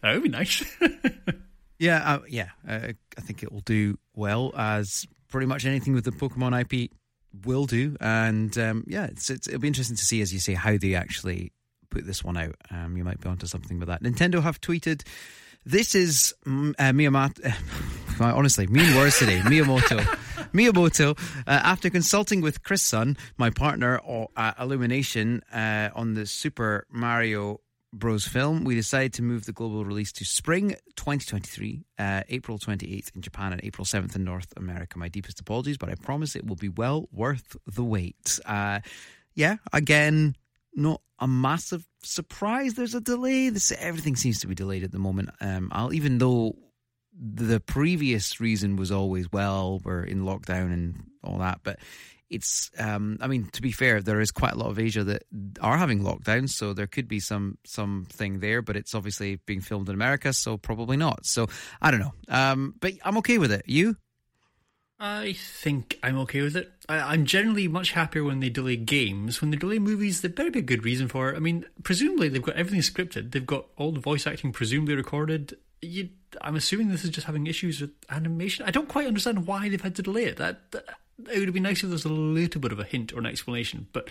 that 0.00 0.14
would 0.14 0.22
be 0.22 0.28
nice. 0.28 0.64
yeah, 1.82 2.14
uh, 2.14 2.18
yeah. 2.28 2.50
Uh, 2.66 2.92
I 3.18 3.20
think 3.20 3.42
it 3.42 3.50
will 3.50 3.60
do 3.60 3.98
well 4.14 4.52
as 4.56 5.04
pretty 5.28 5.46
much 5.46 5.66
anything 5.66 5.94
with 5.94 6.04
the 6.04 6.12
Pokemon 6.12 6.60
IP 6.60 6.92
will 7.44 7.66
do, 7.66 7.96
and 8.00 8.56
um, 8.56 8.84
yeah, 8.86 9.06
it's, 9.06 9.28
it's, 9.30 9.48
it'll 9.48 9.60
be 9.60 9.66
interesting 9.66 9.96
to 9.96 10.04
see, 10.04 10.20
as 10.20 10.32
you 10.32 10.38
say, 10.38 10.54
how 10.54 10.76
they 10.78 10.94
actually 10.94 11.52
put 11.90 12.06
this 12.06 12.22
one 12.22 12.36
out. 12.36 12.54
Um, 12.70 12.96
you 12.96 13.02
might 13.02 13.20
be 13.20 13.28
onto 13.28 13.46
something 13.46 13.80
with 13.80 13.88
that. 13.88 14.00
Nintendo 14.00 14.40
have 14.42 14.60
tweeted. 14.60 15.02
This 15.64 15.96
is 15.96 16.34
uh, 16.46 16.50
Miyamoto. 16.50 17.52
honestly, 18.20 18.68
mean 18.68 18.94
words 18.94 19.18
today. 19.18 19.38
Miyamoto. 19.44 19.98
Miyamoto. 20.52 21.18
Uh, 21.46 21.50
after 21.50 21.90
consulting 21.90 22.40
with 22.42 22.62
Chris 22.62 22.82
Sun, 22.82 23.16
my 23.38 23.50
partner 23.50 24.00
at 24.36 24.58
Illumination, 24.60 25.42
uh, 25.52 25.90
on 25.94 26.14
the 26.14 26.26
Super 26.26 26.86
Mario 26.90 27.60
Bros. 27.94 28.26
film, 28.26 28.64
we 28.64 28.74
decided 28.74 29.12
to 29.14 29.22
move 29.22 29.44
the 29.44 29.52
global 29.52 29.84
release 29.84 30.12
to 30.12 30.24
spring 30.24 30.70
2023, 30.96 31.84
uh, 31.98 32.22
April 32.30 32.58
28th 32.58 33.14
in 33.14 33.20
Japan 33.20 33.52
and 33.52 33.62
April 33.64 33.84
7th 33.84 34.16
in 34.16 34.24
North 34.24 34.52
America. 34.56 34.98
My 34.98 35.08
deepest 35.08 35.40
apologies, 35.40 35.76
but 35.76 35.90
I 35.90 35.94
promise 35.94 36.34
it 36.34 36.46
will 36.46 36.56
be 36.56 36.70
well 36.70 37.08
worth 37.12 37.54
the 37.66 37.84
wait. 37.84 38.40
Uh, 38.46 38.80
yeah, 39.34 39.56
again, 39.74 40.36
not 40.74 41.02
a 41.18 41.28
massive 41.28 41.86
surprise. 42.02 42.74
There's 42.74 42.94
a 42.94 43.00
delay. 43.00 43.50
This 43.50 43.72
everything 43.72 44.16
seems 44.16 44.40
to 44.40 44.46
be 44.46 44.54
delayed 44.54 44.84
at 44.84 44.92
the 44.92 44.98
moment. 44.98 45.30
Um, 45.40 45.68
I'll 45.72 45.92
even 45.92 46.18
though 46.18 46.56
the 47.14 47.60
previous 47.60 48.40
reason 48.40 48.76
was 48.76 48.90
always 48.90 49.30
well 49.30 49.80
we're 49.84 50.02
in 50.02 50.22
lockdown 50.22 50.72
and 50.72 51.10
all 51.22 51.38
that, 51.38 51.60
but 51.62 51.78
it's 52.32 52.70
um, 52.78 53.18
I 53.20 53.26
mean 53.26 53.48
to 53.52 53.62
be 53.62 53.72
fair, 53.72 54.00
there 54.00 54.20
is 54.20 54.30
quite 54.30 54.52
a 54.52 54.56
lot 54.56 54.70
of 54.70 54.78
Asia 54.78 55.04
that 55.04 55.24
are 55.60 55.76
having 55.76 56.00
lockdowns, 56.00 56.50
so 56.50 56.72
there 56.72 56.86
could 56.86 57.08
be 57.08 57.20
some 57.20 57.58
something 57.64 58.40
there, 58.40 58.62
but 58.62 58.76
it's 58.76 58.94
obviously 58.94 59.36
being 59.46 59.60
filmed 59.60 59.88
in 59.88 59.94
America, 59.94 60.32
so 60.32 60.56
probably 60.56 60.96
not. 60.96 61.26
So 61.26 61.46
I 61.80 61.90
don't 61.90 62.00
know, 62.00 62.14
um, 62.28 62.74
but 62.80 62.94
I'm 63.04 63.18
okay 63.18 63.38
with 63.38 63.52
it. 63.52 63.62
You? 63.66 63.96
I 65.04 65.32
think 65.32 65.98
I'm 66.04 66.16
okay 66.20 66.42
with 66.42 66.54
it. 66.54 66.70
I, 66.88 67.14
am 67.14 67.26
generally 67.26 67.66
much 67.66 67.90
happier 67.90 68.22
when 68.22 68.38
they 68.38 68.50
delay 68.50 68.76
games. 68.76 69.40
When 69.40 69.50
they 69.50 69.56
delay 69.56 69.80
movies, 69.80 70.20
there 70.20 70.30
better 70.30 70.52
be 70.52 70.60
a 70.60 70.62
good 70.62 70.84
reason 70.84 71.08
for 71.08 71.30
it. 71.30 71.36
I 71.36 71.40
mean, 71.40 71.64
presumably 71.82 72.28
they've 72.28 72.40
got 72.40 72.54
everything 72.54 72.82
scripted. 72.82 73.32
They've 73.32 73.44
got 73.44 73.66
all 73.76 73.90
the 73.90 73.98
voice 73.98 74.28
acting 74.28 74.52
presumably 74.52 74.94
recorded. 74.94 75.56
You, 75.80 76.10
I'm 76.40 76.54
assuming 76.54 76.88
this 76.88 77.02
is 77.02 77.10
just 77.10 77.26
having 77.26 77.48
issues 77.48 77.80
with 77.80 77.90
animation. 78.10 78.64
I 78.64 78.70
don't 78.70 78.88
quite 78.88 79.08
understand 79.08 79.48
why 79.48 79.68
they've 79.68 79.82
had 79.82 79.96
to 79.96 80.02
delay 80.02 80.26
it. 80.26 80.36
That, 80.36 80.70
that 80.70 80.84
it 81.30 81.40
would 81.40 81.52
be 81.52 81.60
nice 81.60 81.78
if 81.78 81.82
there 81.82 81.90
was 81.90 82.04
a 82.04 82.08
little 82.08 82.60
bit 82.60 82.72
of 82.72 82.80
a 82.80 82.84
hint 82.84 83.12
or 83.12 83.18
an 83.18 83.26
explanation. 83.26 83.86
But 83.92 84.08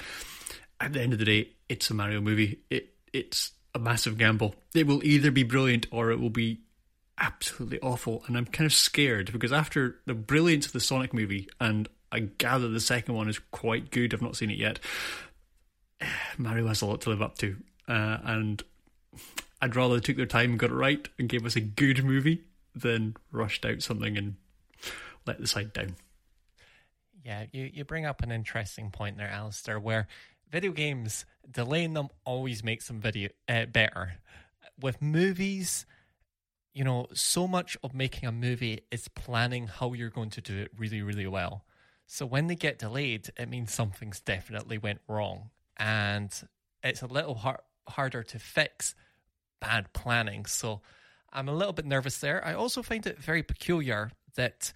at 0.79 0.93
the 0.93 1.01
end 1.01 1.13
of 1.13 1.19
the 1.19 1.25
day, 1.25 1.49
it's 1.69 1.89
a 1.89 1.93
Mario 1.93 2.21
movie. 2.21 2.59
It 2.69 2.93
it's 3.13 3.51
a 3.73 3.79
massive 3.79 4.17
gamble. 4.17 4.55
It 4.73 4.87
will 4.87 5.03
either 5.03 5.31
be 5.31 5.43
brilliant 5.43 5.87
or 5.91 6.11
it 6.11 6.19
will 6.19 6.29
be 6.29 6.61
absolutely 7.17 7.79
awful, 7.81 8.23
and 8.27 8.37
I'm 8.37 8.45
kind 8.45 8.65
of 8.65 8.73
scared 8.73 9.31
because 9.31 9.51
after 9.51 9.99
the 10.05 10.13
brilliance 10.13 10.65
of 10.65 10.71
the 10.71 10.79
Sonic 10.79 11.13
movie, 11.13 11.47
and 11.59 11.87
I 12.11 12.21
gather 12.21 12.67
the 12.67 12.79
second 12.79 13.15
one 13.15 13.29
is 13.29 13.39
quite 13.39 13.91
good. 13.91 14.13
I've 14.13 14.21
not 14.21 14.35
seen 14.35 14.51
it 14.51 14.57
yet. 14.57 14.79
Mario 16.37 16.67
has 16.67 16.81
a 16.81 16.85
lot 16.85 17.01
to 17.01 17.09
live 17.09 17.21
up 17.21 17.37
to, 17.39 17.55
uh, 17.87 18.17
and 18.23 18.63
I'd 19.61 19.75
rather 19.75 19.95
they 19.95 20.01
took 20.01 20.17
their 20.17 20.25
time 20.25 20.51
and 20.51 20.59
got 20.59 20.71
it 20.71 20.75
right 20.75 21.07
and 21.19 21.29
gave 21.29 21.45
us 21.45 21.55
a 21.55 21.61
good 21.61 22.03
movie 22.03 22.43
than 22.75 23.15
rushed 23.31 23.65
out 23.65 23.81
something 23.81 24.17
and 24.17 24.35
let 25.25 25.39
the 25.39 25.47
side 25.47 25.73
down. 25.73 25.95
Yeah, 27.23 27.45
you, 27.51 27.69
you 27.71 27.85
bring 27.85 28.05
up 28.05 28.23
an 28.23 28.31
interesting 28.31 28.89
point 28.89 29.17
there, 29.17 29.29
Alistair, 29.29 29.79
where 29.79 30.07
video 30.49 30.71
games 30.71 31.25
delaying 31.49 31.93
them 31.93 32.09
always 32.25 32.63
makes 32.63 32.87
them 32.87 32.99
video 32.99 33.29
uh, 33.47 33.65
better. 33.65 34.13
With 34.79 35.01
movies, 35.01 35.85
you 36.73 36.83
know, 36.83 37.07
so 37.13 37.47
much 37.47 37.77
of 37.83 37.93
making 37.93 38.27
a 38.27 38.31
movie 38.31 38.81
is 38.91 39.07
planning 39.07 39.67
how 39.67 39.93
you're 39.93 40.09
going 40.09 40.31
to 40.31 40.41
do 40.41 40.57
it 40.57 40.71
really, 40.75 41.01
really 41.01 41.27
well. 41.27 41.65
So 42.07 42.25
when 42.25 42.47
they 42.47 42.55
get 42.55 42.79
delayed, 42.79 43.29
it 43.37 43.49
means 43.49 43.71
something's 43.71 44.19
definitely 44.19 44.77
went 44.77 45.01
wrong. 45.07 45.51
And 45.77 46.33
it's 46.83 47.01
a 47.01 47.07
little 47.07 47.35
har- 47.35 47.63
harder 47.87 48.23
to 48.23 48.39
fix 48.39 48.95
bad 49.59 49.93
planning. 49.93 50.45
So 50.45 50.81
I'm 51.31 51.47
a 51.47 51.53
little 51.53 51.73
bit 51.73 51.85
nervous 51.85 52.17
there. 52.17 52.43
I 52.45 52.53
also 52.53 52.81
find 52.81 53.05
it 53.05 53.19
very 53.19 53.43
peculiar 53.43 54.11
that 54.35 54.73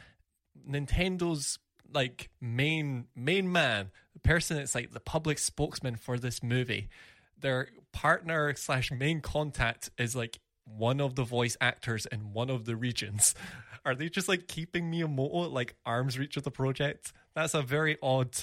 Nintendo's 0.70 1.60
like 1.94 2.30
main 2.42 3.06
main 3.16 3.52
man, 3.52 3.92
the 4.14 4.20
person 4.20 4.58
that's 4.58 4.76
like 4.76 4.92
the 4.92 5.00
public 5.00 5.40
spokesman 5.40 5.96
for 5.96 6.18
this 6.18 6.44
movie, 6.44 6.90
their 7.40 7.70
partner 7.92 8.54
slash 8.56 8.92
main 8.92 9.22
contact 9.22 9.90
is 9.98 10.16
like 10.16 10.40
one 10.66 11.00
of 11.00 11.16
the 11.16 11.24
voice 11.24 11.56
actors 11.62 12.06
in 12.08 12.34
one 12.34 12.50
of 12.50 12.66
the 12.66 12.76
regions. 12.76 13.36
Are 13.86 13.96
they 13.96 14.10
just 14.10 14.28
like 14.28 14.48
keeping 14.48 14.92
Miyamoto 14.92 15.52
like 15.52 15.76
arm's 15.86 16.18
reach 16.18 16.38
of 16.38 16.44
the 16.44 16.52
project? 16.52 17.14
That's 17.36 17.54
a 17.54 17.62
very 17.62 17.98
odd. 18.02 18.36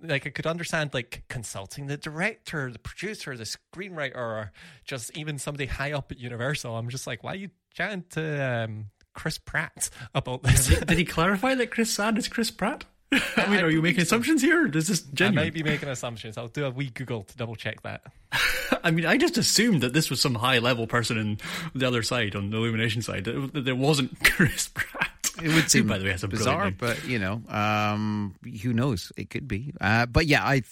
Like 0.00 0.28
I 0.28 0.30
could 0.30 0.46
understand 0.46 0.94
like 0.94 1.24
consulting 1.28 1.88
the 1.88 1.96
director, 1.96 2.70
the 2.70 2.78
producer, 2.78 3.36
the 3.36 3.44
screenwriter, 3.44 4.14
or 4.14 4.52
just 4.84 5.16
even 5.18 5.38
somebody 5.38 5.66
high 5.66 5.90
up 5.90 6.12
at 6.12 6.18
Universal. 6.18 6.76
I'm 6.76 6.88
just 6.88 7.08
like, 7.08 7.24
why 7.24 7.32
are 7.32 7.36
you 7.36 7.50
chatting 7.74 8.04
to 8.10 8.64
um, 8.64 8.90
Chris 9.14 9.38
Pratt 9.38 9.90
about 10.14 10.42
this? 10.42 10.68
Did 10.68 10.98
he 10.98 11.04
clarify 11.06 11.54
that 11.54 11.70
Chris 11.70 11.90
Sand 11.90 12.18
is 12.18 12.28
Chris 12.28 12.50
Pratt? 12.50 12.84
I 13.36 13.46
mean, 13.48 13.60
are 13.60 13.70
you 13.70 13.80
making 13.80 14.02
assumptions 14.02 14.42
here? 14.42 14.64
Or 14.66 14.76
is 14.76 14.88
this 14.88 15.00
genuine? 15.00 15.38
I 15.38 15.42
might 15.44 15.54
be 15.54 15.62
making 15.62 15.88
assumptions. 15.88 16.36
I'll 16.36 16.48
do 16.48 16.66
a 16.66 16.70
wee 16.70 16.90
Google 16.90 17.22
to 17.22 17.36
double 17.36 17.56
check 17.56 17.82
that. 17.82 18.02
I 18.84 18.90
mean, 18.90 19.06
I 19.06 19.16
just 19.16 19.38
assumed 19.38 19.80
that 19.82 19.94
this 19.94 20.10
was 20.10 20.20
some 20.20 20.34
high 20.34 20.58
level 20.58 20.86
person 20.86 21.16
in 21.16 21.38
the 21.74 21.86
other 21.86 22.02
side, 22.02 22.36
on 22.36 22.50
the 22.50 22.56
Illumination 22.58 23.00
side. 23.00 23.24
That 23.24 23.64
there 23.64 23.74
wasn't 23.74 24.22
Chris 24.24 24.68
Pratt. 24.68 25.30
It 25.42 25.54
would 25.54 25.70
seem, 25.70 25.86
by 25.86 25.98
the 25.98 26.04
way, 26.04 26.10
has 26.10 26.24
a 26.24 26.28
bizarre, 26.28 26.70
but 26.70 27.06
you 27.06 27.18
know, 27.18 27.40
um, 27.48 28.34
who 28.62 28.72
knows? 28.72 29.12
It 29.16 29.30
could 29.30 29.48
be. 29.48 29.72
Uh, 29.80 30.06
but 30.06 30.26
yeah, 30.26 30.44
I. 30.44 30.62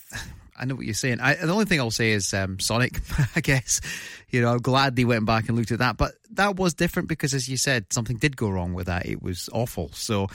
I 0.58 0.64
know 0.64 0.74
what 0.74 0.84
you're 0.84 0.94
saying. 0.94 1.20
I, 1.20 1.34
the 1.34 1.52
only 1.52 1.64
thing 1.64 1.80
I'll 1.80 1.90
say 1.90 2.12
is 2.12 2.32
um, 2.34 2.58
Sonic. 2.58 3.00
I 3.36 3.40
guess 3.40 3.80
you 4.30 4.40
know 4.40 4.52
I'm 4.52 4.58
glad 4.58 4.96
they 4.96 5.04
went 5.04 5.26
back 5.26 5.48
and 5.48 5.56
looked 5.56 5.72
at 5.72 5.80
that, 5.80 5.96
but 5.96 6.14
that 6.32 6.56
was 6.56 6.74
different 6.74 7.08
because, 7.08 7.34
as 7.34 7.48
you 7.48 7.56
said, 7.56 7.92
something 7.92 8.16
did 8.16 8.36
go 8.36 8.48
wrong 8.48 8.74
with 8.74 8.86
that. 8.86 9.06
It 9.06 9.22
was 9.22 9.48
awful. 9.52 9.90
So 9.92 10.28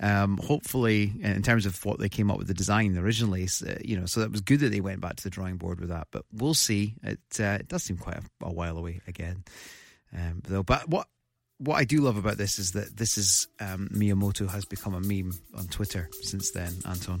um, 0.00 0.38
hopefully, 0.38 1.12
in 1.20 1.42
terms 1.42 1.66
of 1.66 1.84
what 1.84 1.98
they 1.98 2.08
came 2.08 2.30
up 2.30 2.38
with 2.38 2.48
the 2.48 2.54
design 2.54 2.96
originally, 2.96 3.48
uh, 3.66 3.74
you 3.84 3.98
know, 3.98 4.06
so 4.06 4.20
that 4.20 4.30
was 4.30 4.40
good 4.40 4.60
that 4.60 4.70
they 4.70 4.80
went 4.80 5.00
back 5.00 5.16
to 5.16 5.22
the 5.22 5.30
drawing 5.30 5.56
board 5.56 5.78
with 5.78 5.90
that. 5.90 6.08
But 6.10 6.24
we'll 6.32 6.54
see. 6.54 6.94
It 7.02 7.20
uh, 7.38 7.58
it 7.60 7.68
does 7.68 7.82
seem 7.82 7.98
quite 7.98 8.16
a, 8.16 8.46
a 8.46 8.52
while 8.52 8.78
away 8.78 9.00
again, 9.06 9.44
um, 10.16 10.42
though. 10.48 10.62
But 10.62 10.88
what 10.88 11.06
what 11.58 11.76
I 11.76 11.84
do 11.84 12.00
love 12.00 12.16
about 12.16 12.38
this 12.38 12.58
is 12.58 12.72
that 12.72 12.96
this 12.96 13.18
is 13.18 13.46
um, 13.60 13.90
Miyamoto 13.92 14.48
has 14.48 14.64
become 14.64 14.94
a 14.94 15.00
meme 15.00 15.34
on 15.54 15.66
Twitter 15.66 16.08
since 16.22 16.50
then. 16.52 16.72
Anton. 16.86 17.20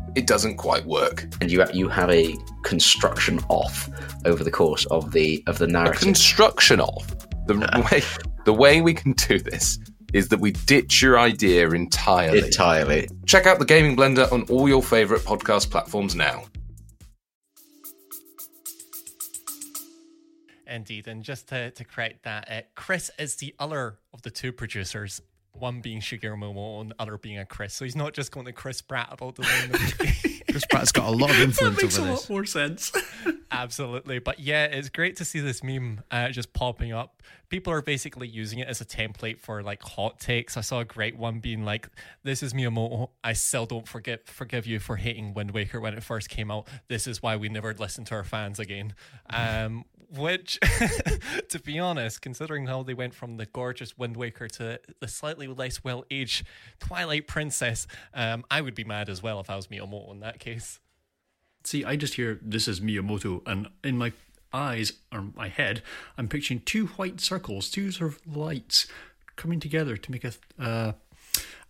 it 0.15 0.27
doesn't 0.27 0.57
quite 0.57 0.85
work. 0.85 1.25
And 1.41 1.51
you 1.51 1.65
you 1.73 1.89
have 1.89 2.09
a 2.09 2.35
construction 2.63 3.39
off 3.49 3.89
over 4.25 4.43
the 4.43 4.51
course 4.51 4.85
of 4.87 5.11
the 5.11 5.43
of 5.47 5.57
the 5.57 5.65
A 5.65 5.69
narrative. 5.69 6.01
construction 6.01 6.79
of 6.79 7.07
the 7.47 7.55
way 7.91 8.01
the 8.45 8.53
way 8.53 8.81
we 8.81 8.93
can 8.93 9.13
do 9.13 9.39
this 9.39 9.79
is 10.13 10.27
that 10.27 10.39
we 10.39 10.51
ditch 10.51 11.01
your 11.01 11.17
idea 11.17 11.69
entirely. 11.69 12.39
Entirely. 12.39 13.07
Check 13.25 13.45
out 13.45 13.59
the 13.59 13.65
Gaming 13.65 13.95
Blender 13.95 14.29
on 14.31 14.43
all 14.43 14.67
your 14.67 14.83
favorite 14.83 15.21
podcast 15.21 15.71
platforms 15.71 16.15
now. 16.15 16.43
Indeed, 20.67 21.07
and 21.07 21.23
just 21.23 21.49
to, 21.49 21.71
to 21.71 21.83
correct 21.83 22.23
that, 22.23 22.49
uh, 22.49 22.61
Chris 22.75 23.11
is 23.19 23.35
the 23.35 23.53
other 23.59 23.99
of 24.13 24.21
the 24.21 24.31
two 24.31 24.53
producers, 24.53 25.21
one 25.53 25.81
being 25.81 25.99
Shigeru 25.99 26.37
Momo 26.37 26.81
and 26.81 26.91
the 26.91 26.95
other 26.99 27.17
being 27.17 27.37
a 27.37 27.45
Chris. 27.45 27.73
So 27.73 27.85
he's 27.85 27.95
not 27.95 28.13
just 28.13 28.31
going 28.31 28.45
to 28.45 28.53
Chris 28.53 28.81
Pratt 28.81 29.09
about 29.11 29.35
the 29.35 29.41
movie. 29.71 30.41
Chris 30.49 30.65
Pratt's 30.65 30.91
got 30.91 31.07
a 31.07 31.11
lot 31.11 31.29
of 31.29 31.39
influence 31.39 31.77
That 31.77 31.83
makes 31.83 31.97
a 31.97 32.01
over 32.01 32.11
lot 32.11 32.29
more 32.29 32.45
sense. 32.45 32.91
Absolutely. 33.51 34.19
But 34.19 34.39
yeah, 34.39 34.65
it's 34.65 34.89
great 34.89 35.17
to 35.17 35.25
see 35.25 35.39
this 35.39 35.63
meme 35.63 36.01
uh, 36.09 36.29
just 36.29 36.53
popping 36.53 36.93
up. 36.93 37.21
People 37.49 37.73
are 37.73 37.81
basically 37.81 38.27
using 38.27 38.59
it 38.59 38.67
as 38.67 38.79
a 38.79 38.85
template 38.85 39.39
for 39.39 39.61
like 39.61 39.83
hot 39.83 40.19
takes. 40.19 40.55
I 40.55 40.61
saw 40.61 40.79
a 40.79 40.85
great 40.85 41.17
one 41.17 41.39
being 41.39 41.65
like, 41.65 41.89
This 42.23 42.41
is 42.43 42.53
Miyamoto. 42.53 43.09
I 43.23 43.33
still 43.33 43.65
don't 43.65 43.87
forgive 43.87 44.21
forgive 44.23 44.65
you 44.65 44.79
for 44.79 44.95
hating 44.95 45.33
Wind 45.33 45.51
Waker 45.51 45.79
when 45.79 45.93
it 45.93 46.03
first 46.03 46.29
came 46.29 46.49
out. 46.49 46.67
This 46.87 47.07
is 47.07 47.21
why 47.21 47.35
we 47.35 47.49
never 47.49 47.73
listen 47.73 48.05
to 48.05 48.15
our 48.15 48.23
fans 48.23 48.57
again. 48.59 48.93
Um, 49.29 49.83
which, 50.15 50.59
to 51.49 51.59
be 51.59 51.79
honest, 51.79 52.21
considering 52.21 52.67
how 52.67 52.83
they 52.83 52.93
went 52.93 53.13
from 53.13 53.37
the 53.37 53.45
gorgeous 53.45 53.97
Wind 53.97 54.17
Waker 54.17 54.47
to 54.47 54.79
the 54.99 55.07
slightly 55.07 55.47
less 55.47 55.83
well 55.83 56.05
aged 56.11 56.45
Twilight 56.79 57.27
Princess, 57.27 57.87
um, 58.13 58.43
I 58.51 58.61
would 58.61 58.75
be 58.75 58.83
mad 58.83 59.09
as 59.09 59.23
well 59.23 59.39
if 59.39 59.49
I 59.49 59.55
was 59.55 59.67
Miyamoto 59.67 60.11
in 60.11 60.19
that 60.19 60.39
case. 60.39 60.79
See, 61.63 61.85
I 61.85 61.95
just 61.95 62.15
hear 62.15 62.39
this 62.41 62.67
is 62.67 62.81
Miyamoto, 62.81 63.41
and 63.45 63.67
in 63.83 63.97
my 63.97 64.13
eyes 64.53 64.93
or 65.11 65.27
my 65.35 65.47
head, 65.47 65.81
I'm 66.17 66.27
picturing 66.27 66.61
two 66.61 66.87
white 66.87 67.21
circles, 67.21 67.69
two 67.69 67.91
sort 67.91 68.11
of 68.11 68.35
lights 68.35 68.87
coming 69.35 69.59
together 69.59 69.95
to 69.95 70.11
make 70.11 70.23
a 70.23 70.33
uh, 70.59 70.93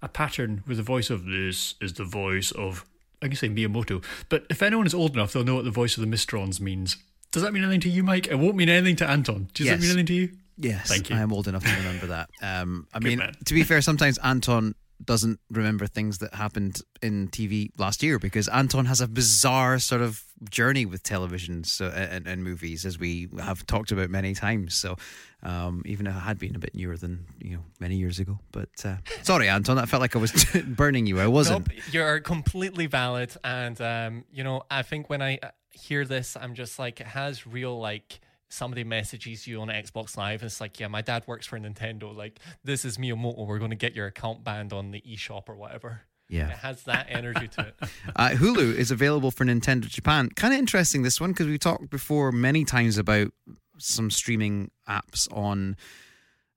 a 0.02 0.08
pattern 0.08 0.64
with 0.66 0.78
the 0.78 0.84
voice 0.84 1.10
of 1.10 1.26
this 1.26 1.76
is 1.80 1.94
the 1.94 2.04
voice 2.04 2.52
of 2.52 2.86
I 3.22 3.28
can 3.28 3.36
say 3.36 3.50
Miyamoto, 3.50 4.04
but 4.30 4.48
if 4.50 4.64
anyone 4.64 4.88
is 4.88 4.96
old 4.96 5.14
enough, 5.14 5.32
they'll 5.32 5.44
know 5.44 5.56
what 5.56 5.66
the 5.66 5.72
voice 5.72 5.96
of 5.96 6.02
the 6.02 6.16
Mysterons 6.16 6.60
means. 6.60 6.98
Does 7.32 7.44
that 7.44 7.54
mean 7.54 7.64
anything 7.64 7.82
to 7.82 7.90
you, 7.90 8.04
Mike? 8.04 8.28
It 8.28 8.36
won't 8.36 8.56
mean 8.56 8.70
anything 8.70 8.96
to 8.98 9.10
Anton. 9.10 9.50
Does 9.54 9.66
Yes. 9.68 9.76
that 9.76 9.82
mean 9.82 9.90
anything 9.92 10.06
to 10.08 10.14
you? 10.14 10.30
Yes, 10.58 10.88
Thank 10.88 11.10
you. 11.10 11.16
I 11.16 11.20
am 11.20 11.32
old 11.34 11.48
enough 11.48 11.64
to 11.64 11.74
remember 11.76 12.08
that. 12.08 12.30
Um, 12.42 12.88
I 12.94 13.00
Good 13.00 13.08
mean, 13.08 13.20
man. 13.20 13.34
to 13.46 13.54
be 13.54 13.64
fair, 13.64 13.82
sometimes 13.82 14.18
Anton 14.20 14.76
doesn't 15.04 15.40
remember 15.50 15.88
things 15.88 16.20
that 16.20 16.32
happened 16.36 16.82
in 17.02 17.28
TV 17.30 17.70
last 17.80 18.04
year 18.04 18.20
because 18.20 18.48
Anton 18.50 18.86
has 18.86 19.02
a 19.02 19.08
bizarre 19.08 19.80
sort 19.80 20.02
of 20.02 20.24
journey 20.52 20.86
with 20.86 21.02
television 21.02 21.64
so, 21.64 21.88
and, 21.88 22.28
and 22.28 22.44
movies, 22.44 22.86
as 22.86 23.00
we 23.00 23.28
have 23.40 23.66
talked 23.66 23.92
about 23.92 24.12
many 24.12 24.36
times. 24.36 24.76
So, 24.76 24.98
um, 25.42 25.82
even 25.86 26.06
if 26.06 26.16
it 26.16 26.20
had 26.20 26.38
been 26.38 26.56
a 26.56 26.60
bit 26.60 26.76
newer 26.76 26.98
than 26.98 27.26
you 27.40 27.56
know 27.56 27.64
many 27.80 27.96
years 27.96 28.20
ago, 28.20 28.38
but 28.52 28.70
uh, 28.86 28.98
sorry, 29.24 29.50
Anton, 29.50 29.80
I 29.80 29.86
felt 29.88 30.02
like 30.02 30.16
I 30.16 30.20
was 30.20 30.32
burning 30.68 31.08
you. 31.08 31.20
I 31.20 31.26
wasn't. 31.28 31.68
Nope, 31.70 31.78
you're 31.92 32.20
completely 32.20 32.86
valid, 32.86 33.34
and 33.44 33.82
um, 33.82 34.26
you 34.32 34.44
know, 34.44 34.62
I 34.70 34.84
think 34.84 35.10
when 35.10 35.24
I 35.24 35.40
uh, 35.42 35.50
hear 35.72 36.06
this, 36.06 36.38
I'm 36.40 36.54
just 36.54 36.80
like, 36.80 37.00
it 37.00 37.08
has 37.08 37.48
real 37.48 37.80
like 37.80 38.20
somebody 38.50 38.84
messages 38.84 39.48
you 39.48 39.62
on 39.62 39.70
Xbox 39.70 40.18
Live. 40.18 40.42
and 40.42 40.48
It's 40.48 40.62
like, 40.62 40.80
yeah, 40.80 40.88
my 40.88 41.02
dad 41.02 41.24
works 41.28 41.48
for 41.48 41.58
Nintendo. 41.58 42.16
Like, 42.16 42.40
this 42.64 42.86
is 42.86 42.98
Miyamoto. 42.98 43.46
We're 43.48 43.60
going 43.60 43.72
to 43.72 43.78
get 43.78 43.96
your 43.96 44.08
account 44.08 44.44
banned 44.44 44.74
on 44.74 44.92
the 44.92 45.02
eShop 45.02 45.48
or 45.48 45.56
whatever. 45.56 46.02
Yeah. 46.30 46.48
It 46.50 46.58
has 46.58 46.84
that 46.84 47.08
energy 47.10 47.48
to 47.50 47.62
it. 47.68 47.76
Uh, 48.16 48.30
Hulu 48.30 48.76
is 48.76 48.92
available 48.92 49.32
for 49.32 49.46
Nintendo 49.46 49.88
Japan. 49.88 50.30
Kind 50.30 50.54
of 50.54 50.60
interesting 50.60 51.04
this 51.04 51.20
one 51.20 51.32
because 51.32 51.48
we 51.48 51.58
talked 51.58 51.90
before 51.90 52.32
many 52.32 52.66
times 52.66 52.98
about 52.98 53.32
some 53.78 54.12
streaming 54.12 54.70
apps 54.88 55.32
on 55.36 55.76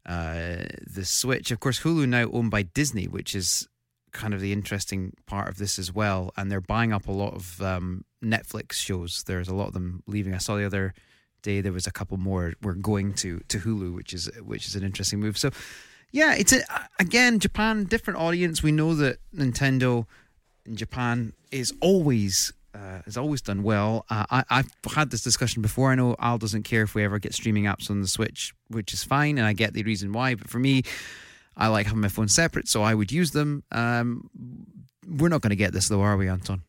uh, 0.07 0.65
the 0.87 1.05
Switch. 1.05 1.51
Of 1.51 1.61
course, 1.61 1.81
Hulu 1.81 2.09
now 2.09 2.31
owned 2.33 2.51
by 2.51 2.63
Disney, 2.63 3.07
which 3.07 3.35
is 3.35 3.69
kind 4.13 4.35
of 4.35 4.41
the 4.41 4.53
interesting 4.53 5.13
part 5.27 5.49
of 5.49 5.59
this 5.59 5.79
as 5.79 5.93
well. 5.93 6.33
And 6.37 6.51
they're 6.51 6.61
buying 6.61 6.93
up 6.93 7.09
a 7.09 7.13
lot 7.13 7.35
of 7.35 7.61
um, 7.63 8.05
Netflix 8.25 8.75
shows. 8.75 9.25
There's 9.27 9.49
a 9.49 9.55
lot 9.55 9.69
of 9.69 9.75
them 9.75 10.03
leaving. 10.07 10.35
I 10.35 10.39
saw 10.39 10.57
the 10.57 10.65
other 10.65 10.95
day 11.43 11.61
there 11.61 11.73
was 11.73 11.87
a 11.87 11.93
couple 11.93 12.17
more 12.17 12.55
were 12.63 12.75
going 12.75 13.15
to 13.15 13.41
to 13.49 13.59
Hulu, 13.59 13.95
which 13.95 14.13
is 14.13 14.31
which 14.43 14.67
is 14.67 14.75
an 14.75 14.83
interesting 14.83 15.21
move. 15.21 15.39
So 15.39 15.51
yeah, 16.11 16.35
it's 16.35 16.53
a, 16.53 16.63
again 16.99 17.39
Japan 17.39 17.85
different 17.85 18.19
audience. 18.19 18.63
We 18.63 18.73
know 18.73 18.95
that 18.95 19.19
Nintendo 19.35 20.07
in 20.67 20.77
Japan 20.77 21.33
is 21.51 21.73
always 21.81 22.53
uh, 22.75 23.03
has 23.05 23.17
always 23.17 23.41
done 23.41 23.63
well. 23.63 24.05
Uh, 24.11 24.27
I, 24.31 24.45
I've 24.51 24.71
had 24.93 25.11
this 25.11 25.23
discussion 25.23 25.63
before. 25.63 25.93
I 25.93 25.95
know 25.95 26.17
Al 26.19 26.39
doesn't 26.39 26.65
care 26.65 26.83
if 26.83 26.95
we 26.95 27.05
ever 27.05 27.19
get 27.21 27.35
streaming 27.35 27.65
apps 27.65 27.89
on 27.91 28.01
the 28.01 28.09
Switch, 28.09 28.53
which 28.69 28.93
is 28.93 29.05
fine, 29.05 29.39
and 29.39 29.47
I 29.47 29.53
get 29.53 29.75
the 29.75 29.85
reason 29.85 30.13
why. 30.13 30.35
But 30.35 30.51
for 30.51 30.59
me, 30.59 30.83
I 31.57 31.69
like 31.69 31.87
having 31.87 32.01
my 32.01 32.09
phone 32.09 32.29
separate, 32.29 32.67
so 32.67 32.83
I 32.83 32.95
would 32.95 33.13
use 33.13 33.31
them. 33.31 33.63
Um, 33.71 34.29
we're 35.07 35.29
not 35.29 35.41
going 35.41 35.51
to 35.51 35.57
get 35.57 35.73
this 35.73 35.89
though, 35.89 36.01
are 36.01 36.17
we, 36.17 36.29
Anton? 36.29 36.63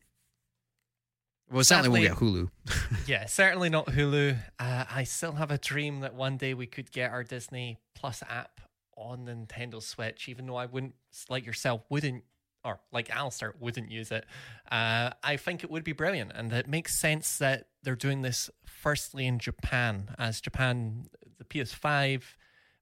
Well, 1.50 1.62
certainly 1.62 2.06
won't 2.06 2.18
get 2.18 2.18
Hulu. 2.18 2.50
yeah, 3.06 3.26
certainly 3.26 3.68
not 3.68 3.86
Hulu. 3.86 4.36
Uh, 4.58 4.84
I 4.90 5.04
still 5.04 5.32
have 5.32 5.50
a 5.50 5.58
dream 5.58 6.00
that 6.00 6.14
one 6.14 6.36
day 6.36 6.54
we 6.54 6.66
could 6.66 6.90
get 6.90 7.10
our 7.12 7.22
Disney 7.22 7.78
Plus 7.94 8.22
app 8.28 8.60
on 8.96 9.24
the 9.26 9.32
Nintendo 9.32 9.82
Switch, 9.82 10.28
even 10.28 10.46
though 10.46 10.56
I 10.56 10.66
wouldn't, 10.66 10.94
like 11.28 11.46
yourself, 11.46 11.82
wouldn't, 11.88 12.24
or 12.64 12.80
like 12.92 13.10
Alistair, 13.10 13.54
wouldn't 13.60 13.90
use 13.90 14.10
it. 14.10 14.24
Uh, 14.70 15.10
I 15.22 15.36
think 15.36 15.62
it 15.62 15.70
would 15.70 15.84
be 15.84 15.92
brilliant. 15.92 16.32
And 16.34 16.52
it 16.52 16.66
makes 16.66 16.98
sense 16.98 17.38
that 17.38 17.68
they're 17.82 17.94
doing 17.94 18.22
this 18.22 18.50
firstly 18.64 19.26
in 19.26 19.38
Japan, 19.38 20.08
as 20.18 20.40
Japan, 20.40 21.06
the 21.38 21.44
PS5, 21.44 22.22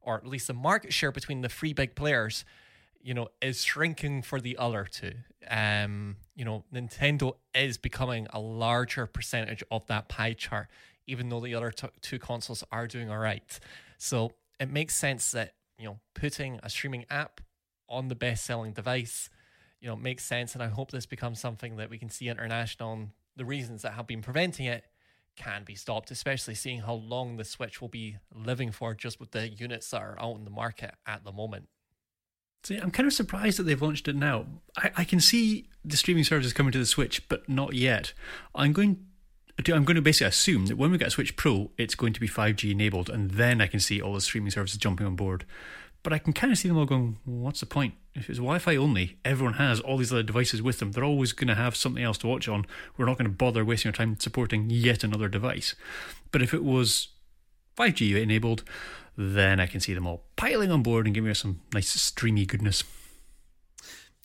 or 0.01 0.17
at 0.17 0.27
least 0.27 0.47
the 0.47 0.55
market 0.55 0.93
share 0.93 1.13
between 1.13 1.43
the 1.43 1.49
three 1.49 1.75
big 1.75 1.95
players, 1.95 2.45
you 3.05 3.13
know, 3.13 3.29
is 3.43 3.63
shrinking 3.63 4.23
for 4.23 4.41
the 4.41 4.57
other 4.57 4.87
two. 4.91 5.13
Um, 5.49 6.17
you 6.35 6.45
know, 6.45 6.65
Nintendo 6.75 7.35
is 7.55 7.77
becoming 7.77 8.27
a 8.33 8.41
larger 8.41 9.07
percentage 9.07 9.63
of 9.71 9.87
that 9.89 10.09
pie 10.09 10.33
chart, 10.33 10.69
even 11.07 11.29
though 11.29 11.41
the 11.41 11.55
other 11.55 11.71
t- 11.71 11.87
two 12.01 12.19
consoles 12.19 12.65
are 12.73 12.87
doing 12.87 13.11
all 13.11 13.19
right. 13.19 13.61
So 13.99 14.33
it 14.59 14.71
makes 14.71 14.97
sense 14.97 15.31
that 15.33 15.53
you 15.79 15.85
know 15.85 16.01
putting 16.15 16.59
a 16.63 16.71
streaming 16.71 17.05
app 17.11 17.43
on 17.91 18.09
the 18.09 18.15
best-selling 18.15 18.73
device, 18.73 19.29
you 19.83 19.89
know, 19.89 19.97
makes 19.97 20.25
sense. 20.25 20.55
And 20.55 20.63
I 20.63 20.69
hope 20.69 20.91
this 20.91 21.05
becomes 21.05 21.39
something 21.39 21.77
that 21.77 21.91
we 21.91 21.99
can 21.99 22.09
see 22.09 22.29
international. 22.29 22.95
And 22.95 23.11
the 23.37 23.45
reasons 23.45 23.83
that 23.83 23.93
have 23.93 24.07
been 24.07 24.23
preventing 24.23 24.65
it 24.65 24.87
can 25.37 25.63
be 25.65 25.75
stopped, 25.75 26.11
especially 26.11 26.55
seeing 26.55 26.81
how 26.81 26.95
long 26.95 27.37
the 27.37 27.45
Switch 27.45 27.83
will 27.83 27.89
be 27.89 28.17
living 28.35 28.73
for, 28.73 28.95
just 28.95 29.21
with 29.21 29.33
the 29.33 29.49
units 29.49 29.91
that 29.91 30.01
are 30.01 30.17
out 30.19 30.39
in 30.39 30.45
the 30.45 30.51
market 30.51 30.95
at 31.07 31.25
the 31.25 31.33
moment. 31.33 31.69
See, 32.65 32.79
I'm 32.79 32.91
kind 32.91 33.07
of 33.07 33.13
surprised 33.13 33.59
that 33.59 33.65
they've 33.65 33.81
launched 33.81 34.09
it 34.09 34.17
now. 34.17 34.47
I, 34.77 34.91
I 34.99 35.05
can 35.05 35.21
see 35.21 35.69
the 35.85 35.99
streaming 35.99 36.25
services 36.25 36.55
coming 36.55 36.73
to 36.73 36.79
the 36.79 36.87
Switch, 36.87 37.29
but 37.29 37.47
not 37.47 37.75
yet. 37.75 38.15
I'm 38.55 38.73
going 38.73 39.05
to, 39.63 39.75
I'm 39.75 39.85
going 39.85 39.97
to 39.97 40.03
basically 40.03 40.29
assume 40.29 40.67
that 40.67 40.77
when 40.77 40.91
we 40.91 40.97
get 40.97 41.09
a 41.09 41.11
Switch 41.11 41.37
Pro, 41.37 41.71
it's 41.77 41.95
going 41.95 42.15
to 42.15 42.21
be 42.21 42.29
5G 42.29 42.71
enabled, 42.71 43.11
and 43.11 43.33
then 43.33 43.61
I 43.61 43.67
can 43.67 43.81
see 43.81 44.01
all 44.01 44.15
the 44.15 44.21
streaming 44.23 44.51
services 44.51 44.79
jumping 44.79 45.07
on 45.07 45.15
board. 45.15 45.45
But 46.03 46.15
I 46.15 46.19
can 46.19 46.33
kind 46.33 46.53
of 46.53 46.59
see 46.59 46.69
them 46.69 46.79
all 46.79 46.87
going, 46.87 47.19
what's 47.25 47.61
the 47.61 47.67
point? 47.67 47.95
If 48.15 48.31
it's 48.31 48.39
Wi 48.39 48.59
Fi 48.59 48.77
only, 48.77 49.19
everyone 49.25 49.55
has 49.55 49.81
all 49.81 49.99
these 49.99 50.13
other 50.13 50.23
devices 50.23 50.63
with 50.63 50.79
them. 50.79 50.93
They're 50.93 51.05
always 51.05 51.33
going 51.33 51.49
to 51.49 51.55
have 51.55 51.77
something 51.77 52.03
else 52.03 52.19
to 52.19 52.27
watch 52.27 52.49
on. 52.49 52.67
We're 52.97 53.07
not 53.07 53.19
going 53.19 53.31
to 53.31 53.37
bother 53.37 53.65
wasting 53.65 53.91
our 53.91 53.95
time 53.95 54.19
supporting 54.19 54.71
yet 54.71 55.05
another 55.05 55.29
device. 55.29 55.75
But 56.31 56.43
if 56.43 56.55
it 56.55 56.65
was 56.65 57.09
5G 57.77 58.21
enabled, 58.21 58.65
then 59.17 59.61
I 59.61 59.67
can 59.67 59.81
see 59.81 59.95
them 59.95 60.07
all 60.07 60.25
piling 60.37 60.71
on 60.71 60.83
board 60.83 61.07
and 61.07 61.15
giving 61.15 61.31
us 61.31 61.41
some 61.41 61.61
nice 61.73 61.89
streamy 61.89 62.47
goodness. 62.47 62.85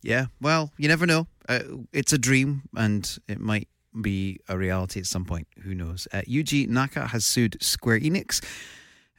Yeah, 0.02 0.28
well, 0.40 0.72
you 0.78 0.88
never 0.88 1.06
know. 1.06 1.28
Uh, 1.48 1.60
it's 1.92 2.14
a 2.14 2.18
dream, 2.18 2.64
and 2.76 3.18
it 3.28 3.40
might 3.40 3.68
be 4.02 4.40
a 4.48 4.58
reality 4.58 5.00
at 5.00 5.06
some 5.06 5.26
point. 5.26 5.48
Who 5.64 5.74
knows? 5.76 6.08
Uh, 6.14 6.22
Yuji 6.22 6.68
Naka 6.68 7.08
has 7.08 7.26
sued 7.26 7.62
Square 7.62 8.00
Enix, 8.02 8.44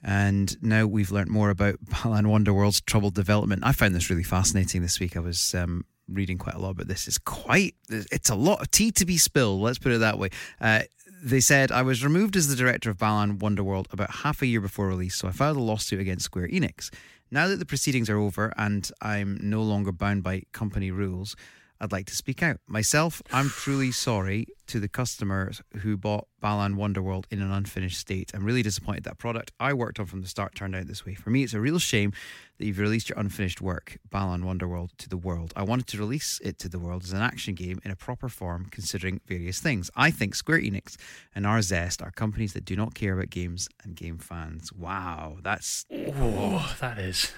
and 0.03 0.57
now 0.62 0.87
we've 0.87 1.11
learnt 1.11 1.29
more 1.29 1.51
about 1.51 1.77
Balan 2.03 2.29
Wonderworld's 2.29 2.81
troubled 2.81 3.14
development. 3.14 3.62
I 3.64 3.73
found 3.73 3.95
this 3.95 4.11
really 4.11 4.23
fascinating 4.23 4.81
this 4.81 4.99
week. 5.01 5.16
I 5.16 5.21
was 5.21 5.55
um, 5.55 5.85
reading 6.09 6.38
quite 6.38 6.55
a 6.55 6.59
lot 6.59 6.71
about 6.71 6.88
this. 6.88 7.07
It's 7.07 7.19
quite, 7.19 7.75
it's 7.90 8.31
a 8.31 8.35
lot 8.35 8.61
of 8.61 8.71
tea 8.71 8.90
to 8.93 9.05
be 9.05 9.19
spilled. 9.19 9.61
Let's 9.61 9.79
put 9.79 9.93
it 9.93 9.99
that 9.99 10.19
way. 10.19 10.31
Uh, 10.61 10.83
they 11.22 11.40
said 11.40 11.70
I 11.70 11.83
was 11.83 12.02
removed 12.02 12.37
as 12.37 12.48
the 12.48 12.56
director 12.56 12.90
of 12.90 12.98
Balan 12.98 13.38
Wonderworld 13.38 13.92
about 13.92 14.11
half 14.11 14.42
a 14.42 14.46
year 14.46 14.61
before 14.61 14.88
release, 14.88 15.16
so 15.16 15.28
I 15.28 15.33
filed 15.33 15.56
a 15.56 15.61
lawsuit 15.61 16.00
against 16.00 16.24
Square 16.24 16.48
Enix. 16.48 16.90
Now 17.30 17.46
that 17.48 17.59
the 17.59 17.66
proceedings 17.66 18.09
are 18.09 18.18
over 18.18 18.52
and 18.56 18.90
I'm 19.02 19.38
no 19.42 19.62
longer 19.62 19.92
bound 19.92 20.22
by 20.22 20.44
company 20.52 20.90
rules, 20.90 21.37
I'd 21.81 21.93
like 21.93 22.07
to 22.07 22.14
speak 22.14 22.43
out. 22.43 22.59
Myself, 22.66 23.23
I'm 23.33 23.49
truly 23.49 23.90
sorry 23.90 24.47
to 24.66 24.79
the 24.79 24.88
customers 24.88 25.62
who 25.79 25.97
bought 25.97 26.29
Balan 26.38 26.77
Wonderworld 26.77 27.25
in 27.31 27.40
an 27.40 27.51
unfinished 27.51 27.99
state. 27.99 28.31
I'm 28.35 28.45
really 28.45 28.62
disappointed 28.62 29.05
that 29.05 29.16
product 29.19 29.53
I 29.59 29.73
worked 29.73 29.99
on 29.99 30.07
from 30.07 30.21
the 30.21 30.29
start 30.29 30.55
turned 30.55 30.77
out 30.77 30.87
this 30.87 31.07
way. 31.07 31.14
For 31.14 31.31
me, 31.31 31.43
it's 31.43 31.55
a 31.55 31.61
real 31.61 31.79
shame 31.79 32.12
that 32.59 32.66
you've 32.66 32.79
released 32.79 33.09
your 33.09 33.19
unfinished 33.19 33.62
work, 33.62 33.97
Balan 34.11 34.43
Wonderworld, 34.43 34.90
to 34.99 35.09
the 35.09 35.16
world. 35.16 35.55
I 35.57 35.62
wanted 35.62 35.87
to 35.88 35.99
release 35.99 36.38
it 36.45 36.59
to 36.59 36.69
the 36.69 36.79
world 36.79 37.05
as 37.05 37.12
an 37.12 37.23
action 37.23 37.55
game 37.55 37.81
in 37.83 37.90
a 37.90 37.97
proper 37.97 38.29
form, 38.29 38.66
considering 38.71 39.21
various 39.27 39.59
things. 39.59 39.90
I 39.97 40.11
think 40.11 40.35
Square 40.35 40.61
Enix 40.61 40.97
and 41.35 41.47
Arzest 41.47 42.03
are 42.03 42.11
companies 42.11 42.53
that 42.53 42.66
do 42.66 42.77
not 42.77 42.95
care 42.95 43.14
about 43.14 43.31
games 43.31 43.69
and 43.83 43.97
game 43.97 44.19
fans. 44.19 44.71
Wow, 44.73 45.38
that's 45.43 45.87
Oh, 45.90 46.77
that 46.81 46.99
is. 46.99 47.33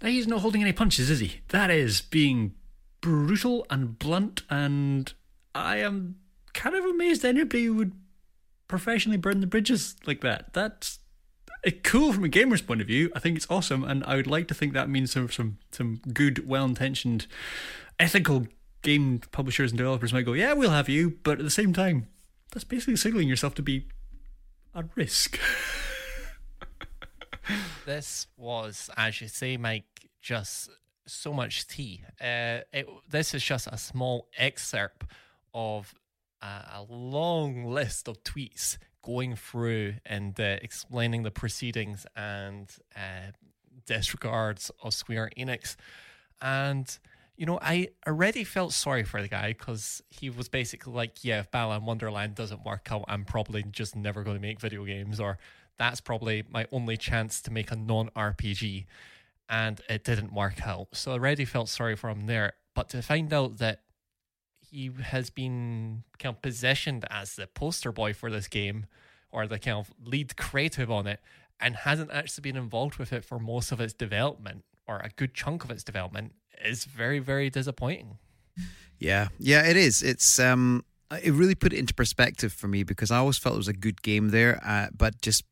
He's 0.00 0.26
not 0.26 0.40
holding 0.40 0.62
any 0.62 0.72
punches, 0.72 1.08
is 1.08 1.20
he? 1.20 1.40
That 1.50 1.70
is 1.70 2.00
being 2.00 2.54
brutal 3.02 3.66
and 3.68 3.98
blunt, 3.98 4.42
and 4.48 5.12
I 5.54 5.76
am 5.76 6.16
kind 6.54 6.74
of 6.74 6.84
amazed 6.86 7.24
anybody 7.24 7.68
would 7.68 7.92
professionally 8.68 9.18
burn 9.18 9.40
the 9.40 9.46
bridges 9.46 9.96
like 10.06 10.22
that. 10.22 10.54
That's 10.54 11.00
cool 11.82 12.14
from 12.14 12.24
a 12.24 12.28
gamer's 12.28 12.62
point 12.62 12.80
of 12.80 12.86
view. 12.86 13.10
I 13.14 13.18
think 13.18 13.36
it's 13.36 13.50
awesome, 13.50 13.84
and 13.84 14.02
I 14.04 14.16
would 14.16 14.26
like 14.26 14.48
to 14.48 14.54
think 14.54 14.72
that 14.72 14.88
means 14.88 15.12
some 15.12 15.30
some 15.30 15.58
some 15.70 16.00
good, 16.14 16.48
well-intentioned, 16.48 17.26
ethical 17.98 18.46
game 18.80 19.20
publishers 19.30 19.70
and 19.70 19.78
developers 19.78 20.14
might 20.14 20.24
go, 20.24 20.32
"Yeah, 20.32 20.54
we'll 20.54 20.70
have 20.70 20.88
you," 20.88 21.18
but 21.22 21.38
at 21.38 21.44
the 21.44 21.50
same 21.50 21.74
time, 21.74 22.06
that's 22.50 22.64
basically 22.64 22.96
signaling 22.96 23.28
yourself 23.28 23.54
to 23.56 23.62
be 23.62 23.86
at 24.74 24.86
risk. 24.94 25.38
This 27.84 28.28
was, 28.36 28.90
as 28.96 29.20
you 29.20 29.26
say, 29.28 29.56
Mike, 29.56 30.08
just 30.20 30.70
so 31.06 31.32
much 31.32 31.66
tea. 31.66 32.02
Uh, 32.20 32.60
it, 32.72 32.86
this 33.08 33.34
is 33.34 33.42
just 33.42 33.66
a 33.70 33.78
small 33.78 34.28
excerpt 34.36 35.04
of 35.54 35.94
a, 36.40 36.46
a 36.46 36.86
long 36.88 37.64
list 37.66 38.08
of 38.08 38.22
tweets 38.24 38.78
going 39.02 39.34
through 39.34 39.94
and 40.06 40.38
uh, 40.38 40.58
explaining 40.62 41.22
the 41.22 41.30
proceedings 41.30 42.06
and 42.16 42.76
uh, 42.96 43.32
disregards 43.86 44.70
of 44.82 44.94
Square 44.94 45.30
Enix. 45.36 45.76
And, 46.40 46.98
you 47.36 47.46
know, 47.46 47.58
I 47.60 47.88
already 48.06 48.44
felt 48.44 48.72
sorry 48.72 49.02
for 49.02 49.20
the 49.20 49.28
guy 49.28 49.48
because 49.48 50.02
he 50.08 50.30
was 50.30 50.48
basically 50.48 50.92
like, 50.92 51.24
yeah, 51.24 51.40
if 51.40 51.50
Balan 51.50 51.84
Wonderland 51.84 52.34
doesn't 52.34 52.64
work 52.64 52.88
out, 52.90 53.04
I'm 53.08 53.24
probably 53.24 53.64
just 53.64 53.96
never 53.96 54.22
going 54.22 54.36
to 54.36 54.42
make 54.42 54.60
video 54.60 54.84
games, 54.84 55.18
or 55.18 55.38
that's 55.78 56.00
probably 56.00 56.44
my 56.48 56.66
only 56.70 56.96
chance 56.96 57.40
to 57.42 57.52
make 57.52 57.70
a 57.70 57.76
non 57.76 58.10
RPG. 58.10 58.86
And 59.52 59.80
it 59.88 60.02
didn't 60.02 60.32
work 60.32 60.66
out. 60.66 60.88
So 60.92 61.12
I 61.12 61.14
already 61.14 61.44
felt 61.44 61.68
sorry 61.68 61.94
for 61.94 62.08
him 62.08 62.26
there. 62.26 62.54
But 62.74 62.88
to 62.88 63.02
find 63.02 63.32
out 63.32 63.58
that 63.58 63.82
he 64.58 64.90
has 65.02 65.28
been 65.28 66.04
kind 66.18 66.34
of 66.34 66.40
positioned 66.40 67.04
as 67.10 67.36
the 67.36 67.46
poster 67.46 67.92
boy 67.92 68.14
for 68.14 68.30
this 68.30 68.48
game 68.48 68.86
or 69.30 69.46
the 69.46 69.58
kind 69.58 69.76
of 69.76 69.92
lead 70.02 70.36
creative 70.38 70.90
on 70.90 71.06
it 71.06 71.20
and 71.60 71.76
hasn't 71.76 72.10
actually 72.10 72.42
been 72.42 72.56
involved 72.56 72.96
with 72.96 73.12
it 73.12 73.24
for 73.24 73.38
most 73.38 73.70
of 73.70 73.80
its 73.80 73.92
development 73.92 74.64
or 74.88 74.96
a 74.98 75.10
good 75.10 75.34
chunk 75.34 75.64
of 75.64 75.70
its 75.70 75.84
development 75.84 76.32
is 76.64 76.86
very, 76.86 77.18
very 77.18 77.50
disappointing. 77.50 78.18
Yeah, 78.98 79.28
yeah, 79.38 79.66
it 79.68 79.76
is. 79.76 80.02
It's 80.02 80.38
um, 80.38 80.84
it 81.22 81.32
really 81.32 81.54
put 81.54 81.72
it 81.72 81.78
into 81.78 81.94
perspective 81.94 82.52
for 82.52 82.68
me 82.68 82.82
because 82.82 83.10
I 83.10 83.18
always 83.18 83.38
felt 83.38 83.54
it 83.54 83.58
was 83.58 83.68
a 83.68 83.72
good 83.72 84.02
game 84.02 84.30
there, 84.30 84.60
uh, 84.64 84.88
but 84.96 85.20
just 85.20 85.44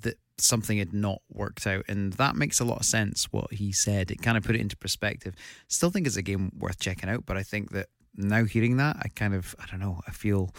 that 0.00 0.16
something 0.38 0.78
had 0.78 0.92
not 0.92 1.20
worked 1.30 1.66
out, 1.66 1.84
and 1.88 2.12
that 2.14 2.36
makes 2.36 2.60
a 2.60 2.64
lot 2.64 2.80
of 2.80 2.86
sense. 2.86 3.24
What 3.30 3.52
he 3.52 3.72
said, 3.72 4.10
it 4.10 4.22
kind 4.22 4.36
of 4.36 4.44
put 4.44 4.54
it 4.56 4.60
into 4.60 4.76
perspective. 4.76 5.34
Still 5.68 5.90
think 5.90 6.06
it's 6.06 6.16
a 6.16 6.22
game 6.22 6.52
worth 6.58 6.78
checking 6.78 7.08
out, 7.08 7.26
but 7.26 7.36
I 7.36 7.42
think 7.42 7.72
that 7.72 7.88
now 8.16 8.44
hearing 8.44 8.76
that, 8.76 8.96
I 9.00 9.08
kind 9.08 9.34
of, 9.34 9.54
I 9.58 9.66
don't 9.70 9.80
know, 9.80 10.00
I 10.06 10.10
feel 10.10 10.54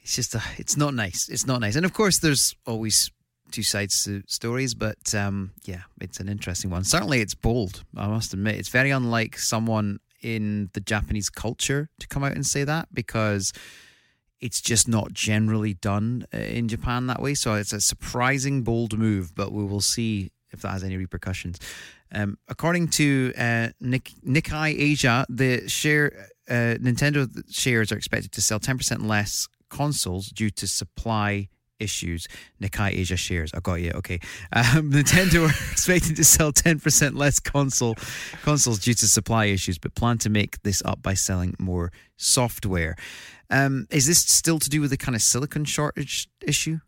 it's 0.00 0.16
just 0.16 0.34
a, 0.34 0.42
it's 0.58 0.76
not 0.76 0.94
nice. 0.94 1.28
It's 1.28 1.46
not 1.46 1.60
nice, 1.60 1.76
and 1.76 1.84
of 1.84 1.92
course, 1.92 2.18
there's 2.18 2.54
always 2.66 3.10
two 3.50 3.62
sides 3.62 4.04
to 4.04 4.22
stories, 4.26 4.74
but 4.74 5.14
um, 5.14 5.52
yeah, 5.64 5.82
it's 6.00 6.20
an 6.20 6.28
interesting 6.28 6.70
one. 6.70 6.84
Certainly, 6.84 7.20
it's 7.20 7.34
bold. 7.34 7.84
I 7.96 8.08
must 8.08 8.32
admit, 8.32 8.56
it's 8.56 8.68
very 8.70 8.90
unlike 8.90 9.38
someone 9.38 10.00
in 10.22 10.70
the 10.72 10.80
Japanese 10.80 11.28
culture 11.28 11.88
to 11.98 12.06
come 12.06 12.24
out 12.24 12.32
and 12.32 12.46
say 12.46 12.64
that 12.64 12.88
because 12.94 13.52
it's 14.42 14.60
just 14.60 14.88
not 14.88 15.12
generally 15.12 15.74
done 15.74 16.26
uh, 16.34 16.38
in 16.38 16.68
Japan 16.68 17.06
that 17.06 17.22
way. 17.22 17.32
So 17.34 17.54
it's 17.54 17.72
a 17.72 17.80
surprising 17.80 18.62
bold 18.62 18.98
move, 18.98 19.34
but 19.34 19.52
we 19.52 19.64
will 19.64 19.80
see 19.80 20.32
if 20.50 20.60
that 20.62 20.72
has 20.72 20.84
any 20.84 20.96
repercussions. 20.96 21.58
Um, 22.12 22.36
according 22.48 22.88
to 22.88 23.32
uh, 23.38 23.68
Nik- 23.80 24.20
Nikkei 24.26 24.78
Asia, 24.78 25.24
the 25.30 25.66
share 25.68 26.28
uh, 26.50 26.76
Nintendo 26.82 27.26
shares 27.50 27.92
are 27.92 27.96
expected 27.96 28.32
to 28.32 28.42
sell 28.42 28.58
10% 28.60 29.06
less 29.06 29.48
consoles 29.70 30.26
due 30.28 30.50
to 30.50 30.66
supply 30.66 31.48
issues. 31.78 32.28
Nikkei 32.60 32.98
Asia 32.98 33.16
shares. 33.16 33.52
I 33.54 33.60
got 33.60 33.74
you. 33.80 33.92
Okay. 33.94 34.20
Um, 34.52 34.90
Nintendo 34.92 35.46
are 35.48 35.50
expecting 35.72 36.14
to 36.16 36.24
sell 36.24 36.52
10% 36.52 37.16
less 37.16 37.40
console 37.40 37.96
consoles 38.42 38.80
due 38.80 38.94
to 38.94 39.08
supply 39.08 39.46
issues, 39.46 39.78
but 39.78 39.94
plan 39.94 40.18
to 40.18 40.30
make 40.30 40.62
this 40.62 40.82
up 40.84 41.00
by 41.00 41.14
selling 41.14 41.54
more 41.58 41.92
software. 42.16 42.96
Um, 43.52 43.86
is 43.90 44.06
this 44.06 44.18
still 44.18 44.58
to 44.58 44.70
do 44.70 44.80
with 44.80 44.90
the 44.90 44.96
kind 44.96 45.14
of 45.14 45.20
silicon 45.20 45.66
shortage 45.66 46.28
issue? 46.40 46.80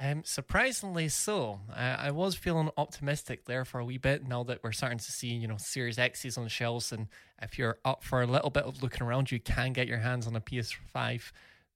Um, 0.00 0.24
surprisingly 0.24 1.08
so. 1.08 1.60
I, 1.72 2.08
I 2.08 2.10
was 2.10 2.34
feeling 2.34 2.70
optimistic 2.76 3.46
there 3.46 3.64
for 3.64 3.78
a 3.78 3.84
wee 3.84 3.96
bit 3.96 4.26
now 4.26 4.42
that 4.42 4.62
we're 4.62 4.72
starting 4.72 4.98
to 4.98 5.12
see, 5.12 5.28
you 5.28 5.46
know, 5.46 5.56
Series 5.56 5.96
X's 5.96 6.36
on 6.36 6.42
the 6.42 6.50
shelves. 6.50 6.90
And 6.90 7.06
if 7.40 7.56
you're 7.56 7.78
up 7.84 8.02
for 8.02 8.20
a 8.20 8.26
little 8.26 8.50
bit 8.50 8.64
of 8.64 8.82
looking 8.82 9.06
around, 9.06 9.30
you 9.30 9.38
can 9.38 9.72
get 9.72 9.86
your 9.86 9.98
hands 9.98 10.26
on 10.26 10.34
a 10.34 10.40
PS5 10.40 11.30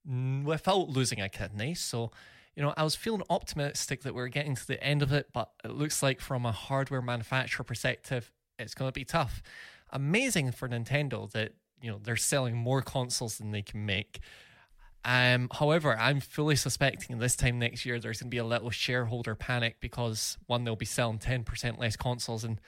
mm, 0.07 0.43
without 0.43 0.89
losing 0.89 1.21
a 1.21 1.29
kidney. 1.29 1.73
So, 1.73 2.11
you 2.53 2.61
know, 2.61 2.73
I 2.75 2.83
was 2.83 2.95
feeling 2.95 3.23
optimistic 3.29 4.03
that 4.03 4.13
we're 4.13 4.27
getting 4.27 4.55
to 4.55 4.67
the 4.67 4.83
end 4.83 5.01
of 5.01 5.13
it, 5.13 5.29
but 5.31 5.51
it 5.63 5.71
looks 5.71 6.03
like 6.03 6.19
from 6.19 6.45
a 6.45 6.51
hardware 6.51 7.01
manufacturer 7.01 7.63
perspective, 7.63 8.29
it's 8.59 8.75
going 8.75 8.89
to 8.89 8.93
be 8.93 9.05
tough. 9.05 9.41
Amazing 9.89 10.51
for 10.51 10.67
Nintendo 10.67 11.31
that, 11.31 11.53
you 11.81 11.91
know, 11.91 11.99
they're 12.01 12.15
selling 12.15 12.55
more 12.55 12.81
consoles 12.81 13.37
than 13.37 13.51
they 13.51 13.61
can 13.61 13.85
make. 13.85 14.19
Um, 15.03 15.49
however, 15.51 15.97
I'm 15.97 16.19
fully 16.19 16.55
suspecting 16.55 17.17
this 17.17 17.35
time 17.35 17.57
next 17.57 17.85
year 17.85 17.99
there's 17.99 18.19
going 18.19 18.29
to 18.29 18.35
be 18.35 18.37
a 18.37 18.45
little 18.45 18.69
shareholder 18.69 19.33
panic 19.33 19.77
because 19.79 20.37
one, 20.45 20.63
they'll 20.63 20.75
be 20.75 20.85
selling 20.85 21.17
10% 21.17 21.79
less 21.79 21.95
consoles. 21.95 22.43
And, 22.43 22.61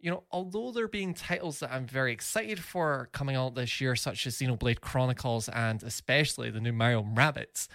you 0.00 0.10
know, 0.10 0.24
although 0.32 0.72
there 0.72 0.88
being 0.88 1.14
titles 1.14 1.60
that 1.60 1.72
I'm 1.72 1.86
very 1.86 2.12
excited 2.12 2.58
for 2.58 3.08
coming 3.12 3.36
out 3.36 3.54
this 3.54 3.80
year, 3.80 3.94
such 3.94 4.26
as 4.26 4.36
Xenoblade 4.36 4.80
Chronicles 4.80 5.48
and 5.48 5.82
especially 5.82 6.50
the 6.50 6.60
new 6.60 6.72
Mario 6.72 7.02
Rabbids, 7.02 7.68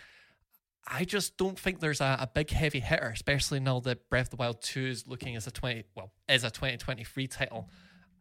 I 0.87 1.05
just 1.05 1.37
don't 1.37 1.57
think 1.57 1.79
there's 1.79 2.01
a, 2.01 2.17
a 2.19 2.27
big 2.27 2.51
heavy 2.51 2.81
hitter, 2.81 3.11
especially 3.13 3.59
now 3.59 3.79
that 3.81 4.09
Breath 4.09 4.27
of 4.27 4.31
the 4.31 4.35
Wild 4.37 4.61
2 4.61 4.85
is 4.85 5.07
looking 5.07 5.35
as 5.35 5.47
a 5.47 5.51
20, 5.51 5.85
well, 5.95 6.11
as 6.27 6.43
a 6.43 6.51
2023 6.51 7.27
title. 7.27 7.69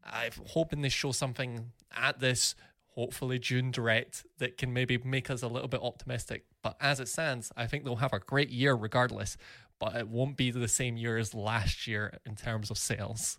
I'm 0.05 0.33
hoping 0.49 0.83
they 0.83 0.89
show 0.89 1.13
something 1.13 1.73
at 1.93 2.21
this 2.21 2.55
hopefully 2.95 3.39
June 3.39 3.71
direct 3.71 4.25
that 4.39 4.57
can 4.57 4.73
maybe 4.73 4.99
make 4.99 5.29
us 5.29 5.43
a 5.43 5.49
little 5.49 5.69
bit 5.69 5.81
optimistic. 5.83 6.45
But 6.63 6.77
as 6.81 7.01
it 7.01 7.09
stands, 7.09 7.51
I 7.57 7.67
think 7.67 7.85
they'll 7.85 7.97
have 7.97 8.13
a 8.13 8.21
great 8.21 8.51
year 8.51 8.75
regardless, 8.75 9.37
but 9.81 9.97
it 9.97 10.09
won't 10.09 10.37
be 10.37 10.51
the 10.51 10.69
same 10.69 10.97
year 10.97 11.19
as 11.19 11.35
last 11.35 11.87
year 11.87 12.19
in 12.25 12.37
terms 12.37 12.71
of 12.71 12.79
sales. 12.79 13.39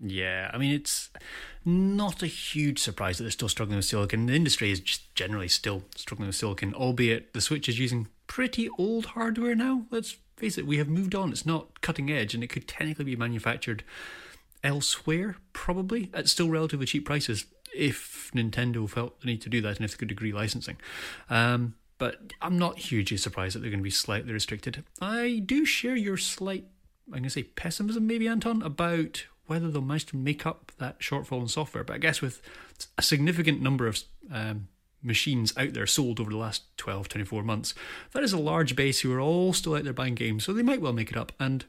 Yeah, 0.00 0.50
I 0.52 0.58
mean, 0.58 0.74
it's 0.74 1.10
not 1.64 2.22
a 2.22 2.26
huge 2.26 2.78
surprise 2.78 3.16
that 3.16 3.24
they're 3.24 3.30
still 3.30 3.48
struggling 3.48 3.76
with 3.76 3.86
silicon. 3.86 4.26
The 4.26 4.34
industry 4.34 4.70
is 4.70 4.80
just 4.80 5.14
generally 5.14 5.48
still 5.48 5.84
struggling 5.96 6.26
with 6.26 6.36
silicon, 6.36 6.74
albeit 6.74 7.32
the 7.32 7.40
Switch 7.40 7.68
is 7.68 7.78
using 7.78 8.08
pretty 8.26 8.68
old 8.76 9.06
hardware 9.06 9.54
now. 9.54 9.86
Let's 9.90 10.16
face 10.36 10.58
it, 10.58 10.66
we 10.66 10.78
have 10.78 10.88
moved 10.88 11.14
on. 11.14 11.30
It's 11.30 11.46
not 11.46 11.80
cutting 11.80 12.10
edge, 12.10 12.34
and 12.34 12.42
it 12.42 12.48
could 12.48 12.68
technically 12.68 13.04
be 13.04 13.16
manufactured 13.16 13.84
elsewhere, 14.64 15.36
probably 15.52 16.10
at 16.12 16.28
still 16.28 16.48
relatively 16.48 16.86
cheap 16.86 17.04
prices 17.04 17.46
if 17.74 18.30
Nintendo 18.34 18.88
felt 18.88 19.20
the 19.20 19.26
need 19.26 19.42
to 19.42 19.48
do 19.48 19.60
that 19.60 19.76
and 19.76 19.84
if 19.84 19.92
they 19.92 19.96
could 19.96 20.10
agree 20.10 20.32
licensing. 20.32 20.76
Um, 21.28 21.74
but 21.98 22.32
I'm 22.40 22.58
not 22.58 22.78
hugely 22.78 23.16
surprised 23.16 23.54
that 23.54 23.60
they're 23.60 23.70
going 23.70 23.80
to 23.80 23.84
be 23.84 23.90
slightly 23.90 24.32
restricted. 24.32 24.84
I 25.00 25.42
do 25.44 25.64
share 25.64 25.96
your 25.96 26.16
slight, 26.16 26.64
I'm 27.06 27.12
going 27.12 27.24
to 27.24 27.30
say 27.30 27.44
pessimism, 27.44 28.06
maybe, 28.06 28.26
Anton, 28.26 28.62
about 28.62 29.26
whether 29.46 29.70
they'll 29.70 29.82
manage 29.82 30.06
to 30.06 30.16
make 30.16 30.46
up 30.46 30.72
that 30.78 31.00
shortfall 31.00 31.42
in 31.42 31.48
software. 31.48 31.84
But 31.84 31.94
I 31.94 31.98
guess 31.98 32.20
with 32.20 32.40
a 32.96 33.02
significant 33.02 33.60
number 33.60 33.86
of 33.86 34.02
um, 34.32 34.68
machines 35.02 35.52
out 35.56 35.74
there 35.74 35.86
sold 35.86 36.18
over 36.18 36.30
the 36.30 36.36
last 36.36 36.62
12, 36.78 37.08
24 37.08 37.42
months, 37.42 37.74
that 38.12 38.24
is 38.24 38.32
a 38.32 38.38
large 38.38 38.74
base 38.74 39.00
who 39.00 39.12
are 39.12 39.20
all 39.20 39.52
still 39.52 39.76
out 39.76 39.84
there 39.84 39.92
buying 39.92 40.14
games, 40.14 40.44
so 40.44 40.52
they 40.52 40.62
might 40.62 40.80
well 40.80 40.92
make 40.92 41.10
it 41.10 41.16
up. 41.16 41.32
And 41.38 41.64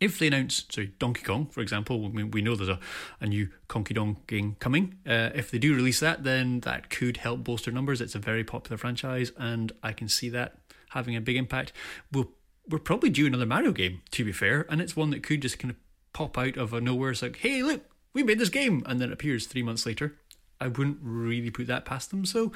if 0.00 0.18
they 0.18 0.26
announce, 0.26 0.64
sorry, 0.70 0.92
Donkey 0.98 1.22
Kong, 1.22 1.46
for 1.46 1.60
example, 1.60 2.10
we, 2.10 2.24
we 2.24 2.42
know 2.42 2.56
there's 2.56 2.68
a, 2.68 2.80
a 3.20 3.26
new 3.26 3.48
Conky 3.68 3.94
Dong 3.94 4.18
game 4.26 4.56
coming. 4.58 4.98
Uh, 5.06 5.30
if 5.34 5.50
they 5.50 5.58
do 5.58 5.74
release 5.74 6.00
that, 6.00 6.24
then 6.24 6.60
that 6.60 6.90
could 6.90 7.18
help 7.18 7.44
bolster 7.44 7.70
numbers. 7.70 8.00
It's 8.00 8.14
a 8.14 8.18
very 8.18 8.44
popular 8.44 8.76
franchise, 8.76 9.32
and 9.36 9.72
I 9.82 9.92
can 9.92 10.08
see 10.08 10.28
that 10.30 10.58
having 10.90 11.16
a 11.16 11.20
big 11.20 11.36
impact. 11.36 11.72
We'll, 12.12 12.30
we're 12.68 12.78
probably 12.78 13.10
due 13.10 13.26
another 13.26 13.46
Mario 13.46 13.72
game, 13.72 14.02
to 14.12 14.24
be 14.24 14.32
fair, 14.32 14.66
and 14.68 14.80
it's 14.80 14.96
one 14.96 15.10
that 15.10 15.22
could 15.22 15.42
just 15.42 15.58
kind 15.58 15.70
of 15.70 15.76
pop 16.12 16.38
out 16.38 16.56
of 16.56 16.72
nowhere. 16.82 17.10
It's 17.10 17.22
like, 17.22 17.36
hey, 17.36 17.62
look, 17.62 17.82
we 18.12 18.22
made 18.22 18.38
this 18.38 18.48
game, 18.48 18.82
and 18.86 19.00
then 19.00 19.10
it 19.10 19.12
appears 19.12 19.46
three 19.46 19.62
months 19.62 19.86
later. 19.86 20.16
I 20.60 20.68
wouldn't 20.68 20.98
really 21.02 21.50
put 21.50 21.66
that 21.66 21.84
past 21.84 22.10
them. 22.10 22.24
So 22.24 22.52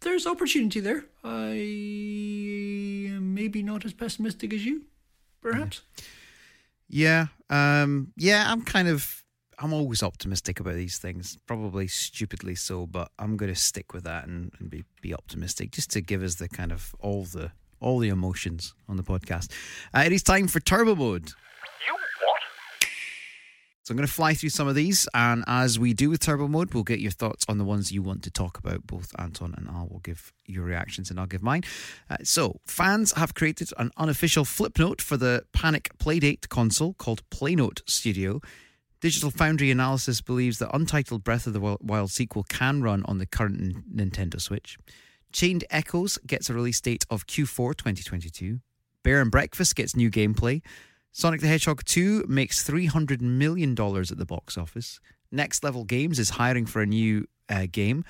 there's 0.00 0.26
opportunity 0.26 0.80
there. 0.80 1.06
I 1.24 1.50
am 3.12 3.34
maybe 3.34 3.62
not 3.62 3.84
as 3.84 3.92
pessimistic 3.92 4.52
as 4.52 4.64
you, 4.64 4.82
perhaps. 5.40 5.80
Yeah, 6.88 7.26
um, 7.50 8.12
yeah, 8.16 8.44
I'm 8.50 8.62
kind 8.62 8.88
of, 8.88 9.24
I'm 9.58 9.72
always 9.72 10.02
optimistic 10.02 10.60
about 10.60 10.74
these 10.74 10.98
things. 10.98 11.38
Probably 11.46 11.88
stupidly 11.88 12.54
so, 12.54 12.86
but 12.86 13.10
I'm 13.18 13.36
going 13.36 13.52
to 13.52 13.58
stick 13.60 13.94
with 13.94 14.04
that 14.04 14.26
and, 14.26 14.52
and 14.58 14.70
be 14.70 14.84
be 15.00 15.14
optimistic, 15.14 15.70
just 15.70 15.90
to 15.92 16.00
give 16.00 16.22
us 16.22 16.36
the 16.36 16.48
kind 16.48 16.72
of 16.72 16.94
all 17.00 17.24
the 17.24 17.52
all 17.80 17.98
the 17.98 18.08
emotions 18.08 18.74
on 18.88 18.96
the 18.96 19.02
podcast. 19.02 19.50
Uh, 19.94 20.02
it 20.06 20.12
is 20.12 20.22
time 20.22 20.48
for 20.48 20.60
Turbo 20.60 20.94
Mode. 20.94 21.28
You? 21.86 21.96
So 23.84 23.92
I'm 23.92 23.98
going 23.98 24.06
to 24.06 24.12
fly 24.12 24.32
through 24.32 24.48
some 24.48 24.66
of 24.66 24.74
these, 24.74 25.06
and 25.12 25.44
as 25.46 25.78
we 25.78 25.92
do 25.92 26.08
with 26.08 26.20
Turbo 26.20 26.48
Mode, 26.48 26.72
we'll 26.72 26.84
get 26.84 27.00
your 27.00 27.10
thoughts 27.10 27.44
on 27.50 27.58
the 27.58 27.64
ones 27.64 27.92
you 27.92 28.00
want 28.00 28.22
to 28.22 28.30
talk 28.30 28.56
about. 28.56 28.86
Both 28.86 29.12
Anton 29.18 29.52
and 29.58 29.68
I 29.68 29.82
will 29.82 30.00
give 30.02 30.32
your 30.46 30.64
reactions, 30.64 31.10
and 31.10 31.20
I'll 31.20 31.26
give 31.26 31.42
mine. 31.42 31.64
Uh, 32.08 32.16
so 32.22 32.60
fans 32.66 33.12
have 33.12 33.34
created 33.34 33.68
an 33.76 33.90
unofficial 33.98 34.46
Flipnote 34.46 35.02
for 35.02 35.18
the 35.18 35.44
Panic 35.52 35.90
Playdate 35.98 36.48
console 36.48 36.94
called 36.94 37.28
Playnote 37.28 37.82
Studio. 37.86 38.40
Digital 39.02 39.30
Foundry 39.30 39.70
Analysis 39.70 40.22
believes 40.22 40.60
that 40.60 40.74
Untitled 40.74 41.22
Breath 41.22 41.46
of 41.46 41.52
the 41.52 41.60
Wild 41.82 42.10
sequel 42.10 42.44
can 42.44 42.80
run 42.80 43.04
on 43.04 43.18
the 43.18 43.26
current 43.26 43.60
N- 43.60 44.08
Nintendo 44.08 44.40
Switch. 44.40 44.78
Chained 45.30 45.64
Echoes 45.68 46.16
gets 46.26 46.48
a 46.48 46.54
release 46.54 46.80
date 46.80 47.04
of 47.10 47.26
Q4 47.26 47.76
2022. 47.76 48.60
Bear 49.02 49.20
and 49.20 49.30
Breakfast 49.30 49.76
gets 49.76 49.94
new 49.94 50.10
gameplay. 50.10 50.62
Sonic 51.16 51.40
the 51.40 51.46
Hedgehog 51.46 51.84
2 51.84 52.24
makes 52.28 52.68
$300 52.68 53.20
million 53.20 53.70
at 53.70 54.18
the 54.18 54.26
box 54.26 54.58
office. 54.58 54.98
Next 55.30 55.62
Level 55.62 55.84
Games 55.84 56.18
is 56.18 56.30
hiring 56.30 56.66
for 56.66 56.82
a 56.82 56.86
new 56.86 57.28
uh, 57.48 57.66
game. 57.70 58.04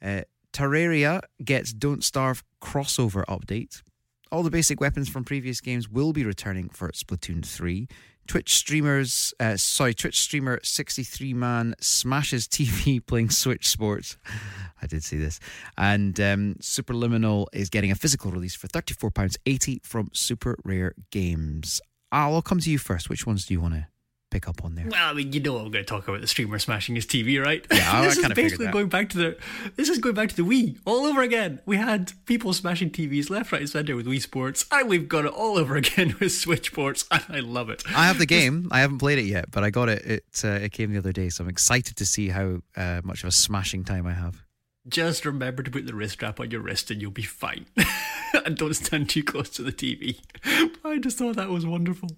Uh, 0.00 0.20
Terraria 0.52 1.22
gets 1.44 1.72
Don't 1.72 2.04
Starve 2.04 2.44
crossover 2.62 3.24
update. 3.24 3.82
All 4.30 4.44
the 4.44 4.50
basic 4.52 4.80
weapons 4.80 5.08
from 5.08 5.24
previous 5.24 5.60
games 5.60 5.88
will 5.88 6.12
be 6.12 6.24
returning 6.24 6.68
for 6.68 6.88
Splatoon 6.92 7.44
3. 7.44 7.88
Twitch 8.28 8.54
streamers, 8.54 9.34
uh, 9.40 9.56
sorry, 9.56 9.92
Twitch 9.92 10.20
streamer 10.20 10.60
63 10.62 11.34
man 11.34 11.74
smashes 11.80 12.46
TV 12.46 13.04
playing 13.06 13.30
Switch 13.30 13.66
Sports. 13.66 14.18
I 14.80 14.86
did 14.86 15.02
see 15.02 15.16
this. 15.16 15.40
And 15.76 16.20
um, 16.20 16.54
Superliminal 16.60 17.46
is 17.52 17.70
getting 17.70 17.90
a 17.90 17.96
physical 17.96 18.30
release 18.30 18.54
for 18.54 18.68
£34.80 18.68 19.84
from 19.84 20.10
Super 20.12 20.56
Rare 20.64 20.94
Games. 21.10 21.80
Al, 22.12 22.34
I'll 22.34 22.42
come 22.42 22.60
to 22.60 22.70
you 22.70 22.78
first. 22.78 23.08
Which 23.08 23.26
ones 23.26 23.46
do 23.46 23.54
you 23.54 23.60
want 23.60 23.74
to 23.74 23.86
pick 24.30 24.48
up 24.48 24.64
on 24.64 24.74
there? 24.74 24.86
Well, 24.88 25.10
I 25.10 25.12
mean, 25.12 25.32
you 25.32 25.40
know 25.40 25.54
what 25.54 25.64
I'm 25.64 25.70
going 25.70 25.84
to 25.84 25.88
talk 25.88 26.06
about 26.08 26.20
the 26.20 26.26
streamer 26.26 26.58
smashing 26.58 26.94
his 26.94 27.06
TV, 27.06 27.42
right? 27.42 27.64
Yeah, 27.72 27.90
I- 27.92 27.98
I 28.00 28.02
this 28.06 28.16
is 28.18 28.28
basically 28.32 28.66
going 28.68 28.88
back 28.88 29.08
to 29.10 29.18
the. 29.18 29.36
This 29.76 29.88
is 29.88 29.98
going 29.98 30.14
back 30.14 30.28
to 30.30 30.36
the 30.36 30.42
Wii 30.42 30.78
all 30.84 31.04
over 31.06 31.22
again. 31.22 31.60
We 31.66 31.76
had 31.76 32.12
people 32.26 32.52
smashing 32.52 32.90
TVs 32.90 33.28
left, 33.28 33.50
right, 33.52 33.60
and 33.60 33.70
centre 33.70 33.96
with 33.96 34.06
Wii 34.06 34.20
Sports, 34.22 34.66
and 34.70 34.88
we've 34.88 35.08
got 35.08 35.24
it 35.24 35.32
all 35.32 35.58
over 35.58 35.76
again 35.82 36.14
with 36.20 36.32
Switch 36.32 36.66
Sports, 36.70 37.04
and 37.10 37.24
I 37.28 37.40
love 37.40 37.70
it. 37.70 37.82
I 37.88 38.06
have 38.06 38.18
the 38.18 38.26
game. 38.26 38.68
I 38.70 38.80
haven't 38.80 38.98
played 38.98 39.18
it 39.18 39.26
yet, 39.26 39.50
but 39.50 39.64
I 39.64 39.70
got 39.70 39.88
it. 39.88 40.02
It 40.04 40.24
uh, 40.44 40.48
it 40.48 40.72
came 40.72 40.92
the 40.92 40.98
other 40.98 41.12
day, 41.12 41.28
so 41.28 41.42
I'm 41.44 41.50
excited 41.50 41.96
to 41.96 42.06
see 42.06 42.28
how 42.28 42.60
uh, 42.76 43.00
much 43.04 43.24
of 43.24 43.28
a 43.28 43.32
smashing 43.32 43.82
time 43.84 44.06
I 44.06 44.12
have. 44.12 44.45
Just 44.88 45.24
remember 45.24 45.62
to 45.62 45.70
put 45.70 45.86
the 45.86 45.94
wrist 45.94 46.14
strap 46.14 46.38
on 46.38 46.50
your 46.50 46.60
wrist, 46.60 46.90
and 46.90 47.02
you'll 47.02 47.10
be 47.10 47.22
fine. 47.22 47.66
and 48.44 48.56
don't 48.56 48.74
stand 48.74 49.08
too 49.08 49.22
close 49.22 49.50
to 49.50 49.62
the 49.62 49.72
TV. 49.72 50.20
I 50.84 50.98
just 50.98 51.18
thought 51.18 51.36
that 51.36 51.50
was 51.50 51.66
wonderful. 51.66 52.10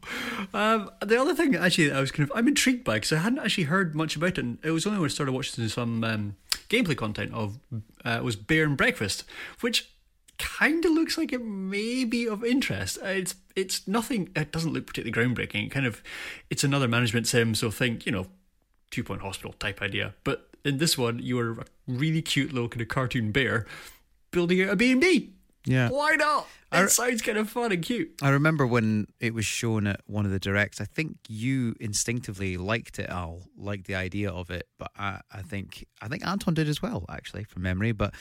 Um, 0.52 0.90
the 1.00 1.20
other 1.20 1.34
thing, 1.34 1.56
actually, 1.56 1.92
I 1.92 2.00
was 2.00 2.10
kind 2.10 2.28
of 2.28 2.36
I'm 2.36 2.48
intrigued 2.48 2.84
by 2.84 2.94
because 2.94 3.12
I 3.12 3.18
hadn't 3.18 3.38
actually 3.38 3.64
heard 3.64 3.94
much 3.94 4.16
about 4.16 4.30
it. 4.30 4.38
And 4.38 4.58
it 4.62 4.70
was 4.70 4.86
only 4.86 4.98
when 4.98 5.06
I 5.06 5.12
started 5.12 5.32
watching 5.32 5.66
some 5.68 6.04
um, 6.04 6.36
gameplay 6.68 6.96
content 6.96 7.32
of 7.32 7.58
uh, 8.04 8.20
was 8.22 8.36
Bear 8.36 8.64
and 8.64 8.76
Breakfast, 8.76 9.24
which 9.60 9.90
kind 10.38 10.84
of 10.84 10.92
looks 10.92 11.18
like 11.18 11.32
it 11.32 11.44
may 11.44 12.04
be 12.04 12.28
of 12.28 12.44
interest. 12.44 12.98
It's 13.02 13.34
it's 13.56 13.86
nothing. 13.88 14.30
It 14.36 14.52
doesn't 14.52 14.72
look 14.72 14.86
particularly 14.86 15.34
groundbreaking. 15.34 15.66
It 15.66 15.70
kind 15.70 15.86
of 15.86 16.02
it's 16.50 16.64
another 16.64 16.88
management 16.88 17.26
sim. 17.26 17.54
So 17.54 17.70
think 17.70 18.06
you 18.06 18.12
know 18.12 18.26
two 18.90 19.04
point 19.04 19.22
hospital 19.22 19.54
type 19.58 19.82
idea. 19.82 20.14
But 20.24 20.47
in 20.68 20.78
this 20.78 20.96
one, 20.98 21.18
you 21.20 21.38
are 21.40 21.52
a 21.60 21.64
really 21.86 22.22
cute 22.22 22.52
little 22.52 22.68
kind 22.68 22.82
of 22.82 22.88
cartoon 22.88 23.32
bear 23.32 23.66
building 24.30 24.62
out 24.62 24.70
a 24.70 24.76
B&B. 24.76 25.30
Yeah. 25.64 25.88
Why 25.90 26.14
not? 26.16 26.46
It 26.72 26.76
I- 26.76 26.86
sounds 26.86 27.22
kind 27.22 27.36
of 27.38 27.48
fun 27.50 27.72
and 27.72 27.82
cute. 27.82 28.12
I 28.22 28.28
remember 28.30 28.66
when 28.66 29.06
it 29.20 29.34
was 29.34 29.44
shown 29.44 29.86
at 29.86 30.00
one 30.06 30.24
of 30.24 30.30
the 30.30 30.38
directs. 30.38 30.80
I 30.80 30.84
think 30.84 31.16
you 31.28 31.74
instinctively 31.80 32.56
liked 32.56 32.98
it, 32.98 33.08
Al, 33.10 33.42
liked 33.56 33.86
the 33.86 33.94
idea 33.94 34.30
of 34.30 34.50
it, 34.50 34.66
but 34.78 34.90
I, 34.96 35.20
I 35.32 35.42
think 35.42 35.86
I 36.00 36.08
think 36.08 36.26
Anton 36.26 36.54
did 36.54 36.68
as 36.68 36.80
well, 36.82 37.04
actually, 37.08 37.44
from 37.44 37.62
memory. 37.62 37.92
But 37.92 38.14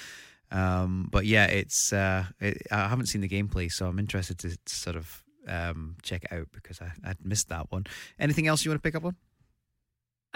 um, 0.52 1.08
but 1.12 1.26
yeah, 1.26 1.46
it's 1.46 1.92
uh, 1.94 2.26
it, 2.40 2.62
I 2.72 2.88
haven't 2.88 3.08
seen 3.08 3.22
the 3.22 3.30
gameplay, 3.30 3.72
so 3.72 3.88
I'm 3.88 4.00
interested 4.00 4.40
to, 4.40 4.50
to 4.50 4.76
sort 4.76 4.96
of 4.96 5.24
um, 5.48 5.96
check 6.02 6.24
it 6.24 6.32
out 6.34 6.48
because 6.54 6.82
I 6.82 6.92
I'd 7.04 7.24
missed 7.26 7.50
that 7.50 7.70
one. 7.72 7.86
Anything 8.20 8.48
else 8.48 8.64
you 8.66 8.72
want 8.72 8.82
to 8.82 8.88
pick 8.88 8.96
up 8.96 9.04
on? 9.06 9.16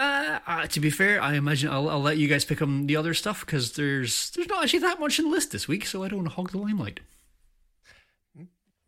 Uh, 0.02 0.40
uh, 0.48 0.66
to 0.66 0.80
be 0.80 0.90
fair, 0.90 1.22
I 1.22 1.34
imagine 1.34 1.70
I'll, 1.70 1.88
I'll 1.88 2.02
let 2.02 2.16
you 2.16 2.26
guys 2.26 2.44
pick 2.44 2.60
on 2.60 2.88
the 2.88 2.96
other 2.96 3.14
stuff 3.14 3.46
because 3.46 3.72
there's 3.74 4.30
there's 4.30 4.48
not 4.48 4.64
actually 4.64 4.80
that 4.80 4.98
much 4.98 5.20
in 5.20 5.26
the 5.26 5.30
list 5.30 5.52
this 5.52 5.68
week, 5.68 5.86
so 5.86 6.02
I 6.02 6.08
don't 6.08 6.18
want 6.20 6.30
to 6.30 6.34
hog 6.34 6.50
the 6.50 6.58
limelight. 6.58 7.00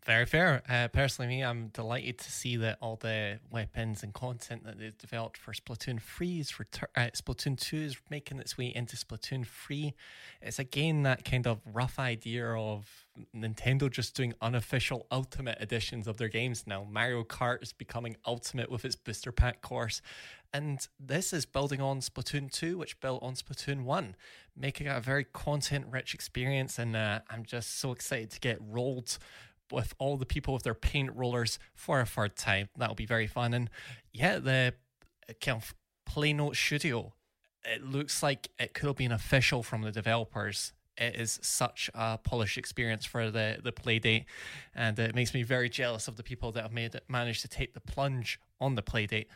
Very 0.05 0.27
fair. 0.27 0.63
Uh, 0.69 0.89
personally, 0.89 1.29
me, 1.29 1.43
I'm 1.43 1.69
delighted 1.69 2.19
to 2.19 2.31
see 2.31 2.57
that 2.57 2.77
all 2.83 2.97
the 2.97 3.39
weapons 3.51 4.03
and 4.03 4.13
content 4.13 4.65
that 4.65 4.79
they've 4.79 4.99
developed 4.99 5.39
for 5.39 5.55
Splatoon 5.55 5.99
3 5.99 6.41
is 6.41 6.53
retur- 6.53 6.89
uh, 6.95 7.09
Splatoon 7.15 7.59
2 7.59 7.77
is 7.77 7.97
making 8.11 8.39
its 8.39 8.59
way 8.59 8.67
into 8.75 8.97
Splatoon 8.97 9.47
3. 9.47 9.95
It's 10.43 10.59
again 10.59 11.05
that 11.05 11.25
kind 11.25 11.47
of 11.47 11.61
rough 11.73 11.99
idea 11.99 12.47
of 12.49 13.07
Nintendo 13.35 13.91
just 13.91 14.15
doing 14.15 14.35
unofficial 14.43 15.07
Ultimate 15.11 15.57
editions 15.59 16.07
of 16.07 16.19
their 16.19 16.29
games 16.29 16.67
now. 16.67 16.87
Mario 16.91 17.25
Kart 17.25 17.63
is 17.63 17.73
becoming 17.73 18.17
Ultimate 18.27 18.71
with 18.71 18.85
its 18.85 18.97
booster 18.97 19.33
pack 19.33 19.63
course. 19.63 20.03
And 20.55 20.87
this 21.01 21.33
is 21.33 21.47
building 21.47 21.81
on 21.81 21.99
Splatoon 21.99 22.49
2, 22.49 22.79
which 22.79 23.01
built 23.01 23.25
on 23.25 23.35
Splatoon 23.35 23.83
1, 23.83 24.15
making 24.57 24.87
it 24.87 24.97
a 24.97 25.01
very 25.01 25.25
content 25.25 25.87
rich 25.91 26.15
experience. 26.15 26.79
And 26.79 26.95
uh, 26.95 27.21
I'm 27.29 27.45
just 27.45 27.81
so 27.81 27.91
excited 27.91 28.31
to 28.31 28.39
get 28.39 28.59
rolled 28.61 29.19
with 29.73 29.95
all 29.99 30.17
the 30.17 30.25
people 30.25 30.55
with 30.55 30.63
their 30.63 30.75
paint 30.75 31.11
rollers 31.17 31.59
for 31.75 32.01
a 32.01 32.07
third 32.07 32.37
time. 32.37 32.69
That'll 32.79 32.95
be 32.95 33.05
very 33.05 33.27
fun. 33.27 33.53
And 33.53 33.69
yeah, 34.13 34.39
the 34.39 34.75
kind 35.41 35.61
of 35.61 35.75
Playnote 36.09 36.55
Studio, 36.55 37.15
it 37.65 37.83
looks 37.83 38.23
like 38.23 38.49
it 38.57 38.75
could 38.75 38.87
have 38.87 38.97
been 38.97 39.11
official 39.11 39.65
from 39.65 39.83
the 39.83 39.91
developers. 39.91 40.73
It 40.97 41.17
is 41.17 41.41
such 41.43 41.91
a 41.95 42.19
polished 42.19 42.59
experience 42.59 43.05
for 43.05 43.33
the 43.33 43.59
the 43.61 43.73
Playdate, 43.73 44.27
and 44.77 44.97
it 45.01 45.17
makes 45.17 45.35
me 45.35 45.43
very 45.43 45.69
jealous 45.69 46.07
of 46.07 46.15
the 46.15 46.23
people 46.23 46.53
that 46.53 46.63
have 46.63 46.73
made 46.73 46.95
it, 46.95 47.03
managed 47.09 47.43
to 47.43 47.49
take 47.49 47.75
the 47.75 47.81
plunge 47.81 48.39
on 48.61 48.77
the 48.77 48.83
Playdate. 48.83 49.27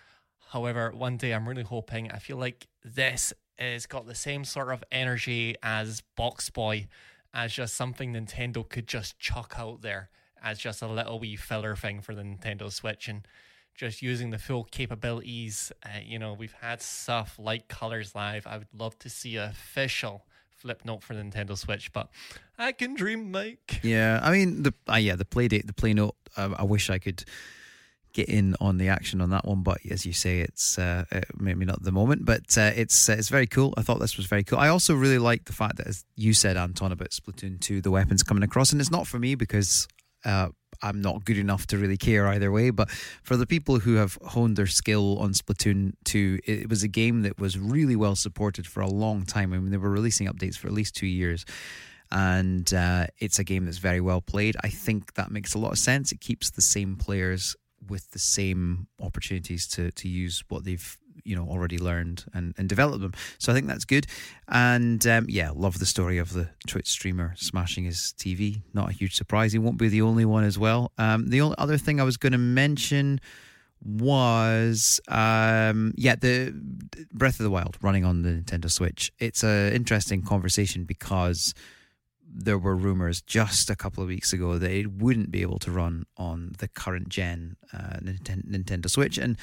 However, 0.48 0.92
one 0.94 1.16
day 1.16 1.32
I'm 1.32 1.48
really 1.48 1.62
hoping. 1.62 2.10
I 2.10 2.18
feel 2.18 2.38
like 2.38 2.68
this 2.84 3.32
has 3.58 3.86
got 3.86 4.06
the 4.06 4.14
same 4.14 4.44
sort 4.44 4.72
of 4.72 4.82
energy 4.90 5.56
as 5.62 6.02
BoxBoy, 6.18 6.88
as 7.34 7.52
just 7.52 7.74
something 7.74 8.14
Nintendo 8.14 8.66
could 8.66 8.86
just 8.86 9.18
chuck 9.18 9.54
out 9.58 9.82
there 9.82 10.10
as 10.42 10.58
just 10.58 10.82
a 10.82 10.86
little 10.86 11.18
wee 11.18 11.36
filler 11.36 11.76
thing 11.76 12.00
for 12.00 12.14
the 12.14 12.22
Nintendo 12.22 12.72
Switch 12.72 13.08
and 13.08 13.26
just 13.74 14.00
using 14.00 14.30
the 14.30 14.38
full 14.38 14.64
capabilities. 14.64 15.70
Uh, 15.84 16.00
you 16.02 16.18
know, 16.18 16.32
we've 16.32 16.54
had 16.60 16.80
stuff 16.80 17.36
like 17.38 17.68
Colors 17.68 18.14
Live. 18.14 18.46
I 18.46 18.58
would 18.58 18.68
love 18.72 18.98
to 19.00 19.10
see 19.10 19.36
a 19.36 19.46
official 19.46 20.24
Flipnote 20.64 21.02
for 21.02 21.14
Nintendo 21.14 21.56
Switch, 21.56 21.92
but 21.92 22.08
I 22.58 22.72
can 22.72 22.94
dream, 22.94 23.30
Mike. 23.30 23.80
Yeah, 23.82 24.18
I 24.22 24.32
mean 24.32 24.64
the 24.64 24.74
uh, 24.90 24.96
yeah 24.96 25.14
the 25.14 25.24
Playdate, 25.24 25.66
the 25.66 25.72
Playnote. 25.72 26.14
Uh, 26.36 26.54
I 26.58 26.64
wish 26.64 26.90
I 26.90 26.98
could 26.98 27.24
get 28.18 28.28
in 28.28 28.56
on 28.60 28.78
the 28.78 28.88
action 28.88 29.20
on 29.20 29.30
that 29.30 29.44
one, 29.44 29.62
but 29.62 29.78
as 29.88 30.04
you 30.04 30.12
say, 30.12 30.40
it's 30.40 30.76
uh, 30.76 31.04
uh, 31.12 31.20
maybe 31.36 31.64
not 31.64 31.82
the 31.84 31.92
moment, 31.92 32.24
but 32.24 32.58
uh, 32.58 32.72
it's 32.74 33.08
uh, 33.08 33.12
it's 33.12 33.28
very 33.28 33.46
cool. 33.46 33.72
I 33.76 33.82
thought 33.82 34.00
this 34.00 34.16
was 34.16 34.26
very 34.26 34.42
cool. 34.42 34.58
I 34.58 34.68
also 34.68 34.94
really 34.94 35.18
like 35.18 35.44
the 35.44 35.52
fact 35.52 35.76
that, 35.76 35.86
as 35.86 36.04
you 36.16 36.34
said, 36.34 36.56
Anton, 36.56 36.90
about 36.90 37.10
Splatoon 37.10 37.60
two, 37.60 37.80
the 37.80 37.92
weapons 37.92 38.24
coming 38.24 38.42
across, 38.42 38.72
and 38.72 38.80
it's 38.80 38.90
not 38.90 39.06
for 39.06 39.18
me 39.18 39.34
because. 39.34 39.86
Uh, 40.24 40.48
I'm 40.80 41.00
not 41.00 41.24
good 41.24 41.38
enough 41.38 41.66
to 41.68 41.78
really 41.78 41.96
care 41.96 42.28
either 42.28 42.52
way, 42.52 42.70
but 42.70 42.88
for 43.24 43.36
the 43.36 43.46
people 43.46 43.80
who 43.80 43.94
have 43.94 44.16
honed 44.24 44.56
their 44.56 44.68
skill 44.68 45.18
on 45.18 45.32
Splatoon 45.32 45.94
2, 46.04 46.38
it 46.44 46.70
was 46.70 46.84
a 46.84 46.88
game 46.88 47.22
that 47.22 47.40
was 47.40 47.58
really 47.58 47.96
well 47.96 48.14
supported 48.14 48.64
for 48.64 48.80
a 48.80 48.86
long 48.86 49.24
time. 49.24 49.52
I 49.52 49.58
mean, 49.58 49.72
they 49.72 49.76
were 49.76 49.90
releasing 49.90 50.28
updates 50.28 50.56
for 50.56 50.68
at 50.68 50.72
least 50.72 50.94
two 50.94 51.08
years 51.08 51.44
and 52.12 52.72
uh, 52.72 53.06
it's 53.18 53.40
a 53.40 53.44
game 53.44 53.64
that's 53.64 53.78
very 53.78 54.00
well 54.00 54.20
played. 54.20 54.56
I 54.62 54.68
think 54.68 55.14
that 55.14 55.32
makes 55.32 55.54
a 55.54 55.58
lot 55.58 55.72
of 55.72 55.78
sense. 55.78 56.12
It 56.12 56.20
keeps 56.20 56.50
the 56.50 56.62
same 56.62 56.94
players 56.94 57.56
with 57.88 58.10
the 58.12 58.18
same 58.18 58.86
opportunities 59.00 59.66
to 59.68 59.90
to 59.92 60.08
use 60.08 60.44
what 60.48 60.64
they've 60.64 60.96
you 61.24 61.36
know 61.36 61.46
already 61.46 61.78
learned 61.78 62.24
and, 62.32 62.54
and 62.58 62.68
develop 62.68 63.00
them. 63.00 63.12
So 63.38 63.52
I 63.52 63.54
think 63.54 63.66
that's 63.66 63.84
good. 63.84 64.06
And 64.48 65.06
um, 65.06 65.26
yeah, 65.28 65.50
love 65.54 65.78
the 65.78 65.86
story 65.86 66.18
of 66.18 66.32
the 66.32 66.48
Twitch 66.66 66.88
streamer 66.88 67.34
smashing 67.36 67.84
his 67.84 68.14
TV. 68.16 68.62
Not 68.72 68.90
a 68.90 68.92
huge 68.92 69.14
surprise. 69.14 69.52
He 69.52 69.58
won't 69.58 69.78
be 69.78 69.88
the 69.88 70.02
only 70.02 70.24
one 70.24 70.44
as 70.44 70.58
well. 70.58 70.92
Um, 70.98 71.28
the 71.28 71.40
only 71.40 71.56
other 71.58 71.76
thing 71.78 72.00
I 72.00 72.04
was 72.04 72.16
going 72.16 72.32
to 72.32 72.38
mention 72.38 73.20
was 73.84 75.00
um, 75.06 75.94
yeah 75.96 76.16
the 76.16 76.52
Breath 77.12 77.38
of 77.38 77.44
the 77.44 77.50
Wild 77.50 77.76
running 77.82 78.04
on 78.04 78.22
the 78.22 78.30
Nintendo 78.30 78.70
Switch. 78.70 79.12
It's 79.18 79.42
an 79.42 79.72
interesting 79.72 80.22
conversation 80.22 80.84
because 80.84 81.54
there 82.30 82.58
were 82.58 82.76
rumors 82.76 83.22
just 83.22 83.70
a 83.70 83.76
couple 83.76 84.02
of 84.02 84.08
weeks 84.08 84.32
ago 84.32 84.58
that 84.58 84.70
it 84.70 84.92
wouldn't 84.92 85.30
be 85.30 85.42
able 85.42 85.58
to 85.60 85.70
run 85.70 86.04
on 86.16 86.52
the 86.58 86.68
current 86.68 87.08
gen 87.08 87.56
uh, 87.72 87.98
Nintendo 88.02 88.88
Switch, 88.88 89.18
and 89.18 89.36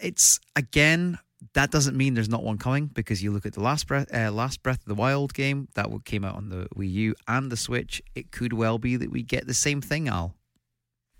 it's 0.00 0.40
again 0.54 1.18
that 1.52 1.70
doesn't 1.70 1.96
mean 1.96 2.14
there's 2.14 2.28
not 2.28 2.42
one 2.42 2.58
coming 2.58 2.86
because 2.86 3.22
you 3.22 3.30
look 3.30 3.46
at 3.46 3.52
the 3.52 3.60
last 3.60 3.86
breath, 3.86 4.12
uh, 4.14 4.30
last 4.32 4.62
Breath 4.62 4.80
of 4.80 4.86
the 4.86 4.94
Wild 4.94 5.34
game 5.34 5.68
that 5.74 5.88
came 6.04 6.24
out 6.24 6.34
on 6.34 6.48
the 6.48 6.66
Wii 6.76 6.90
U 6.92 7.14
and 7.28 7.52
the 7.52 7.56
Switch. 7.56 8.02
It 8.14 8.32
could 8.32 8.52
well 8.52 8.78
be 8.78 8.96
that 8.96 9.10
we 9.10 9.22
get 9.22 9.46
the 9.46 9.54
same 9.54 9.80
thing, 9.80 10.08
Al. 10.08 10.34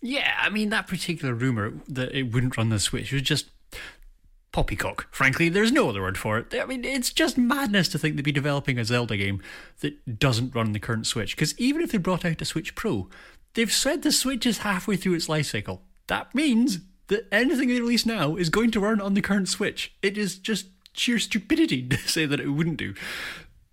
Yeah, 0.02 0.34
I 0.40 0.50
mean 0.50 0.70
that 0.70 0.86
particular 0.86 1.34
rumor 1.34 1.72
that 1.88 2.14
it 2.14 2.24
wouldn't 2.24 2.56
run 2.56 2.68
the 2.68 2.78
Switch 2.78 3.12
was 3.12 3.22
just 3.22 3.50
poppycock. 4.56 5.06
Frankly, 5.10 5.50
there's 5.50 5.70
no 5.70 5.90
other 5.90 6.00
word 6.00 6.16
for 6.16 6.38
it. 6.38 6.54
I 6.58 6.64
mean, 6.64 6.82
it's 6.82 7.12
just 7.12 7.36
madness 7.36 7.88
to 7.88 7.98
think 7.98 8.16
they'd 8.16 8.22
be 8.22 8.32
developing 8.32 8.78
a 8.78 8.86
Zelda 8.86 9.14
game 9.14 9.42
that 9.80 10.18
doesn't 10.18 10.54
run 10.54 10.68
on 10.68 10.72
the 10.72 10.78
current 10.78 11.06
Switch. 11.06 11.36
Because 11.36 11.58
even 11.58 11.82
if 11.82 11.92
they 11.92 11.98
brought 11.98 12.24
out 12.24 12.40
a 12.40 12.46
Switch 12.46 12.74
Pro, 12.74 13.06
they've 13.52 13.70
said 13.70 14.00
the 14.00 14.10
Switch 14.10 14.46
is 14.46 14.58
halfway 14.58 14.96
through 14.96 15.12
its 15.12 15.28
life 15.28 15.44
cycle. 15.44 15.82
That 16.06 16.34
means 16.34 16.78
that 17.08 17.28
anything 17.30 17.68
they 17.68 17.78
release 17.78 18.06
now 18.06 18.36
is 18.36 18.48
going 18.48 18.70
to 18.70 18.80
run 18.80 18.98
on 18.98 19.12
the 19.12 19.20
current 19.20 19.50
Switch. 19.50 19.94
It 20.00 20.16
is 20.16 20.38
just 20.38 20.68
sheer 20.94 21.18
stupidity 21.18 21.86
to 21.88 21.98
say 21.98 22.24
that 22.24 22.40
it 22.40 22.48
wouldn't 22.48 22.78
do. 22.78 22.94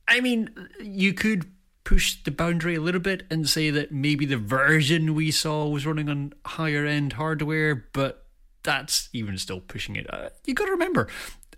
I 0.06 0.20
mean, 0.20 0.50
you 0.82 1.14
could 1.14 1.50
push 1.86 2.22
the 2.22 2.32
boundary 2.32 2.76
a 2.76 2.82
little 2.82 3.00
bit 3.00 3.24
and 3.32 3.48
say 3.48 3.70
that 3.70 3.94
maybe 3.94 4.26
the 4.26 4.36
version 4.36 5.16
we 5.16 5.32
saw 5.32 5.66
was 5.66 5.86
running 5.86 6.10
on 6.10 6.34
higher 6.46 6.86
end 6.86 7.14
hardware, 7.14 7.86
but 7.94 8.23
that's 8.64 9.09
even 9.14 9.38
still 9.38 9.59
pushing 9.59 9.95
it. 9.95 10.11
Uh, 10.11 10.30
you 10.45 10.53
got 10.53 10.66
to 10.66 10.72
remember, 10.72 11.07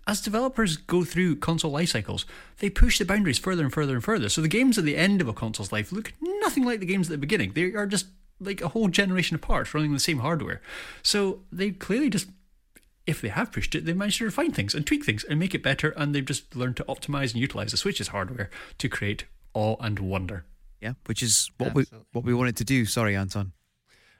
as 0.06 0.20
developers 0.20 0.76
go 0.76 1.04
through 1.04 1.36
console 1.36 1.70
life 1.70 1.90
cycles, 1.90 2.26
they 2.58 2.70
push 2.70 2.98
the 2.98 3.04
boundaries 3.04 3.38
further 3.38 3.62
and 3.62 3.72
further 3.72 3.94
and 3.94 4.04
further. 4.04 4.28
So 4.28 4.40
the 4.40 4.48
games 4.48 4.78
at 4.78 4.84
the 4.84 4.96
end 4.96 5.20
of 5.20 5.28
a 5.28 5.32
console's 5.32 5.72
life 5.72 5.92
look 5.92 6.12
nothing 6.20 6.64
like 6.64 6.80
the 6.80 6.86
games 6.86 7.08
at 7.08 7.12
the 7.12 7.18
beginning. 7.18 7.52
They 7.52 7.72
are 7.72 7.86
just 7.86 8.06
like 8.40 8.60
a 8.60 8.68
whole 8.68 8.88
generation 8.88 9.34
apart 9.34 9.72
running 9.72 9.92
the 9.92 10.00
same 10.00 10.18
hardware. 10.18 10.60
So 11.02 11.40
they 11.50 11.70
clearly 11.70 12.10
just 12.10 12.28
if 13.06 13.20
they 13.20 13.28
have 13.28 13.52
pushed 13.52 13.74
it, 13.74 13.84
they've 13.84 13.96
managed 13.96 14.18
to 14.18 14.24
refine 14.24 14.52
things 14.52 14.74
and 14.74 14.84
tweak 14.84 15.04
things 15.04 15.22
and 15.24 15.38
make 15.38 15.54
it 15.54 15.62
better, 15.62 15.90
and 15.90 16.12
they've 16.14 16.24
just 16.24 16.56
learned 16.56 16.76
to 16.76 16.84
optimize 16.84 17.32
and 17.32 17.36
utilize 17.36 17.70
the 17.70 17.76
Switch's 17.76 18.08
hardware 18.08 18.50
to 18.78 18.88
create 18.88 19.26
awe 19.54 19.76
and 19.80 20.00
wonder. 20.00 20.44
Yeah, 20.80 20.94
which 21.06 21.22
is 21.22 21.50
what 21.56 21.68
Absolutely. 21.68 21.98
we 21.98 22.04
what 22.12 22.24
we 22.24 22.34
wanted 22.34 22.56
to 22.56 22.64
do. 22.64 22.84
Sorry, 22.84 23.16
Anton. 23.16 23.52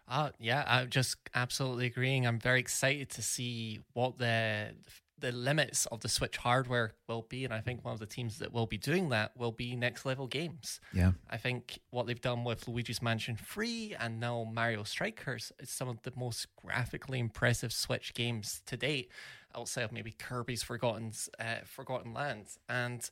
Uh, 0.09 0.31
yeah, 0.39 0.65
I'm 0.67 0.89
just 0.89 1.17
absolutely 1.35 1.87
agreeing. 1.87 2.27
I'm 2.27 2.39
very 2.39 2.61
excited 2.61 3.11
to 3.11 3.23
see 3.23 3.81
what 3.93 4.19
the 4.19 4.75
the 5.19 5.33
limits 5.33 5.87
of 5.87 6.01
the 6.01 6.11
Switch 6.11 6.37
hardware 6.37 6.93
will 7.09 7.23
be, 7.23 7.45
and 7.45 7.55
I 7.55 7.61
think 7.61 7.83
one 7.83 7.95
of 7.95 8.01
the 8.01 8.07
teams 8.07 8.39
that 8.39 8.53
will 8.53 8.67
be 8.67 8.77
doing 8.77 9.09
that 9.09 9.35
will 9.35 9.51
be 9.51 9.75
Next 9.75 10.05
Level 10.05 10.27
Games. 10.27 10.79
Yeah, 10.93 11.13
I 11.29 11.39
think 11.39 11.79
what 11.91 12.07
they've 12.07 12.21
done 12.21 12.45
with 12.45 12.69
Luigi's 12.69 13.01
Mansion 13.01 13.37
3 13.37 13.97
and 13.99 14.21
now 14.21 14.47
Mario 14.53 14.83
Strikers 14.83 15.53
is 15.59 15.71
some 15.71 15.89
of 15.89 16.03
the 16.03 16.13
most 16.15 16.49
graphically 16.57 17.19
impressive 17.19 17.73
Switch 17.73 18.13
games 18.15 18.63
to 18.67 18.77
date, 18.77 19.11
outside 19.57 19.83
of 19.83 19.93
maybe 19.93 20.13
Kirby's 20.13 20.63
Forgotten 20.63 21.13
uh, 21.41 21.65
Forgotten 21.65 22.13
Lands. 22.13 22.59
And 22.69 23.09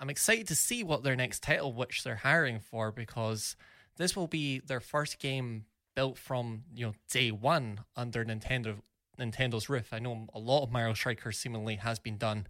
I'm 0.00 0.10
excited 0.10 0.48
to 0.48 0.56
see 0.56 0.82
what 0.82 1.04
their 1.04 1.16
next 1.16 1.42
title, 1.42 1.72
which 1.72 2.02
they're 2.02 2.16
hiring 2.16 2.58
for, 2.58 2.90
because 2.90 3.56
this 3.96 4.16
will 4.16 4.26
be 4.26 4.58
their 4.58 4.80
first 4.80 5.20
game 5.20 5.66
built 5.94 6.18
from 6.18 6.64
you 6.74 6.86
know 6.86 6.94
day 7.10 7.30
one 7.30 7.80
under 7.96 8.24
Nintendo 8.24 8.78
Nintendo's 9.18 9.68
roof. 9.68 9.88
I 9.92 9.98
know 9.98 10.26
a 10.34 10.38
lot 10.38 10.62
of 10.62 10.72
Mario 10.72 10.94
Strikers 10.94 11.38
seemingly 11.38 11.76
has 11.76 11.98
been 11.98 12.16
done 12.16 12.46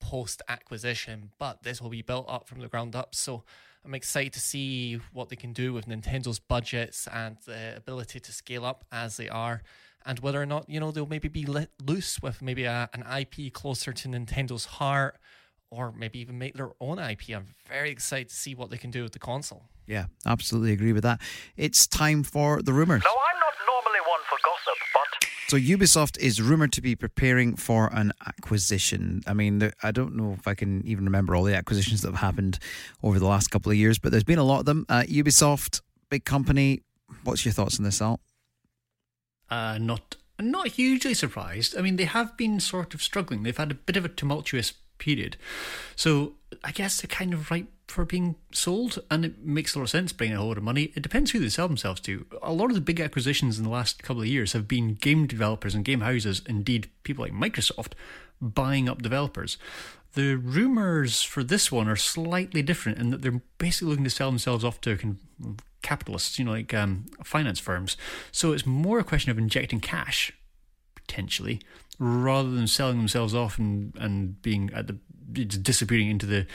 post 0.00 0.42
acquisition, 0.48 1.30
but 1.38 1.62
this 1.62 1.80
will 1.80 1.90
be 1.90 2.02
built 2.02 2.26
up 2.28 2.46
from 2.46 2.60
the 2.60 2.68
ground 2.68 2.94
up. 2.94 3.14
So 3.14 3.44
I'm 3.84 3.94
excited 3.94 4.32
to 4.34 4.40
see 4.40 5.00
what 5.12 5.28
they 5.28 5.36
can 5.36 5.52
do 5.52 5.72
with 5.72 5.86
Nintendo's 5.86 6.38
budgets 6.38 7.06
and 7.08 7.36
the 7.44 7.76
ability 7.76 8.20
to 8.20 8.32
scale 8.32 8.64
up 8.64 8.84
as 8.92 9.16
they 9.16 9.28
are, 9.28 9.62
and 10.06 10.20
whether 10.20 10.40
or 10.40 10.46
not 10.46 10.68
you 10.68 10.80
know 10.80 10.90
they'll 10.90 11.06
maybe 11.06 11.28
be 11.28 11.44
let 11.44 11.70
loose 11.82 12.20
with 12.22 12.42
maybe 12.42 12.64
a, 12.64 12.88
an 12.92 13.04
IP 13.18 13.52
closer 13.52 13.92
to 13.92 14.08
Nintendo's 14.08 14.64
heart, 14.66 15.18
or 15.74 15.92
maybe 15.92 16.18
even 16.20 16.38
make 16.38 16.54
their 16.54 16.70
own 16.80 16.98
IP. 16.98 17.30
I'm 17.30 17.46
very 17.68 17.90
excited 17.90 18.28
to 18.28 18.34
see 18.34 18.54
what 18.54 18.70
they 18.70 18.78
can 18.78 18.90
do 18.90 19.02
with 19.02 19.12
the 19.12 19.18
console. 19.18 19.64
Yeah, 19.86 20.06
absolutely 20.24 20.72
agree 20.72 20.92
with 20.92 21.02
that. 21.02 21.20
It's 21.56 21.86
time 21.86 22.22
for 22.22 22.62
the 22.62 22.72
rumors. 22.72 23.02
No, 23.04 23.10
I'm 23.10 23.40
not 23.40 23.54
normally 23.66 24.00
one 24.08 24.20
for 24.28 24.38
gossip, 24.44 24.74
but. 24.94 25.28
So 25.48 25.56
Ubisoft 25.58 26.18
is 26.18 26.40
rumored 26.40 26.72
to 26.72 26.80
be 26.80 26.96
preparing 26.96 27.56
for 27.56 27.90
an 27.92 28.12
acquisition. 28.26 29.22
I 29.26 29.34
mean, 29.34 29.70
I 29.82 29.90
don't 29.90 30.16
know 30.16 30.34
if 30.38 30.48
I 30.48 30.54
can 30.54 30.86
even 30.86 31.04
remember 31.04 31.36
all 31.36 31.44
the 31.44 31.54
acquisitions 31.54 32.00
that 32.02 32.12
have 32.12 32.20
happened 32.20 32.58
over 33.02 33.18
the 33.18 33.26
last 33.26 33.48
couple 33.48 33.70
of 33.70 33.76
years, 33.76 33.98
but 33.98 34.10
there's 34.10 34.24
been 34.24 34.38
a 34.38 34.44
lot 34.44 34.60
of 34.60 34.64
them. 34.66 34.86
Uh, 34.88 35.02
Ubisoft, 35.02 35.82
big 36.08 36.24
company. 36.24 36.80
What's 37.24 37.44
your 37.44 37.52
thoughts 37.52 37.78
on 37.78 37.84
this, 37.84 38.00
Al? 38.00 38.20
Uh, 39.50 39.78
not 39.78 40.16
not 40.40 40.68
hugely 40.68 41.14
surprised. 41.14 41.76
I 41.76 41.82
mean, 41.82 41.96
they 41.96 42.06
have 42.06 42.36
been 42.36 42.58
sort 42.58 42.94
of 42.94 43.02
struggling. 43.02 43.42
They've 43.42 43.56
had 43.56 43.70
a 43.70 43.74
bit 43.74 43.96
of 43.96 44.04
a 44.04 44.08
tumultuous 44.08 44.72
period. 45.04 45.36
So 45.96 46.34
I 46.62 46.72
guess 46.72 47.00
they're 47.00 47.16
kind 47.16 47.34
of 47.34 47.50
ripe 47.50 47.68
for 47.86 48.04
being 48.06 48.36
sold, 48.50 48.98
and 49.10 49.24
it 49.24 49.44
makes 49.44 49.74
a 49.74 49.78
lot 49.78 49.84
of 49.84 49.90
sense 49.90 50.12
bringing 50.12 50.36
a 50.36 50.38
whole 50.38 50.48
lot 50.48 50.56
of 50.56 50.64
money. 50.64 50.92
It 50.94 51.02
depends 51.02 51.30
who 51.30 51.38
they 51.38 51.50
sell 51.50 51.68
themselves 51.68 52.00
to. 52.02 52.24
A 52.42 52.52
lot 52.52 52.70
of 52.70 52.74
the 52.74 52.80
big 52.80 53.00
acquisitions 53.00 53.58
in 53.58 53.64
the 53.64 53.70
last 53.70 54.02
couple 54.02 54.22
of 54.22 54.28
years 54.28 54.54
have 54.54 54.66
been 54.66 54.94
game 54.94 55.26
developers 55.26 55.74
and 55.74 55.84
game 55.84 56.00
houses, 56.00 56.42
indeed 56.48 56.88
people 57.02 57.24
like 57.24 57.32
Microsoft, 57.32 57.92
buying 58.40 58.88
up 58.88 59.02
developers. 59.02 59.58
The 60.14 60.36
rumours 60.36 61.22
for 61.22 61.44
this 61.44 61.70
one 61.70 61.88
are 61.88 61.96
slightly 61.96 62.62
different 62.62 62.98
in 62.98 63.10
that 63.10 63.20
they're 63.20 63.42
basically 63.58 63.88
looking 63.88 64.04
to 64.04 64.10
sell 64.10 64.30
themselves 64.30 64.64
off 64.64 64.80
to 64.82 65.16
capitalists, 65.82 66.38
you 66.38 66.46
know, 66.46 66.52
like 66.52 66.72
um, 66.72 67.06
finance 67.22 67.60
firms. 67.60 67.96
So 68.32 68.52
it's 68.52 68.64
more 68.64 68.98
a 68.98 69.04
question 69.04 69.30
of 69.30 69.38
injecting 69.38 69.80
cash, 69.80 70.32
potentially, 70.94 71.60
rather 71.98 72.50
than 72.50 72.66
selling 72.66 72.98
themselves 72.98 73.34
off 73.34 73.58
and, 73.58 73.94
and 73.96 74.40
being 74.42 74.70
at 74.74 74.86
the 74.86 74.98
disappearing 75.32 76.08
into 76.08 76.26
the 76.26 76.46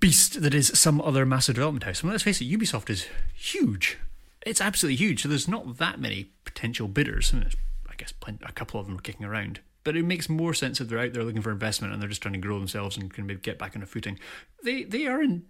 beast 0.00 0.42
that 0.42 0.54
is 0.54 0.72
some 0.74 1.00
other 1.00 1.24
massive 1.26 1.54
development 1.54 1.84
house. 1.84 2.02
I 2.02 2.06
mean, 2.06 2.12
let's 2.12 2.24
face 2.24 2.40
it, 2.40 2.50
Ubisoft 2.50 2.90
is 2.90 3.06
huge. 3.34 3.98
It's 4.44 4.60
absolutely 4.60 4.96
huge. 4.96 5.22
So 5.22 5.28
there's 5.28 5.48
not 5.48 5.78
that 5.78 6.00
many 6.00 6.32
potential 6.44 6.88
bidders. 6.88 7.32
I, 7.32 7.38
mean, 7.38 7.50
I 7.88 7.94
guess 7.96 8.12
a 8.42 8.52
couple 8.52 8.80
of 8.80 8.86
them 8.86 8.96
are 8.96 9.02
kicking 9.02 9.26
around. 9.26 9.60
But 9.84 9.96
it 9.96 10.04
makes 10.04 10.28
more 10.28 10.54
sense 10.54 10.80
if 10.80 10.88
they're 10.88 10.98
out 10.98 11.12
there 11.12 11.22
looking 11.22 11.42
for 11.42 11.50
investment 11.50 11.92
and 11.92 12.02
they're 12.02 12.08
just 12.08 12.20
trying 12.20 12.34
to 12.34 12.40
grow 12.40 12.58
themselves 12.58 12.96
and 12.96 13.12
can 13.12 13.26
maybe 13.26 13.40
get 13.40 13.58
back 13.58 13.74
on 13.76 13.82
a 13.82 13.86
footing. 13.86 14.18
They 14.62 14.84
they 14.84 15.06
are 15.06 15.22
in 15.22 15.44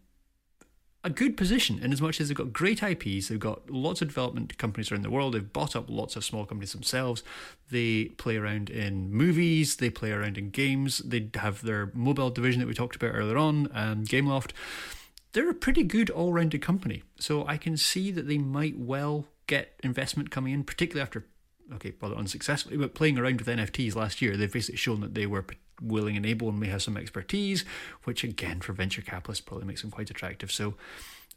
a 1.09 1.11
good 1.11 1.37
position 1.37 1.79
in 1.83 1.93
as 1.93 2.03
much 2.03 2.21
as 2.21 2.29
they've 2.29 2.37
got 2.37 2.53
great 2.53 2.83
IPs, 2.83 3.29
they've 3.29 3.41
got 3.41 3.71
lots 3.71 4.03
of 4.03 4.09
development 4.09 4.59
companies 4.59 4.93
around 4.93 5.03
the 5.03 5.11
world, 5.11 5.35
they've 5.35 5.53
bought 5.53 5.75
up 5.75 5.87
lots 5.89 6.17
of 6.17 6.25
small 6.25 6.45
companies 6.45 6.73
themselves, 6.73 7.23
they 7.71 8.07
play 8.19 8.37
around 8.37 8.69
in 8.69 9.11
movies, 9.11 9.77
they 9.77 9.89
play 9.89 10.13
around 10.13 10.37
in 10.37 10.51
games, 10.51 10.99
they 10.99 11.31
have 11.35 11.63
their 11.63 11.91
mobile 11.95 12.31
division 12.31 12.61
that 12.61 12.69
we 12.69 12.75
talked 12.75 12.95
about 12.95 13.15
earlier 13.15 13.39
on, 13.39 13.69
um, 13.73 14.05
Gameloft. 14.05 14.51
They're 15.33 15.51
a 15.51 15.55
pretty 15.55 15.83
good 15.83 16.11
all 16.11 16.33
rounded 16.33 16.63
company. 16.63 17.03
So 17.19 17.47
I 17.47 17.57
can 17.57 17.77
see 17.77 18.11
that 18.11 18.29
they 18.29 18.39
might 18.39 18.79
well 18.79 19.27
get 19.47 19.81
investment 19.83 20.31
coming 20.31 20.53
in, 20.53 20.63
particularly 20.63 21.03
after, 21.03 21.27
okay, 21.75 21.95
rather 22.03 22.17
unsuccessfully, 22.17 22.77
but 22.77 22.95
playing 22.95 23.19
around 23.19 23.41
with 23.41 23.49
NFTs 23.49 23.95
last 23.95 24.21
year, 24.21 24.37
they've 24.37 24.53
basically 24.53 24.77
shown 24.77 25.01
that 25.01 25.15
they 25.15 25.27
were 25.27 25.45
willing 25.81 26.17
and 26.17 26.27
able 26.27 26.49
and 26.49 26.59
may 26.59 26.69
have 26.69 26.83
some 26.83 26.97
expertise, 26.97 27.65
which 28.05 28.25
again 28.25 28.61
for 28.61 28.73
venture 28.73 29.03
capitalists 29.03 29.45
probably 29.45 29.67
makes 29.67 29.83
them 29.83 29.91
quite 29.91 30.11
attractive. 30.11 30.51
So, 30.53 30.75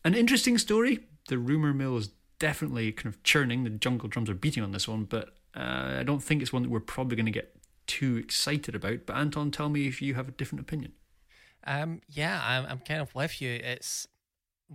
an 0.03 0.15
interesting 0.15 0.57
story. 0.57 0.99
The 1.27 1.37
rumor 1.37 1.73
mill 1.73 1.97
is 1.97 2.09
definitely 2.39 2.91
kind 2.91 3.13
of 3.13 3.21
churning. 3.23 3.63
The 3.63 3.69
jungle 3.69 4.09
drums 4.09 4.29
are 4.29 4.35
beating 4.35 4.63
on 4.63 4.71
this 4.71 4.87
one, 4.87 5.03
but 5.03 5.35
uh, 5.55 5.97
I 5.99 6.03
don't 6.03 6.23
think 6.23 6.41
it's 6.41 6.51
one 6.51 6.63
that 6.63 6.71
we're 6.71 6.79
probably 6.79 7.15
going 7.15 7.27
to 7.27 7.31
get 7.31 7.55
too 7.87 8.17
excited 8.17 8.73
about. 8.73 9.05
But 9.05 9.17
Anton, 9.17 9.51
tell 9.51 9.69
me 9.69 9.87
if 9.87 10.01
you 10.01 10.15
have 10.15 10.27
a 10.27 10.31
different 10.31 10.61
opinion. 10.61 10.93
Um, 11.65 12.01
yeah, 12.09 12.41
I'm, 12.43 12.65
I'm 12.65 12.79
kind 12.79 13.01
of 13.01 13.13
with 13.13 13.41
you. 13.41 13.51
It's 13.51 14.07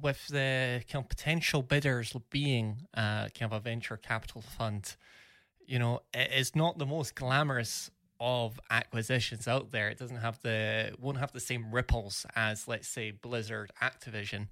with 0.00 0.28
the 0.28 0.82
kind 0.90 1.04
of 1.04 1.08
potential 1.08 1.62
bidders 1.62 2.14
being 2.30 2.82
uh, 2.94 3.28
kind 3.36 3.50
of 3.50 3.52
a 3.52 3.60
venture 3.60 3.96
capital 3.96 4.42
fund. 4.42 4.96
You 5.66 5.78
know, 5.78 6.02
it 6.14 6.30
is 6.32 6.54
not 6.54 6.78
the 6.78 6.86
most 6.86 7.14
glamorous 7.14 7.90
of 8.20 8.58
acquisitions 8.70 9.46
out 9.46 9.70
there. 9.72 9.88
It 9.88 9.98
doesn't 9.98 10.16
have 10.18 10.40
the 10.42 10.94
won't 10.98 11.18
have 11.18 11.32
the 11.32 11.40
same 11.40 11.72
ripples 11.72 12.26
as 12.34 12.68
let's 12.68 12.88
say 12.88 13.10
Blizzard, 13.10 13.72
Activision. 13.82 14.48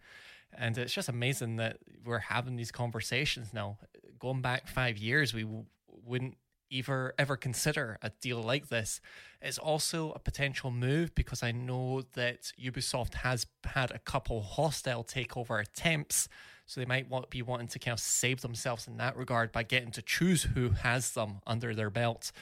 And 0.56 0.78
it's 0.78 0.92
just 0.92 1.08
amazing 1.08 1.56
that 1.56 1.78
we're 2.04 2.18
having 2.18 2.56
these 2.56 2.70
conversations 2.70 3.52
now. 3.52 3.78
Going 4.18 4.40
back 4.40 4.68
five 4.68 4.96
years, 4.96 5.34
we 5.34 5.42
w- 5.42 5.64
wouldn't 6.04 6.36
ever 6.72 7.14
ever 7.18 7.36
consider 7.36 7.98
a 8.02 8.10
deal 8.20 8.42
like 8.42 8.68
this. 8.68 9.00
It's 9.40 9.58
also 9.58 10.12
a 10.12 10.18
potential 10.18 10.70
move 10.70 11.14
because 11.14 11.42
I 11.42 11.52
know 11.52 12.02
that 12.14 12.52
Ubisoft 12.62 13.14
has 13.14 13.46
had 13.64 13.90
a 13.90 13.98
couple 13.98 14.42
hostile 14.42 15.04
takeover 15.04 15.60
attempts, 15.60 16.28
so 16.66 16.80
they 16.80 16.86
might 16.86 17.08
want, 17.10 17.30
be 17.30 17.42
wanting 17.42 17.68
to 17.68 17.78
kind 17.78 17.92
of 17.92 18.00
save 18.00 18.40
themselves 18.40 18.86
in 18.86 18.96
that 18.96 19.16
regard 19.16 19.52
by 19.52 19.62
getting 19.62 19.90
to 19.92 20.02
choose 20.02 20.44
who 20.44 20.70
has 20.70 21.12
them 21.12 21.40
under 21.46 21.74
their 21.74 21.90
belt. 21.90 22.32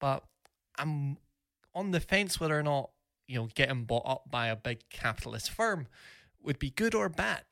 But 0.00 0.24
I'm 0.78 1.18
on 1.74 1.90
the 1.90 2.00
fence 2.00 2.40
whether 2.40 2.58
or 2.58 2.62
not 2.62 2.90
you 3.26 3.38
know 3.38 3.48
getting 3.54 3.84
bought 3.84 4.06
up 4.06 4.30
by 4.30 4.48
a 4.48 4.56
big 4.56 4.88
capitalist 4.90 5.50
firm 5.50 5.86
would 6.42 6.58
be 6.58 6.70
good 6.70 6.94
or 6.94 7.08
bad. 7.08 7.44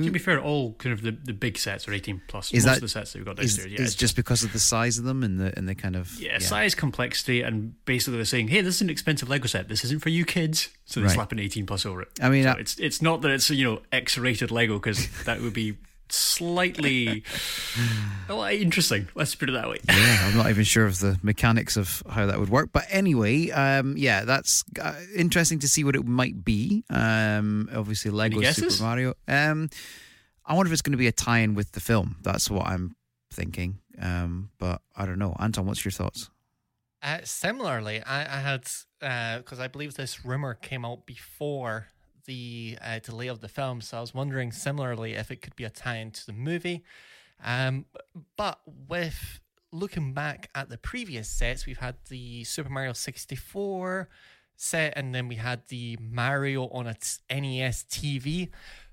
Hmm. 0.00 0.06
To 0.06 0.10
be 0.12 0.18
fair, 0.18 0.40
all 0.40 0.72
kind 0.74 0.92
of 0.92 1.02
the, 1.02 1.12
the 1.12 1.32
big 1.32 1.58
sets 1.58 1.86
are 1.86 1.92
18 1.92 2.22
plus. 2.28 2.52
Is 2.52 2.64
Most 2.64 2.64
that- 2.64 2.76
of 2.76 2.80
the 2.82 2.88
sets 2.88 3.12
that 3.12 3.18
we've 3.18 3.26
got 3.26 3.38
is, 3.38 3.56
downstairs. 3.56 3.72
Yeah, 3.72 3.82
is 3.82 3.88
it's 3.92 3.96
just 3.96 4.16
because 4.16 4.42
of 4.42 4.52
the 4.52 4.58
size 4.58 4.98
of 4.98 5.04
them 5.04 5.22
and 5.22 5.38
the 5.38 5.56
and 5.58 5.68
the 5.68 5.74
kind 5.74 5.94
of 5.96 6.18
Yeah, 6.20 6.38
size, 6.38 6.74
complexity, 6.74 7.42
and 7.42 7.74
basically 7.84 8.16
they're 8.16 8.24
saying, 8.24 8.48
"Hey, 8.48 8.60
this 8.62 8.76
is 8.76 8.82
an 8.82 8.90
expensive 8.90 9.28
Lego 9.28 9.46
set. 9.46 9.68
This 9.68 9.84
isn't 9.84 10.00
for 10.02 10.08
you 10.08 10.24
kids." 10.24 10.68
So 10.86 11.00
they 11.00 11.06
Right. 11.06 11.14
slap 11.14 11.32
an 11.32 11.38
18 11.38 11.66
plus 11.66 11.84
over 11.86 12.02
it. 12.02 12.08
I 12.20 12.28
mean, 12.30 12.44
So 12.44 12.50
I- 12.50 12.54
it's 12.60 12.78
it's 12.78 13.00
not 13.02 13.22
that 13.22 13.30
it's 13.30 13.50
you 13.50 13.64
know 13.64 13.82
X-rated 13.92 14.50
Lego 14.50 14.78
because 14.78 15.06
that 15.24 15.40
would 15.40 15.52
be 15.52 15.76
slightly 16.12 17.24
well, 18.28 18.44
interesting. 18.44 19.08
Let's 19.14 19.34
put 19.34 19.48
it 19.48 19.52
that 19.52 19.68
way. 19.68 19.78
yeah, 19.88 20.28
I'm 20.28 20.36
not 20.36 20.50
even 20.50 20.64
sure 20.64 20.86
of 20.86 21.00
the 21.00 21.18
mechanics 21.22 21.76
of 21.76 22.02
how 22.08 22.26
that 22.26 22.38
would 22.38 22.48
work. 22.48 22.70
But 22.72 22.86
anyway, 22.90 23.50
um, 23.50 23.96
yeah, 23.96 24.24
that's 24.24 24.64
uh, 24.80 24.94
interesting 25.14 25.58
to 25.60 25.68
see 25.68 25.84
what 25.84 25.96
it 25.96 26.04
might 26.04 26.44
be. 26.44 26.84
Um, 26.90 27.68
obviously, 27.74 28.10
Lego? 28.10 28.40
Super 28.52 28.82
Mario. 28.82 29.14
Um, 29.28 29.70
I 30.44 30.54
wonder 30.54 30.68
if 30.68 30.72
it's 30.72 30.82
going 30.82 30.92
to 30.92 30.98
be 30.98 31.06
a 31.06 31.12
tie-in 31.12 31.54
with 31.54 31.72
the 31.72 31.80
film. 31.80 32.16
That's 32.22 32.50
what 32.50 32.66
I'm 32.66 32.96
thinking. 33.32 33.78
Um, 34.00 34.50
but 34.58 34.82
I 34.96 35.06
don't 35.06 35.18
know. 35.18 35.36
Anton, 35.38 35.66
what's 35.66 35.84
your 35.84 35.92
thoughts? 35.92 36.30
Uh, 37.02 37.18
similarly, 37.24 38.02
I, 38.02 38.22
I 38.22 38.40
had 38.40 38.64
because 39.00 39.58
I 39.58 39.68
believe 39.68 39.94
this 39.94 40.24
rumor 40.24 40.54
came 40.54 40.84
out 40.84 41.06
before 41.06 41.88
the 42.30 42.78
uh, 42.80 43.00
delay 43.00 43.26
of 43.26 43.40
the 43.40 43.48
film, 43.48 43.80
so 43.80 43.98
I 43.98 44.00
was 44.00 44.14
wondering 44.14 44.52
similarly 44.52 45.14
if 45.14 45.32
it 45.32 45.42
could 45.42 45.56
be 45.56 45.64
a 45.64 45.68
tie-in 45.68 46.12
to 46.12 46.26
the 46.26 46.32
movie. 46.32 46.84
Um, 47.44 47.86
but 48.36 48.60
with 48.88 49.40
looking 49.72 50.12
back 50.14 50.48
at 50.54 50.68
the 50.68 50.78
previous 50.78 51.28
sets, 51.28 51.66
we've 51.66 51.78
had 51.78 51.96
the 52.08 52.44
Super 52.44 52.70
Mario 52.70 52.92
64 52.92 54.08
set, 54.54 54.92
and 54.94 55.12
then 55.12 55.26
we 55.26 55.34
had 55.34 55.66
the 55.66 55.98
Mario 56.00 56.68
on 56.68 56.86
a 56.86 56.94
NES 57.34 57.84
TV. 57.90 58.50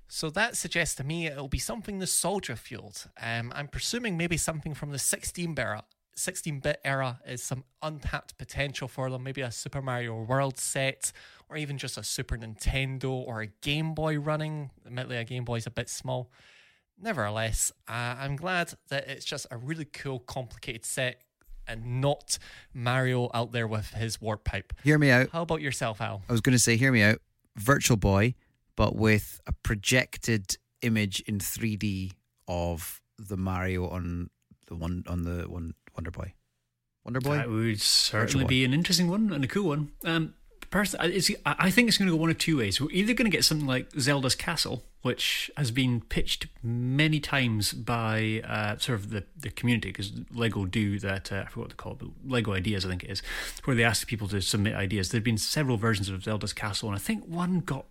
So 0.08 0.30
that 0.30 0.56
suggests 0.56 0.96
to 0.96 1.04
me 1.04 1.28
it'll 1.28 1.46
be 1.46 1.60
something 1.60 2.00
nostalgia 2.00 2.56
fueled. 2.56 3.08
Um, 3.22 3.52
I'm 3.54 3.68
presuming 3.68 4.16
maybe 4.16 4.36
something 4.36 4.74
from 4.74 4.90
the 4.90 4.98
16 4.98 5.54
era 5.56 5.84
16 6.18 6.60
bit 6.60 6.80
era 6.84 7.20
is 7.26 7.42
some 7.42 7.64
untapped 7.82 8.36
potential 8.38 8.88
for 8.88 9.08
them. 9.10 9.22
Maybe 9.22 9.40
a 9.40 9.50
Super 9.50 9.80
Mario 9.80 10.22
World 10.22 10.58
set, 10.58 11.12
or 11.50 11.56
even 11.56 11.78
just 11.78 11.96
a 11.96 12.02
Super 12.02 12.36
Nintendo 12.36 13.10
or 13.10 13.40
a 13.40 13.46
Game 13.46 13.94
Boy 13.94 14.18
running. 14.18 14.70
Admittedly, 14.86 15.16
a 15.16 15.24
Game 15.24 15.44
Boy 15.44 15.56
is 15.56 15.66
a 15.66 15.70
bit 15.70 15.88
small. 15.88 16.30
Nevertheless, 17.00 17.70
uh, 17.88 18.16
I'm 18.18 18.36
glad 18.36 18.74
that 18.88 19.08
it's 19.08 19.24
just 19.24 19.46
a 19.50 19.56
really 19.56 19.84
cool, 19.84 20.18
complicated 20.18 20.84
set 20.84 21.22
and 21.66 22.00
not 22.00 22.38
Mario 22.74 23.30
out 23.34 23.52
there 23.52 23.68
with 23.68 23.90
his 23.90 24.20
warp 24.20 24.44
pipe. 24.44 24.72
Hear 24.82 24.98
me 24.98 25.10
out. 25.10 25.28
How 25.32 25.42
about 25.42 25.60
yourself, 25.60 26.00
Al? 26.00 26.22
I 26.28 26.32
was 26.32 26.40
going 26.40 26.54
to 26.54 26.58
say, 26.58 26.76
hear 26.76 26.90
me 26.90 27.02
out. 27.02 27.20
Virtual 27.56 27.96
Boy, 27.96 28.34
but 28.76 28.96
with 28.96 29.40
a 29.46 29.52
projected 29.52 30.56
image 30.82 31.20
in 31.20 31.38
3D 31.38 32.12
of 32.46 33.00
the 33.18 33.36
Mario 33.36 33.88
on 33.88 34.30
the 34.66 34.76
one 34.76 35.04
on 35.06 35.22
the 35.24 35.48
one 35.48 35.74
Wonder 35.96 36.10
Boy. 36.10 36.34
Wonder 37.04 37.20
Boy. 37.20 37.36
That 37.36 37.50
would 37.50 37.80
certainly 37.80 38.44
be 38.44 38.64
an 38.64 38.72
interesting 38.72 39.08
one 39.08 39.32
and 39.32 39.44
a 39.44 39.48
cool 39.48 39.68
one. 39.68 39.92
Um, 40.04 40.34
personally, 40.70 41.36
I 41.44 41.70
think 41.70 41.88
it's 41.88 41.98
going 41.98 42.10
to 42.10 42.16
go 42.16 42.20
one 42.20 42.30
of 42.30 42.38
two 42.38 42.58
ways. 42.58 42.80
We're 42.80 42.90
either 42.90 43.14
going 43.14 43.30
to 43.30 43.34
get 43.36 43.44
something 43.44 43.66
like 43.66 43.90
Zelda's 43.98 44.34
Castle, 44.34 44.84
which 45.02 45.50
has 45.56 45.70
been 45.70 46.00
pitched 46.00 46.46
many 46.62 47.20
times 47.20 47.72
by 47.72 48.42
uh, 48.44 48.76
sort 48.78 48.98
of 48.98 49.10
the, 49.10 49.24
the 49.36 49.50
community, 49.50 49.88
because 49.88 50.12
Lego 50.32 50.64
do 50.64 50.98
that, 50.98 51.32
uh, 51.32 51.44
I 51.46 51.48
forgot 51.48 51.56
what 51.56 51.68
they 51.70 51.74
call 51.76 51.92
it, 51.92 51.98
but 51.98 52.08
Lego 52.24 52.52
Ideas, 52.52 52.84
I 52.84 52.88
think 52.88 53.04
it 53.04 53.10
is, 53.10 53.22
where 53.64 53.76
they 53.76 53.84
ask 53.84 54.06
people 54.06 54.28
to 54.28 54.40
submit 54.40 54.74
ideas. 54.74 55.10
There 55.10 55.18
have 55.18 55.24
been 55.24 55.38
several 55.38 55.76
versions 55.76 56.08
of 56.08 56.22
Zelda's 56.22 56.52
Castle, 56.52 56.88
and 56.88 56.96
I 56.96 57.00
think 57.00 57.24
one 57.24 57.60
got 57.60 57.86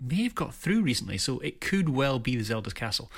may 0.00 0.24
have 0.24 0.34
got 0.34 0.54
through 0.54 0.82
recently, 0.82 1.18
so 1.18 1.38
it 1.38 1.60
could 1.60 1.88
well 1.88 2.18
be 2.18 2.36
the 2.36 2.44
Zelda's 2.44 2.74
Castle, 2.74 3.10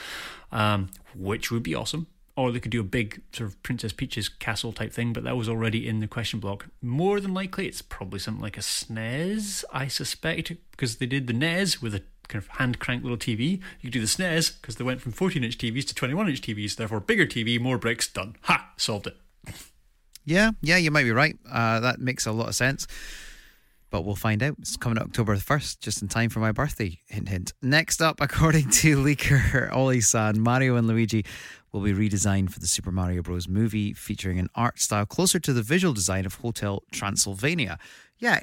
um, 0.52 0.90
which 1.14 1.50
would 1.50 1.62
be 1.62 1.74
awesome. 1.74 2.06
Or 2.38 2.52
they 2.52 2.60
could 2.60 2.70
do 2.70 2.80
a 2.80 2.84
big 2.84 3.20
sort 3.32 3.50
of 3.50 3.60
Princess 3.64 3.92
Peach's 3.92 4.28
castle 4.28 4.72
type 4.72 4.92
thing, 4.92 5.12
but 5.12 5.24
that 5.24 5.36
was 5.36 5.48
already 5.48 5.88
in 5.88 5.98
the 5.98 6.06
question 6.06 6.38
block. 6.38 6.66
More 6.80 7.18
than 7.18 7.34
likely, 7.34 7.66
it's 7.66 7.82
probably 7.82 8.20
something 8.20 8.40
like 8.40 8.56
a 8.56 8.60
SNES, 8.60 9.64
I 9.72 9.88
suspect, 9.88 10.52
because 10.70 10.98
they 10.98 11.06
did 11.06 11.26
the 11.26 11.32
NES 11.32 11.82
with 11.82 11.96
a 11.96 12.02
kind 12.28 12.40
of 12.40 12.46
hand 12.58 12.78
crank 12.78 13.02
little 13.02 13.18
TV. 13.18 13.60
You 13.80 13.90
could 13.90 13.94
do 13.94 14.00
the 14.00 14.06
SNES 14.06 14.60
because 14.60 14.76
they 14.76 14.84
went 14.84 15.00
from 15.00 15.10
14 15.10 15.42
inch 15.42 15.58
TVs 15.58 15.84
to 15.88 15.94
21 15.96 16.28
inch 16.28 16.40
TVs, 16.40 16.76
therefore 16.76 17.00
bigger 17.00 17.26
TV, 17.26 17.58
more 17.60 17.76
bricks, 17.76 18.06
done. 18.06 18.36
Ha! 18.42 18.70
Solved 18.76 19.08
it. 19.08 19.16
Yeah, 20.24 20.52
yeah, 20.60 20.76
you 20.76 20.92
might 20.92 21.04
be 21.04 21.10
right. 21.10 21.36
Uh, 21.50 21.80
that 21.80 21.98
makes 21.98 22.24
a 22.24 22.30
lot 22.30 22.48
of 22.48 22.54
sense. 22.54 22.86
But 23.90 24.02
we'll 24.02 24.16
find 24.16 24.42
out. 24.42 24.56
It's 24.58 24.76
coming 24.76 24.98
October 24.98 25.34
the 25.34 25.42
1st, 25.42 25.80
just 25.80 26.02
in 26.02 26.08
time 26.08 26.28
for 26.28 26.40
my 26.40 26.52
birthday. 26.52 26.98
Hint, 27.06 27.28
hint. 27.28 27.52
Next 27.62 28.02
up, 28.02 28.20
according 28.20 28.68
to 28.70 28.96
leaker 28.96 29.72
Ollie 29.72 30.00
San, 30.02 30.40
Mario 30.40 30.76
and 30.76 30.86
Luigi 30.86 31.24
will 31.72 31.80
be 31.80 31.92
redesigned 31.92 32.50
for 32.50 32.60
the 32.60 32.66
Super 32.66 32.90
Mario 32.90 33.22
Bros. 33.22 33.48
movie, 33.48 33.92
featuring 33.94 34.38
an 34.38 34.48
art 34.54 34.78
style 34.78 35.06
closer 35.06 35.38
to 35.40 35.52
the 35.52 35.62
visual 35.62 35.94
design 35.94 36.26
of 36.26 36.34
Hotel 36.34 36.82
Transylvania. 36.92 37.78
Yeah, 38.18 38.40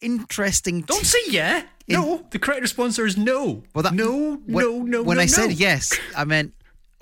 interesting. 0.00 0.82
Don't 0.82 1.04
say 1.06 1.18
yeah. 1.28 1.64
In- 1.86 2.00
no. 2.00 2.26
The 2.30 2.38
correct 2.38 2.62
response 2.62 2.98
is 2.98 3.16
no. 3.16 3.62
Well, 3.74 3.82
that- 3.82 3.94
no, 3.94 4.36
when, 4.46 4.64
no, 4.64 4.82
no. 4.82 5.02
When 5.02 5.16
no, 5.16 5.22
I 5.22 5.26
said 5.26 5.52
yes, 5.52 5.92
I 6.16 6.24
meant 6.24 6.54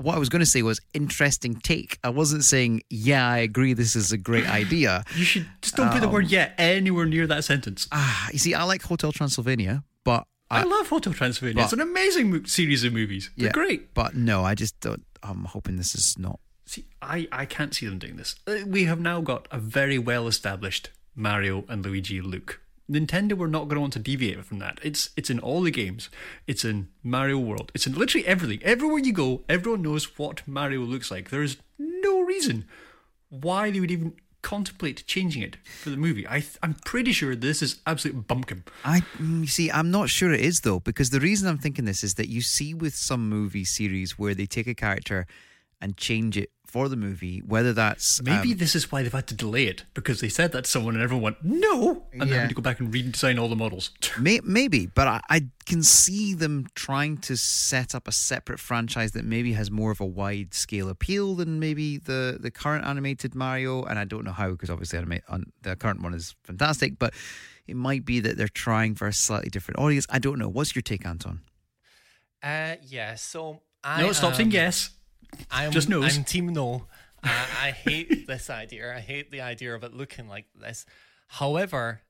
what 0.02 0.14
I 0.16 0.18
was 0.18 0.28
going 0.28 0.40
to 0.40 0.46
say 0.46 0.62
was 0.62 0.80
interesting 0.94 1.54
take. 1.56 1.98
I 2.02 2.08
wasn't 2.10 2.44
saying 2.44 2.82
yeah, 2.90 3.28
I 3.28 3.38
agree. 3.38 3.72
This 3.74 3.94
is 3.96 4.12
a 4.12 4.18
great 4.18 4.48
idea. 4.48 5.04
You 5.16 5.24
should 5.24 5.46
just 5.62 5.76
don't 5.76 5.90
put 5.92 6.00
the 6.00 6.08
word 6.08 6.24
Um, 6.24 6.30
yeah 6.30 6.52
anywhere 6.58 7.06
near 7.06 7.26
that 7.26 7.44
sentence. 7.44 7.86
Ah, 7.92 8.28
you 8.32 8.38
see, 8.38 8.54
I 8.54 8.62
like 8.64 8.82
Hotel 8.82 9.12
Transylvania, 9.12 9.84
but 10.04 10.26
I, 10.50 10.60
I- 10.60 10.64
love 10.64 10.88
Hotel 10.88 11.12
Transylvania. 11.12 11.62
it's 11.64 11.72
an 11.72 11.80
amazing 11.80 12.30
mo- 12.32 12.42
series 12.44 12.82
of 12.84 12.92
movies. 12.92 13.30
They're 13.36 13.46
Yeah. 13.46 13.52
great. 13.52 13.94
But 13.94 14.14
no, 14.16 14.44
I 14.44 14.54
just 14.54 14.78
don't. 14.80 15.04
I'm 15.22 15.44
hoping 15.44 15.76
this 15.76 15.94
is 15.94 16.18
not. 16.18 16.40
See, 16.66 16.86
I, 17.02 17.28
I 17.32 17.44
can't 17.46 17.74
see 17.74 17.86
them 17.86 17.98
doing 17.98 18.16
this. 18.16 18.36
Uh, 18.46 18.58
We 18.66 18.84
have 18.84 19.00
now 19.00 19.20
got 19.20 19.46
a 19.50 19.58
very 19.58 19.98
well 19.98 20.26
established 20.28 20.90
Mario 21.14 21.64
and 21.68 21.84
Luigi 21.84 22.20
look. 22.20 22.60
Nintendo 22.90 23.34
were 23.34 23.48
not 23.48 23.64
going 23.64 23.76
to 23.76 23.80
want 23.80 23.92
to 23.92 23.98
deviate 24.00 24.44
from 24.44 24.58
that. 24.58 24.80
It's 24.82 25.10
it's 25.16 25.30
in 25.30 25.38
all 25.38 25.62
the 25.62 25.70
games. 25.70 26.10
It's 26.46 26.64
in 26.64 26.88
Mario 27.02 27.38
World. 27.38 27.70
It's 27.74 27.86
in 27.86 27.94
literally 27.94 28.26
everything. 28.26 28.60
Everywhere 28.62 28.98
you 28.98 29.12
go, 29.12 29.42
everyone 29.48 29.82
knows 29.82 30.18
what 30.18 30.46
Mario 30.46 30.80
looks 30.80 31.10
like. 31.10 31.30
There 31.30 31.42
is 31.42 31.56
no 31.78 32.20
reason 32.20 32.66
why 33.28 33.70
they 33.70 33.80
would 33.80 33.90
even 33.90 34.14
contemplate 34.42 35.04
changing 35.06 35.42
it 35.42 35.56
for 35.64 35.90
the 35.90 35.96
movie. 35.96 36.26
I 36.26 36.42
I'm 36.62 36.74
pretty 36.84 37.12
sure 37.12 37.36
this 37.36 37.62
is 37.62 37.80
absolute 37.86 38.26
bumpkin. 38.26 38.64
I 38.84 39.00
mm, 39.18 39.48
see. 39.48 39.70
I'm 39.70 39.90
not 39.90 40.08
sure 40.08 40.32
it 40.32 40.40
is 40.40 40.60
though, 40.60 40.80
because 40.80 41.10
the 41.10 41.20
reason 41.20 41.48
I'm 41.48 41.58
thinking 41.58 41.84
this 41.84 42.02
is 42.02 42.14
that 42.14 42.28
you 42.28 42.40
see 42.40 42.74
with 42.74 42.94
some 42.94 43.28
movie 43.28 43.64
series 43.64 44.18
where 44.18 44.34
they 44.34 44.46
take 44.46 44.66
a 44.66 44.74
character 44.74 45.26
and 45.80 45.96
change 45.96 46.36
it 46.36 46.50
for 46.70 46.88
the 46.88 46.96
movie, 46.96 47.40
whether 47.40 47.72
that's 47.72 48.22
Maybe 48.22 48.52
um, 48.52 48.58
this 48.58 48.74
is 48.74 48.90
why 48.92 49.02
they've 49.02 49.12
had 49.12 49.26
to 49.28 49.34
delay 49.34 49.64
it 49.64 49.84
because 49.94 50.20
they 50.20 50.28
said 50.28 50.52
that 50.52 50.64
to 50.64 50.70
someone 50.70 50.94
and 50.94 51.02
everyone 51.02 51.22
went 51.22 51.44
no, 51.44 52.06
and 52.12 52.22
they 52.22 52.34
Yeah. 52.34 52.40
had 52.42 52.48
to 52.50 52.54
go 52.54 52.62
back 52.62 52.80
and 52.80 52.92
redesign 52.92 53.40
all 53.40 53.48
the 53.48 53.56
models. 53.56 53.90
May, 54.18 54.40
maybe, 54.44 54.86
but 54.86 55.06
I, 55.08 55.20
I 55.28 55.46
can 55.66 55.82
see 55.82 56.34
them 56.34 56.66
trying 56.74 57.18
to 57.18 57.36
set 57.36 57.94
up 57.94 58.08
a 58.08 58.12
separate 58.12 58.58
franchise 58.60 59.12
that 59.12 59.24
maybe 59.24 59.52
has 59.54 59.70
more 59.70 59.90
of 59.90 60.00
a 60.00 60.06
wide 60.06 60.54
scale 60.54 60.88
appeal 60.88 61.34
than 61.34 61.58
maybe 61.60 61.98
the, 61.98 62.38
the 62.40 62.50
current 62.50 62.84
animated 62.86 63.34
Mario. 63.34 63.82
And 63.84 63.98
I 63.98 64.04
don't 64.04 64.24
know 64.24 64.32
how, 64.32 64.50
because 64.50 64.70
obviously 64.70 64.98
anima- 64.98 65.20
on, 65.28 65.52
the 65.62 65.76
current 65.76 66.02
one 66.02 66.14
is 66.14 66.34
fantastic, 66.44 66.98
but 66.98 67.12
it 67.66 67.76
might 67.76 68.04
be 68.04 68.20
that 68.20 68.36
they're 68.36 68.48
trying 68.48 68.94
for 68.94 69.06
a 69.06 69.12
slightly 69.12 69.50
different 69.50 69.78
audience. 69.78 70.06
I 70.10 70.18
don't 70.18 70.38
know. 70.38 70.48
What's 70.48 70.74
your 70.74 70.82
take, 70.82 71.04
Anton? 71.06 71.40
Uh, 72.42 72.76
yeah. 72.82 73.14
So 73.16 73.60
I 73.84 74.02
no, 74.02 74.12
stop 74.12 74.34
saying 74.34 74.50
yes. 74.50 74.90
I'm, 75.50 75.70
Just 75.72 75.88
knows. 75.88 76.16
I'm 76.16 76.24
team 76.24 76.52
no. 76.52 76.86
Uh, 77.22 77.46
I 77.62 77.70
hate 77.70 78.26
this 78.26 78.50
idea. 78.50 78.94
I 78.94 79.00
hate 79.00 79.30
the 79.30 79.40
idea 79.40 79.74
of 79.74 79.84
it 79.84 79.94
looking 79.94 80.28
like 80.28 80.46
this. 80.54 80.86
However, 81.28 82.02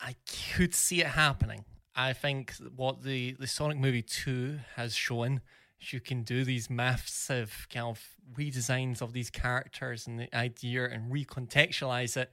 I 0.00 0.14
could 0.54 0.74
see 0.74 1.00
it 1.00 1.08
happening. 1.08 1.64
I 1.94 2.12
think 2.12 2.54
what 2.76 3.02
the, 3.02 3.32
the 3.38 3.46
Sonic 3.46 3.78
movie 3.78 4.02
2 4.02 4.58
has 4.76 4.94
shown 4.94 5.40
is 5.80 5.92
you 5.92 6.00
can 6.00 6.22
do 6.22 6.44
these 6.44 6.70
massive 6.70 7.66
kind 7.72 7.86
of 7.86 8.00
redesigns 8.36 9.02
of 9.02 9.12
these 9.12 9.30
characters 9.30 10.06
and 10.06 10.18
the 10.18 10.34
idea 10.34 10.84
and 10.84 11.12
recontextualize 11.12 12.16
it 12.16 12.30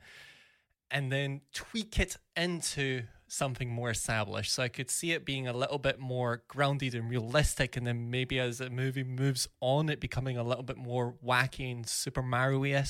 and 0.91 1.11
then 1.11 1.41
tweak 1.53 1.99
it 1.99 2.17
into 2.35 3.03
something 3.27 3.69
more 3.69 3.89
established. 3.89 4.53
So 4.53 4.63
I 4.63 4.67
could 4.67 4.89
see 4.89 5.11
it 5.11 5.25
being 5.25 5.47
a 5.47 5.53
little 5.53 5.79
bit 5.79 5.99
more 5.99 6.43
grounded 6.47 6.95
and 6.95 7.09
realistic, 7.09 7.75
and 7.75 7.85
then 7.85 8.09
maybe 8.09 8.39
as 8.39 8.59
the 8.59 8.69
movie 8.69 9.03
moves 9.03 9.47
on, 9.59 9.89
it 9.89 9.99
becoming 9.99 10.37
a 10.37 10.43
little 10.43 10.63
bit 10.63 10.77
more 10.77 11.15
wacky 11.25 11.71
and 11.71 11.87
Super 11.87 12.21
Mario. 12.21 12.83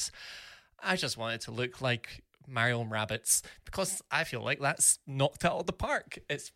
I 0.83 0.95
just 0.95 1.17
want 1.17 1.35
it 1.35 1.41
to 1.41 1.51
look 1.51 1.81
like 1.81 2.23
Mario 2.47 2.81
and 2.81 2.91
Rabbids 2.91 3.41
because 3.63 4.01
I 4.11 4.23
feel 4.23 4.43
like 4.43 4.59
that's 4.59 4.99
knocked 5.07 5.45
out 5.45 5.59
of 5.59 5.65
the 5.65 5.73
park. 5.73 6.19
It's 6.29 6.51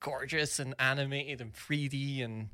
gorgeous 0.00 0.58
and 0.58 0.74
animated 0.78 1.40
and 1.40 1.52
3D 1.52 2.24
and 2.24 2.50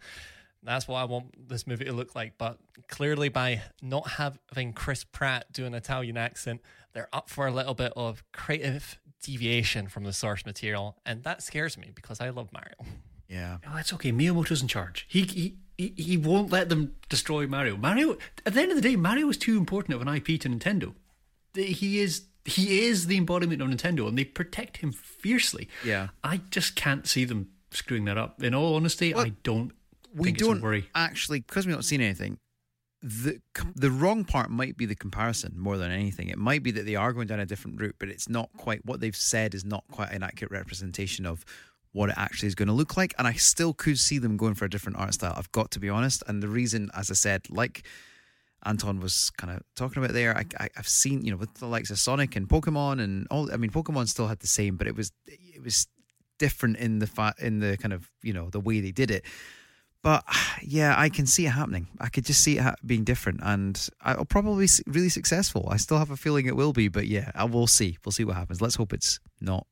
that's 0.63 0.89
what 0.89 0.97
I 0.99 1.05
want 1.05 1.49
this 1.49 1.67
movie 1.67 1.85
to 1.85 1.93
look 1.93 2.15
like. 2.15 2.35
But 2.39 2.59
clearly, 2.89 3.29
by 3.29 3.63
not 3.81 4.09
having 4.09 4.73
Chris 4.73 5.05
Pratt 5.05 5.53
do 5.53 5.65
an 5.65 5.75
Italian 5.75 6.17
accent, 6.17 6.61
they're 6.97 7.09
up 7.13 7.29
for 7.29 7.47
a 7.47 7.53
little 7.53 7.75
bit 7.75 7.93
of 7.95 8.25
creative 8.33 8.99
deviation 9.23 9.87
from 9.87 10.05
the 10.05 10.15
source 10.15 10.47
material, 10.47 10.97
and 11.05 11.23
that 11.25 11.43
scares 11.43 11.77
me 11.77 11.91
because 11.95 12.23
I 12.23 12.31
love 12.31 12.49
Mario. 12.55 12.75
Yeah. 13.29 13.59
Oh, 13.67 13.73
that's 13.75 13.93
okay. 13.93 14.13
Miyamoto's 14.13 14.63
in 14.63 14.69
charge. 14.69 15.05
He, 15.07 15.25
he 15.25 15.57
he 15.77 15.93
he 15.97 16.17
won't 16.17 16.51
let 16.51 16.71
them 16.71 16.95
destroy 17.11 17.47
Mario. 17.47 17.77
Mario. 17.77 18.17
At 18.47 18.55
the 18.55 18.63
end 18.63 18.71
of 18.71 18.77
the 18.77 18.89
day, 18.89 18.97
Mario 18.97 19.29
is 19.29 19.37
too 19.37 19.59
important 19.59 19.95
of 19.95 20.01
an 20.01 20.09
IP 20.09 20.41
to 20.41 20.49
Nintendo. 20.49 20.95
He 21.55 22.01
is 22.01 22.23
he 22.47 22.87
is 22.87 23.09
the 23.09 23.19
embodiment 23.19 23.61
of 23.61 23.69
Nintendo, 23.69 24.09
and 24.09 24.17
they 24.17 24.25
protect 24.25 24.79
him 24.79 24.91
fiercely. 24.93 25.69
Yeah. 25.85 26.09
I 26.25 26.39
just 26.51 26.77
can't 26.77 27.07
see 27.07 27.27
them 27.27 27.49
screwing 27.73 28.07
that 28.07 28.17
up. 28.17 28.43
In 28.43 28.55
all 28.55 28.75
honesty, 28.77 29.15
I 29.15 29.33
don't. 29.43 29.73
we 30.15 30.31
it's 30.31 30.41
don't 30.41 30.63
worry. 30.63 30.89
actually 30.95 31.41
because 31.41 31.67
we've 31.67 31.75
not 31.75 31.85
seen 31.85 32.01
anything. 32.01 32.39
The 33.03 33.41
the 33.75 33.91
wrong 33.91 34.25
part 34.25 34.51
might 34.51 34.77
be 34.77 34.87
the 34.87 34.95
comparison 34.95 35.55
more 35.57 35.77
than 35.77 35.91
anything. 35.91 36.29
It 36.29 36.39
might 36.39 36.63
be 36.63 36.71
that 36.73 36.87
they 36.87 36.97
are 36.97 37.13
going 37.13 37.27
down 37.27 37.41
a 37.41 37.47
different 37.47 37.81
route, 37.81 37.97
but 37.99 38.09
it's 38.09 38.29
not 38.29 38.51
quite 38.57 38.85
what 38.85 39.01
they've 39.01 39.15
said 39.15 39.55
is 39.55 39.65
not 39.65 39.85
quite 39.91 40.13
an 40.13 40.23
accurate 40.23 40.51
representation 40.51 41.27
of 41.27 41.45
what 41.93 42.11
it 42.11 42.15
actually 42.19 42.47
is 42.47 42.55
going 42.55 42.69
to 42.69 42.75
look 42.75 42.97
like. 42.97 43.15
And 43.19 43.27
I 43.27 43.33
still 43.35 43.73
could 43.73 43.99
see 43.99 44.19
them 44.19 44.37
going 44.37 44.55
for 44.55 44.65
a 44.65 44.71
different 44.71 44.99
art 44.99 45.15
style. 45.15 45.35
I've 45.37 45.53
got 45.53 45.71
to 45.73 45.81
be 45.81 45.89
honest. 45.89 46.23
And 46.27 46.43
the 46.43 46.49
reason, 46.49 46.91
as 46.95 47.11
I 47.11 47.15
said, 47.15 47.49
like 47.49 47.87
Anton 48.65 49.01
was 49.01 49.31
kind 49.31 49.53
of 49.55 49.63
talking 49.77 50.03
about 50.03 50.13
there, 50.13 50.37
I, 50.37 50.45
I, 50.59 50.69
I've 50.77 50.89
seen 50.89 51.25
you 51.25 51.31
know 51.31 51.37
with 51.37 51.55
the 51.55 51.67
likes 51.67 51.91
of 51.91 51.99
Sonic 51.99 52.37
and 52.37 52.49
Pokemon 52.49 53.01
and 53.01 53.27
all. 53.31 53.53
I 53.53 53.57
mean, 53.57 53.71
Pokemon 53.71 54.09
still 54.09 54.27
had 54.27 54.41
the 54.41 54.47
same, 54.47 54.77
but 54.77 54.87
it 54.87 54.97
was 54.97 55.13
it 55.27 55.63
was 55.63 55.87
different 56.39 56.77
in 56.79 56.99
the 56.99 57.07
fa- 57.07 57.35
in 57.39 57.61
the 57.61 57.77
kind 57.77 57.93
of 57.93 58.11
you 58.23 58.33
know 58.33 58.51
the 58.51 58.61
way 58.61 58.81
they 58.81 58.93
did 58.93 59.11
it. 59.11 59.25
But 60.07 60.25
yeah, 60.63 60.95
I 60.97 61.09
can 61.09 61.27
see 61.27 61.47
it 61.47 61.51
happening. 61.51 61.89
I 62.01 62.09
could 62.09 62.25
just 62.25 62.41
see 62.41 62.59
it 62.59 62.63
ha- 62.63 62.77
being 62.87 63.03
different, 63.03 63.41
and 63.43 63.89
I'll 64.01 64.25
probably 64.25 64.67
be 64.67 64.93
really 64.93 65.09
successful. 65.09 65.69
I 65.69 65.79
still 65.79 65.99
have 65.99 66.13
a 66.13 66.17
feeling 66.17 66.47
it 66.47 66.55
will 66.55 66.73
be, 66.73 66.87
but 66.87 67.09
yeah, 67.09 67.33
I 67.35 67.45
will 67.45 67.67
see. 67.67 67.99
We'll 68.05 68.13
see 68.13 68.25
what 68.25 68.37
happens. 68.37 68.63
Let's 68.63 68.77
hope 68.77 68.93
it's 68.93 69.19
not 69.41 69.67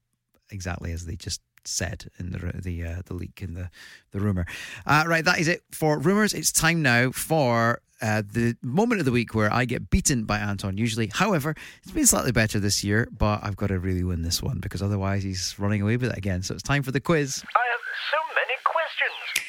exactly 0.51 0.91
as 0.91 1.07
they 1.07 1.15
just 1.15 1.41
said 1.65 2.09
in 2.19 2.33
the 2.33 2.61
the 2.61 2.85
uh, 2.85 3.03
the 3.07 3.15
leak 3.15 3.43
in 3.43 3.55
the 3.55 3.71
the 4.11 4.19
rumor. 4.19 4.45
Uh, 4.85 5.05
right, 5.07 5.25
that 5.25 5.39
is 5.39 5.47
it 5.47 5.63
for 5.71 5.99
rumors. 6.01 6.35
It's 6.35 6.51
time 6.53 6.83
now 6.83 7.13
for. 7.13 7.81
Uh, 8.03 8.23
the 8.33 8.55
moment 8.61 8.99
of 8.99 9.07
the 9.07 9.13
week 9.13 9.35
where 9.35 9.51
I 9.51 9.65
get 9.65 9.89
beaten 9.89 10.25
by 10.25 10.39
Anton 10.39 10.77
usually. 10.77 11.07
However, 11.07 11.55
it's 11.83 11.93
been 11.93 12.05
slightly 12.05 12.33
better 12.33 12.59
this 12.59 12.85
year, 12.85 13.09
but 13.17 13.39
I've 13.43 13.57
got 13.57 13.69
to 13.69 13.79
really 13.79 14.03
win 14.03 14.21
this 14.21 14.43
one 14.43 14.59
because 14.59 14.83
otherwise 14.83 15.23
he's 15.23 15.55
running 15.59 15.81
away 15.81 15.97
with 15.97 16.11
it 16.11 16.19
again. 16.19 16.43
So 16.43 16.53
it's 16.53 16.63
time 16.63 16.83
for 16.83 16.91
the 16.91 17.01
quiz. 17.01 17.43
I 17.55 17.65
have 17.71 17.81
so 18.11 18.19
many 18.35 18.59
questions. 18.65 19.44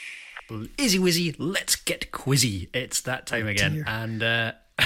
Izzy 0.78 1.00
Wizzy, 1.00 1.36
let's 1.38 1.76
get 1.76 2.12
quizzy. 2.12 2.70
It's 2.74 3.02
that 3.02 3.26
time 3.26 3.48
again. 3.48 3.84
And 3.88 4.22
uh 4.24 4.52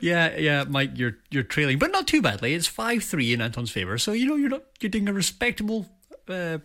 Yeah, 0.00 0.36
yeah, 0.36 0.64
Mike, 0.64 0.92
you're 0.94 1.18
you're 1.30 1.42
trailing, 1.42 1.78
but 1.78 1.92
not 1.92 2.06
too 2.06 2.22
badly. 2.22 2.54
It's 2.54 2.66
five 2.66 3.04
three 3.04 3.32
in 3.32 3.40
Anton's 3.40 3.70
favour. 3.70 3.98
So 3.98 4.12
you 4.12 4.26
know 4.26 4.36
you're 4.36 4.48
not 4.50 4.62
you're 4.80 4.90
doing 4.90 5.08
a 5.08 5.12
respectable 5.12 5.86
uh 6.28 6.58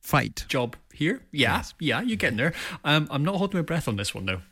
Fight. 0.00 0.44
job 0.48 0.76
here. 0.92 1.22
Yeah, 1.32 1.64
yeah, 1.80 2.00
you're 2.00 2.16
getting 2.16 2.36
there. 2.36 2.52
Um 2.84 3.08
I'm 3.10 3.24
not 3.24 3.36
holding 3.36 3.58
my 3.58 3.62
breath 3.62 3.88
on 3.88 3.96
this 3.96 4.14
one 4.14 4.26
though. 4.26 4.42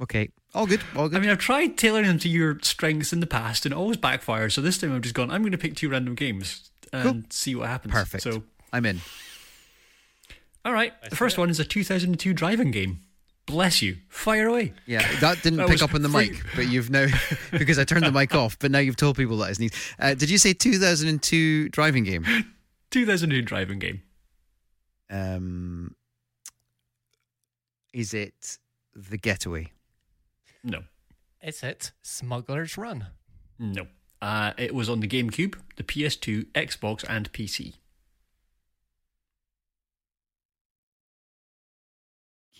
Okay, 0.00 0.30
all 0.54 0.66
good, 0.66 0.80
all 0.96 1.08
good. 1.08 1.18
I 1.18 1.20
mean 1.20 1.30
I've 1.30 1.38
tried 1.38 1.76
tailoring 1.78 2.06
them 2.06 2.18
to 2.20 2.28
your 2.28 2.58
strengths 2.62 3.12
in 3.12 3.20
the 3.20 3.26
past 3.26 3.64
and 3.66 3.72
it 3.72 3.76
always 3.76 3.96
backfired. 3.98 4.52
So 4.52 4.60
this 4.60 4.78
time 4.78 4.94
I've 4.94 5.02
just 5.02 5.14
gone, 5.14 5.30
I'm 5.30 5.44
gonna 5.44 5.58
pick 5.58 5.76
two 5.76 5.88
random 5.88 6.14
games 6.14 6.70
and 6.92 7.32
see 7.32 7.54
what 7.54 7.68
happens. 7.68 7.92
Perfect. 7.92 8.24
So 8.24 8.42
I'm 8.72 8.84
in. 8.86 9.00
All 10.64 10.72
right. 10.72 10.92
The 11.08 11.16
first 11.16 11.38
one 11.38 11.50
is 11.50 11.58
a 11.60 11.64
two 11.64 11.84
thousand 11.84 12.10
and 12.10 12.20
two 12.20 12.32
driving 12.32 12.70
game. 12.70 13.00
Bless 13.46 13.82
you. 13.82 13.96
Fire 14.08 14.46
away. 14.48 14.72
Yeah, 14.86 15.00
that 15.20 15.42
didn't 15.42 15.58
That 15.58 15.68
pick 15.68 15.82
up 15.82 15.94
on 15.94 16.02
the 16.02 16.08
free. 16.08 16.30
mic, 16.30 16.42
but 16.54 16.68
you've 16.68 16.90
now 16.90 17.06
because 17.50 17.78
I 17.78 17.84
turned 17.84 18.04
the 18.06 18.12
mic 18.12 18.34
off. 18.34 18.56
But 18.58 18.70
now 18.70 18.78
you've 18.78 18.96
told 18.96 19.16
people 19.16 19.36
that 19.38 19.50
it's 19.50 19.58
neat. 19.58 19.74
Uh, 19.98 20.14
did 20.14 20.30
you 20.30 20.38
say 20.38 20.52
2002 20.52 21.68
driving 21.70 22.04
game? 22.04 22.24
2002 22.92 23.42
driving 23.42 23.78
game. 23.80 24.02
Um, 25.10 25.96
is 27.92 28.14
it 28.14 28.58
the 28.94 29.18
Getaway? 29.18 29.72
No. 30.62 30.84
Is 31.42 31.62
it 31.64 31.90
Smuggler's 32.02 32.78
Run? 32.78 33.08
No. 33.58 33.86
Uh, 34.22 34.52
it 34.56 34.72
was 34.74 34.88
on 34.88 35.00
the 35.00 35.08
GameCube, 35.08 35.56
the 35.76 35.82
PS2, 35.82 36.44
Xbox, 36.52 37.04
and 37.08 37.32
PC. 37.32 37.74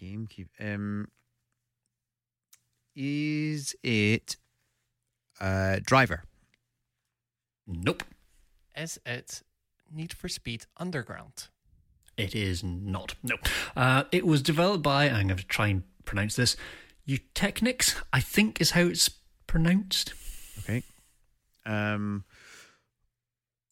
GameCube. 0.03 0.49
Um, 0.61 1.09
is 2.97 3.75
it 3.83 4.37
uh, 5.41 5.79
Driver? 5.85 6.25
Nope. 7.67 8.03
Is 8.77 8.99
it 9.07 9.43
Need 9.95 10.13
for 10.13 10.29
Speed 10.29 10.67
Underground? 10.77 11.49
It 12.17 12.35
is 12.35 12.63
not. 12.65 13.15
No. 13.23 13.37
Uh, 13.77 14.05
it 14.13 14.27
was 14.27 14.43
developed 14.43 14.83
by, 14.83 15.09
I'm 15.09 15.29
going 15.29 15.39
to 15.39 15.47
try 15.47 15.69
and 15.69 15.85
pronounce 16.05 16.37
this, 16.37 16.57
Eutechnyx, 17.09 18.03
I 18.13 18.21
think 18.21 18.61
is 18.61 18.73
how 18.73 18.83
it's 18.83 19.11
pronounced. 19.47 20.15
Okay. 20.59 20.83
Um, 21.65 22.25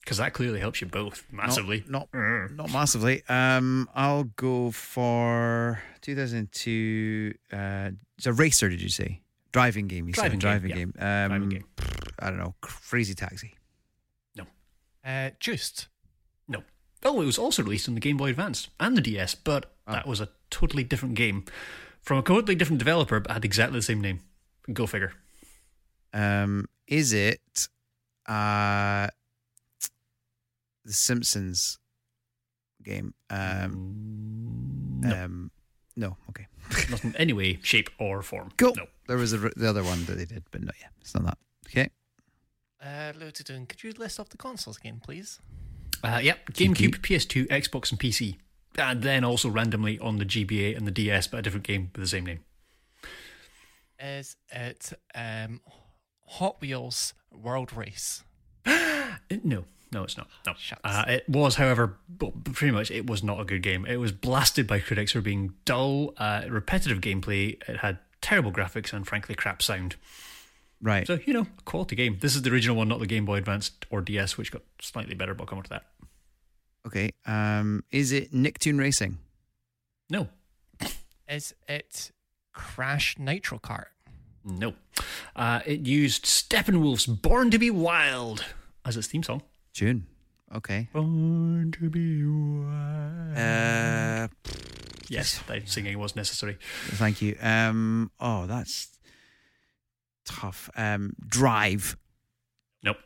Because 0.01 0.16
that 0.16 0.32
clearly 0.32 0.61
helps 0.61 0.80
you 0.80 0.86
both 0.86 1.24
massively. 1.30 1.84
Not 1.88 2.09
not, 2.12 2.53
not 2.53 2.72
massively. 2.72 3.22
Um, 3.28 3.88
I'll 3.94 4.24
go 4.24 4.70
for 4.70 5.82
2002. 6.01 7.34
Uh, 7.53 7.90
it's 8.16 8.26
a 8.26 8.32
racer. 8.32 8.68
Did 8.68 8.80
you 8.80 8.88
say 8.88 9.20
driving 9.53 9.88
game? 9.88 10.07
You 10.09 10.14
Driving 10.14 10.32
said 10.32 10.40
driving 10.40 10.70
game, 10.70 10.92
game. 10.96 11.03
Um, 11.07 11.28
Driving 11.28 11.48
game. 11.51 11.64
I 12.18 12.30
don't 12.30 12.38
know. 12.38 12.55
Crazy 12.61 13.14
Taxi. 13.14 13.55
No. 14.36 14.44
Uh, 15.05 15.30
Just. 15.38 15.88
No. 16.48 16.62
Oh, 17.05 17.20
it 17.20 17.26
was 17.26 17.38
also 17.38 17.62
released 17.62 17.88
on 17.88 17.94
the 17.94 18.01
Game 18.01 18.16
Boy 18.16 18.30
Advance 18.30 18.68
and 18.78 18.96
the 18.96 19.01
DS, 19.01 19.34
but 19.34 19.72
that 19.86 20.07
was 20.07 20.20
a 20.20 20.28
totally 20.51 20.84
different 20.84 21.14
game 21.14 21.44
from 22.03 22.18
a 22.18 22.22
totally 22.22 22.55
different 22.55 22.78
developer, 22.78 23.20
but 23.20 23.32
had 23.32 23.44
exactly 23.44 23.78
the 23.78 23.82
same 23.82 24.01
name. 24.01 24.20
Go 24.72 24.86
figure. 24.86 25.12
Um, 26.12 26.66
is 26.86 27.12
it 27.12 27.68
uh, 28.26 29.09
the 30.91 30.95
Simpsons 30.95 31.78
game? 32.82 33.14
Um, 33.30 35.01
No. 35.01 35.24
um, 35.24 35.51
no. 35.97 36.16
Okay. 36.30 36.47
Not 36.91 37.05
in 37.05 37.14
any 37.16 37.32
way, 37.32 37.59
shape, 37.62 37.91
or 37.99 38.22
form. 38.22 38.51
Cool. 38.57 38.74
No. 38.76 38.86
There 39.07 39.16
was 39.16 39.32
a, 39.32 39.38
the 39.38 39.68
other 39.68 39.84
one 39.84 40.05
that 40.07 40.16
they 40.18 40.24
did, 40.24 40.45
but 40.51 40.61
no, 40.62 40.70
yeah, 40.80 40.88
it's 41.01 41.14
not 41.14 41.24
that. 41.24 41.38
Okay. 41.68 41.91
Uh, 42.82 43.12
Lutadun, 43.18 43.68
could 43.68 43.82
you 43.84 43.93
list 43.99 44.18
off 44.20 44.28
the 44.30 44.36
consoles 44.36 44.76
again, 44.78 45.01
please? 45.05 45.38
Uh, 46.03 46.20
yep. 46.22 46.38
GameCube, 46.53 47.01
PS2, 47.01 47.47
Xbox, 47.49 47.91
and 47.91 48.01
PC. 48.01 48.36
And 48.78 49.03
then 49.03 49.24
also 49.24 49.49
randomly 49.51 49.99
on 49.99 50.16
the 50.18 50.24
GBA 50.24 50.76
and 50.76 50.86
the 50.86 50.91
DS, 50.93 51.26
but 51.26 51.38
a 51.38 51.43
different 51.43 51.66
game 51.66 51.91
with 51.95 52.03
the 52.03 52.09
same 52.09 52.24
name. 52.24 52.41
Is 53.99 54.36
it 54.51 54.93
um, 55.14 55.61
Hot 56.26 56.61
Wheels 56.61 57.14
World 57.30 57.72
Race? 57.72 58.22
Uh, 58.66 59.36
No, 59.45 59.64
no, 59.93 60.05
it's 60.05 60.16
not. 60.16 60.28
No. 60.47 60.55
Uh, 60.84 61.05
it 61.09 61.28
was, 61.28 61.57
however, 61.57 61.97
pretty 62.53 62.70
much 62.72 62.91
it 62.91 63.07
was 63.07 63.22
not 63.22 63.41
a 63.41 63.45
good 63.45 63.62
game. 63.62 63.84
It 63.86 63.97
was 63.97 64.12
blasted 64.12 64.66
by 64.66 64.80
critics 64.80 65.12
for 65.12 65.20
being 65.20 65.55
dull, 65.64 66.14
uh, 66.16 66.43
repetitive 66.49 67.01
gameplay. 67.01 67.61
It 67.68 67.78
had 67.78 67.99
terrible 68.20 68.53
graphics 68.53 68.93
and, 68.93 69.07
frankly, 69.07 69.34
crap 69.34 69.62
sound. 69.62 69.97
Right. 70.82 71.07
So, 71.07 71.18
you 71.26 71.32
know, 71.34 71.43
a 71.59 71.62
quality 71.64 71.97
game. 71.97 72.18
This 72.20 72.34
is 72.36 72.43
the 72.43 72.51
original 72.51 72.76
one, 72.76 72.88
not 72.88 73.01
the 73.01 73.07
Game 73.07 73.24
Boy 73.26 73.36
Advance 73.38 73.70
or 73.91 74.01
DS, 74.01 74.38
which 74.38 74.51
got 74.53 74.62
slightly 74.80 75.14
better, 75.14 75.34
but 75.34 75.43
I'll 75.45 75.47
come 75.49 75.59
on 75.59 75.64
to 75.64 75.70
that. 75.70 75.84
okay. 76.86 77.11
Um, 77.26 77.84
is 77.91 78.12
it 78.12 78.32
Nicktoon 78.32 78.78
Racing? 78.78 79.18
No, 80.09 80.28
Is 81.28 81.55
it 81.68 82.11
Crash 82.53 83.16
Nitro 83.18 83.59
Kart? 83.59 83.86
no. 84.45 84.74
Uh, 85.36 85.61
it 85.66 85.80
used 85.86 86.24
Steppenwolf's 86.24 87.07
Born 87.07 87.51
to 87.51 87.59
Be 87.59 87.70
Wild 87.70 88.45
as 88.84 88.97
its 88.97 89.07
theme 89.07 89.22
song. 89.22 89.43
June. 89.73 90.07
Okay. 90.55 90.89
Born 90.93 91.73
to 91.79 91.91
be 91.91 92.25
wild. 92.25 93.37
Uh, 93.37 94.29
yes, 95.09 95.41
that 95.47 95.68
singing 95.68 95.99
was 95.99 96.16
necessary. 96.16 96.59
thank 96.93 97.23
you. 97.23 97.37
Um, 97.41 98.11
oh, 98.18 98.47
that's 98.47 98.99
tough. 100.25 100.68
Um, 100.77 101.14
Drive. 101.25 101.97
Nope. 102.83 102.97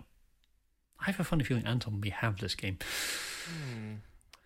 I 1.01 1.07
have 1.07 1.21
a 1.21 1.25
funny 1.25 1.45
feeling 1.45 1.67
Anton 1.67 2.01
may 2.01 2.09
have 2.09 2.39
this 2.39 2.55
game. 2.55 2.79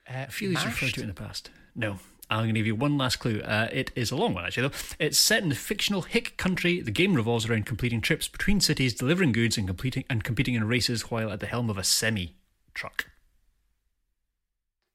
Uh, 0.08 0.12
I 0.12 0.26
feel 0.26 0.50
he's 0.50 0.64
referred 0.64 0.94
to 0.94 1.00
it 1.00 1.02
in 1.02 1.08
the 1.08 1.14
past. 1.14 1.50
No. 1.76 1.98
I'm 2.30 2.40
going 2.40 2.54
to 2.54 2.60
give 2.60 2.66
you 2.66 2.74
one 2.74 2.98
last 2.98 3.16
clue. 3.16 3.40
Uh, 3.40 3.68
it 3.72 3.90
is 3.94 4.10
a 4.10 4.16
long 4.16 4.34
one, 4.34 4.44
actually, 4.44 4.68
though. 4.68 4.74
It's 4.98 5.18
set 5.18 5.42
in 5.42 5.48
the 5.48 5.54
fictional 5.54 6.02
Hick 6.02 6.36
country. 6.36 6.80
The 6.80 6.90
game 6.90 7.14
revolves 7.14 7.48
around 7.48 7.64
completing 7.64 8.00
trips 8.00 8.28
between 8.28 8.60
cities, 8.60 8.92
delivering 8.92 9.32
goods, 9.32 9.56
and 9.56 9.66
completing 9.66 10.04
and 10.10 10.22
competing 10.22 10.54
in 10.54 10.64
races 10.64 11.10
while 11.10 11.30
at 11.30 11.40
the 11.40 11.46
helm 11.46 11.70
of 11.70 11.78
a 11.78 11.84
semi 11.84 12.34
truck. 12.74 13.06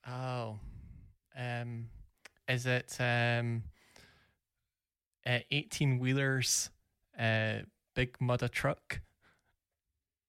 Oh, 0.08 0.60
um, 1.36 1.88
is 2.48 2.68
it 2.68 2.96
um, 3.00 3.64
uh, 5.26 5.40
eighteen 5.50 5.98
wheelers, 5.98 6.70
uh, 7.18 7.60
big 7.96 8.18
mudda 8.20 8.52
truck? 8.52 9.00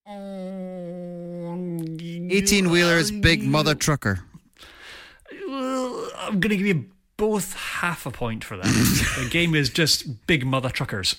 18 0.07 2.71
wheelers, 2.71 3.11
big 3.11 3.43
mother 3.43 3.75
trucker. 3.75 4.21
I'm 5.33 6.41
going 6.41 6.51
to 6.51 6.57
give 6.57 6.67
you 6.67 6.91
both 7.17 7.55
half 7.55 8.07
a 8.07 8.11
point 8.11 8.45
for 8.45 8.57
that. 8.57 8.65
the 9.23 9.29
game 9.31 9.55
is 9.55 9.71
just 9.71 10.27
Big 10.27 10.45
Mutha 10.45 10.71
Truckers. 10.73 11.17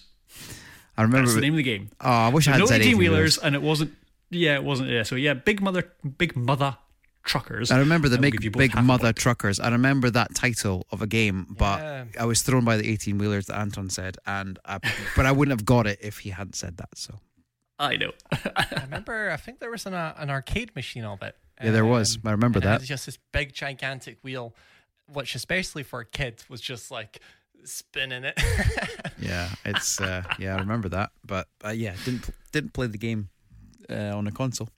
I 0.97 1.01
remember. 1.01 1.27
That's 1.27 1.35
the 1.35 1.41
name 1.41 1.53
of 1.53 1.57
the 1.57 1.63
game. 1.63 1.89
Oh, 1.99 2.09
I 2.09 2.29
wish 2.29 2.47
I 2.47 2.51
had 2.51 2.59
no 2.59 2.65
said 2.65 2.81
18 2.81 2.87
18 2.93 2.97
wheelers, 2.97 3.37
and 3.37 3.55
it 3.55 3.61
wasn't. 3.61 3.93
Yeah, 4.29 4.55
it 4.55 4.63
wasn't. 4.63 4.89
Yeah, 4.89 5.03
so 5.03 5.15
yeah, 5.15 5.33
Big 5.33 5.61
Mother, 5.61 5.91
Big 6.17 6.35
Mother 6.35 6.77
Truckers. 7.23 7.71
I 7.71 7.79
remember 7.79 8.07
the 8.07 8.17
I 8.17 8.19
will 8.21 8.31
give 8.31 8.43
you 8.43 8.51
big, 8.51 8.73
big 8.73 8.83
mother 8.83 9.11
truckers. 9.11 9.59
I 9.59 9.69
remember 9.71 10.09
that 10.11 10.35
title 10.35 10.85
of 10.91 11.01
a 11.01 11.07
game, 11.07 11.55
but 11.57 11.79
Yeah. 11.79 12.05
I 12.19 12.25
was 12.25 12.43
thrown 12.43 12.63
by 12.65 12.77
the 12.77 12.87
18 12.89 13.17
wheelers 13.17 13.47
that 13.47 13.57
Anton 13.59 13.89
said, 13.89 14.17
and 14.27 14.59
I, 14.63 14.79
but 15.15 15.25
I 15.25 15.31
wouldn't 15.31 15.57
have 15.57 15.65
got 15.65 15.87
it 15.87 15.99
if 16.01 16.19
he 16.19 16.29
hadn't 16.29 16.55
said 16.55 16.77
that. 16.77 16.89
So 16.95 17.19
I 17.79 17.97
know. 17.97 18.11
I 18.55 18.81
remember. 18.83 19.31
I 19.31 19.37
think 19.37 19.59
there 19.59 19.71
was 19.71 19.85
an 19.85 19.93
uh, 19.95 20.13
an 20.17 20.29
arcade 20.29 20.75
machine 20.75 21.03
of 21.03 21.21
it. 21.23 21.35
yeah, 21.63 21.71
there 21.71 21.85
was. 21.85 22.15
Um, 22.17 22.21
I 22.25 22.31
remember 22.31 22.59
and 22.59 22.65
it 22.65 22.67
that. 22.67 22.79
was 22.81 22.87
just 22.87 23.05
this 23.07 23.17
big 23.31 23.53
gigantic 23.53 24.17
wheel, 24.21 24.55
which 25.11 25.35
especially 25.35 25.83
for 25.83 25.99
a 25.99 26.05
kid 26.05 26.43
was 26.49 26.61
just 26.61 26.91
like 26.91 27.19
spinning 27.63 28.23
it. 28.23 28.39
Yeah, 29.17 29.49
it's 29.63 29.99
uh, 30.01 30.23
yeah, 30.39 30.55
I 30.55 30.59
remember 30.59 30.89
that. 30.89 31.09
But 31.25 31.47
uh, 31.63 31.69
yeah, 31.69 31.95
didn't 32.03 32.29
didn't 32.51 32.73
play 32.73 32.87
the 32.87 32.97
game 32.97 33.29
uh, 33.89 34.15
on 34.15 34.27
a 34.27 34.31
console. 34.31 34.69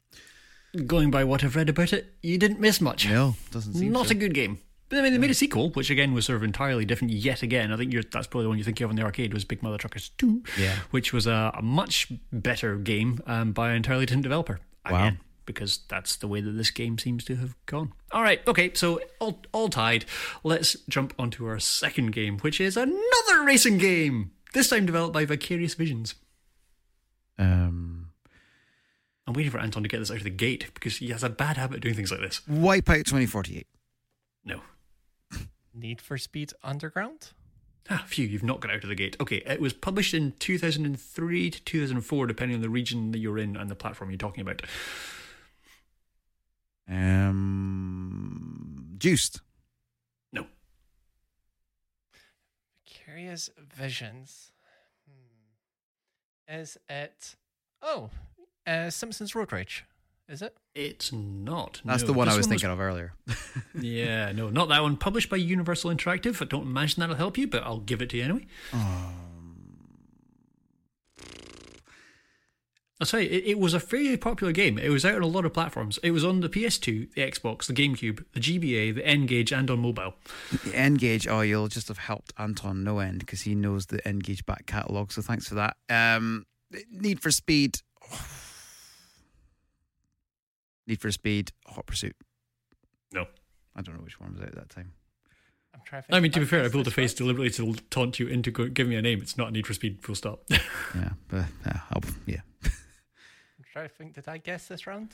Going 0.85 1.09
by 1.09 1.23
what 1.23 1.43
I've 1.43 1.55
read 1.55 1.69
about 1.69 1.91
it, 1.91 2.13
you 2.21 2.37
didn't 2.37 2.59
miss 2.59 2.79
much. 2.79 3.09
No, 3.09 3.35
doesn't 3.51 3.73
seem 3.73 3.91
Not 3.91 4.07
so. 4.07 4.11
a 4.11 4.15
good 4.15 4.33
game. 4.35 4.59
But 4.89 4.99
I 4.99 5.01
mean, 5.01 5.11
they 5.11 5.17
made 5.17 5.31
a 5.31 5.33
sequel, 5.33 5.71
which 5.71 5.89
again 5.89 6.13
was 6.13 6.25
sort 6.27 6.37
of 6.37 6.43
entirely 6.43 6.85
different 6.85 7.11
yet 7.13 7.41
again. 7.41 7.73
I 7.73 7.77
think 7.77 7.91
you're, 7.91 8.03
that's 8.03 8.27
probably 8.27 8.43
the 8.43 8.49
one 8.49 8.57
you 8.57 8.63
think 8.63 8.79
of 8.79 8.89
in 8.91 8.95
the 8.95 9.01
arcade 9.01 9.33
was 9.33 9.43
Big 9.43 9.61
Mutha 9.61 9.79
Truckers 9.79 10.09
2, 10.17 10.43
Yeah. 10.57 10.75
which 10.91 11.11
was 11.11 11.25
a, 11.27 11.51
a 11.55 11.61
much 11.61 12.09
better 12.31 12.77
game 12.77 13.19
um, 13.25 13.51
by 13.53 13.71
an 13.71 13.75
entirely 13.77 14.05
different 14.05 14.23
developer. 14.23 14.59
Wow. 14.89 15.07
Again, 15.07 15.19
because 15.47 15.79
that's 15.87 16.15
the 16.17 16.27
way 16.27 16.41
that 16.41 16.51
this 16.51 16.69
game 16.69 16.99
seems 16.99 17.23
to 17.23 17.35
have 17.37 17.55
gone. 17.65 17.93
All 18.11 18.21
right, 18.21 18.47
okay, 18.47 18.71
so 18.75 19.01
all, 19.19 19.41
all 19.51 19.69
tied. 19.69 20.05
Let's 20.43 20.75
jump 20.87 21.15
onto 21.17 21.47
our 21.47 21.57
second 21.57 22.11
game, 22.11 22.37
which 22.39 22.61
is 22.61 22.77
another 22.77 23.43
racing 23.43 23.79
game. 23.79 24.31
This 24.53 24.69
time 24.69 24.85
developed 24.85 25.13
by 25.13 25.25
Vicarious 25.25 25.73
Visions. 25.73 26.13
Um, 27.39 28.09
I'm 29.25 29.33
waiting 29.33 29.51
for 29.51 29.59
Anton 29.59 29.83
to 29.83 29.89
get 29.89 29.99
this 29.99 30.11
out 30.11 30.17
of 30.17 30.23
the 30.23 30.29
gate 30.29 30.67
because 30.73 30.97
he 30.97 31.09
has 31.09 31.23
a 31.23 31.29
bad 31.29 31.57
habit 31.57 31.77
of 31.77 31.81
doing 31.81 31.95
things 31.95 32.11
like 32.11 32.21
this. 32.21 32.41
Wipeout 32.49 33.05
2048. 33.05 33.65
No. 34.45 34.61
Need 35.73 36.01
for 36.01 36.17
Speed 36.17 36.53
Underground. 36.63 37.31
Ah, 37.89 38.03
phew, 38.05 38.25
you've 38.25 38.43
not 38.43 38.59
got 38.59 38.71
out 38.71 38.83
of 38.83 38.89
the 38.89 38.95
gate. 38.95 39.15
Okay, 39.19 39.41
it 39.45 39.61
was 39.61 39.71
published 39.73 40.13
in 40.13 40.33
2003 40.39 41.49
to 41.51 41.63
2004, 41.63 42.27
depending 42.27 42.55
on 42.55 42.61
the 42.61 42.69
region 42.69 43.11
that 43.11 43.19
you're 43.19 43.37
in 43.37 43.55
and 43.55 43.69
the 43.69 43.75
platform 43.75 44.09
you're 44.09 44.17
talking 44.17 44.41
about. 44.41 44.61
Um, 46.89 48.85
Juiced. 48.97 49.41
No. 50.31 50.45
Curious 52.85 53.49
Visions. 53.57 54.51
Hmm. 55.07 56.53
Is 56.55 56.77
it? 56.89 57.35
Oh, 57.81 58.09
uh, 58.65 58.89
Simpsons 58.89 59.35
Road 59.35 59.51
Rage. 59.51 59.85
Is 60.29 60.41
it? 60.41 60.57
It's 60.75 61.13
not. 61.13 61.81
That's 61.85 62.03
no. 62.03 62.07
the 62.07 62.13
one 62.13 62.27
I 62.27 62.31
This 62.31 62.39
was 62.39 62.47
thinking 62.47 62.69
of 62.69 62.79
earlier. 62.79 63.13
Yeah, 63.79 64.31
no, 64.31 64.49
not 64.49 64.69
that 64.69 64.81
one. 64.81 64.97
Published 64.97 65.29
by 65.29 65.37
Universal 65.37 65.91
Interactive. 65.91 66.41
I 66.41 66.45
don't 66.45 66.63
imagine 66.63 66.99
that'll 67.01 67.15
help 67.15 67.37
you, 67.37 67.47
but 67.47 67.61
I'll 67.63 67.79
give 67.79 68.01
it 68.01 68.09
to 68.09 68.17
you 68.17 68.23
anyway. 68.23 68.47
I'll 72.99 73.05
tell 73.05 73.19
you, 73.19 73.29
it, 73.29 73.43
it 73.45 73.59
was 73.59 73.75
a 73.75 73.79
fairly 73.79 74.17
popular 74.17 74.51
game. 74.51 74.79
It 74.79 74.89
was 74.89 75.05
out 75.05 75.15
on 75.15 75.21
a 75.21 75.27
lot 75.27 75.45
of 75.45 75.53
platforms. 75.53 75.99
It 76.01 76.11
was 76.11 76.25
on 76.25 76.39
the 76.39 76.49
PS2, 76.49 77.13
the 77.13 77.21
Xbox, 77.21 77.67
the 77.67 77.73
GameCube, 77.73 78.25
the 78.33 78.39
GBA, 78.39 78.95
the 78.95 79.05
N-Gage, 79.05 79.53
and 79.53 79.69
on 79.69 79.79
mobile. 79.79 80.15
The 80.65 80.75
N-Gage, 80.75 81.27
oh, 81.27 81.41
you'll 81.41 81.67
just 81.67 81.89
have 81.89 81.99
helped 81.99 82.33
Anton 82.39 82.83
no 82.83 82.97
end 82.99 83.19
because 83.19 83.41
he 83.41 83.53
knows 83.53 83.85
the 83.87 84.05
N-Gage 84.07 84.45
back 84.47 84.65
catalogue, 84.65 85.11
so 85.11 85.21
thanks 85.21 85.47
for 85.47 85.55
that. 85.55 85.77
Um, 85.89 86.47
Need 86.91 87.21
for 87.21 87.29
Speed. 87.29 87.81
Need 90.87 90.99
for 90.99 91.11
Speed, 91.11 91.51
Hot 91.67 91.85
Pursuit. 91.85 92.15
No. 93.13 93.27
I 93.75 93.81
don't 93.81 93.95
know 93.95 94.03
which 94.03 94.19
one 94.19 94.33
was 94.33 94.41
out 94.41 94.47
at 94.49 94.55
that 94.55 94.69
time. 94.69 94.93
I'm 95.75 95.81
trying. 95.85 96.01
To 96.03 96.15
I 96.15 96.19
mean, 96.19 96.31
to 96.31 96.39
be 96.39 96.47
fair, 96.47 96.63
I 96.63 96.65
if 96.65 96.71
pulled 96.71 96.87
a 96.87 96.91
face 96.91 97.11
right. 97.11 97.17
deliberately 97.17 97.51
to 97.51 97.73
taunt 97.91 98.19
you 98.19 98.27
into 98.27 98.49
go- 98.49 98.69
giving 98.69 98.89
me 98.89 98.95
a 98.95 99.03
name. 99.03 99.21
It's 99.21 99.37
not 99.37 99.51
Need 99.53 99.67
for 99.67 99.73
Speed, 99.75 100.01
full 100.01 100.15
stop. 100.15 100.43
Yeah, 100.95 101.09
but 101.27 101.45
uh, 101.65 101.99
yeah. 102.25 102.39
I'm 103.77 103.81
trying 103.83 103.89
to 103.89 103.95
think. 103.95 104.13
Did 104.15 104.27
I 104.27 104.37
guess 104.37 104.67
this 104.67 104.87
round? 104.87 105.09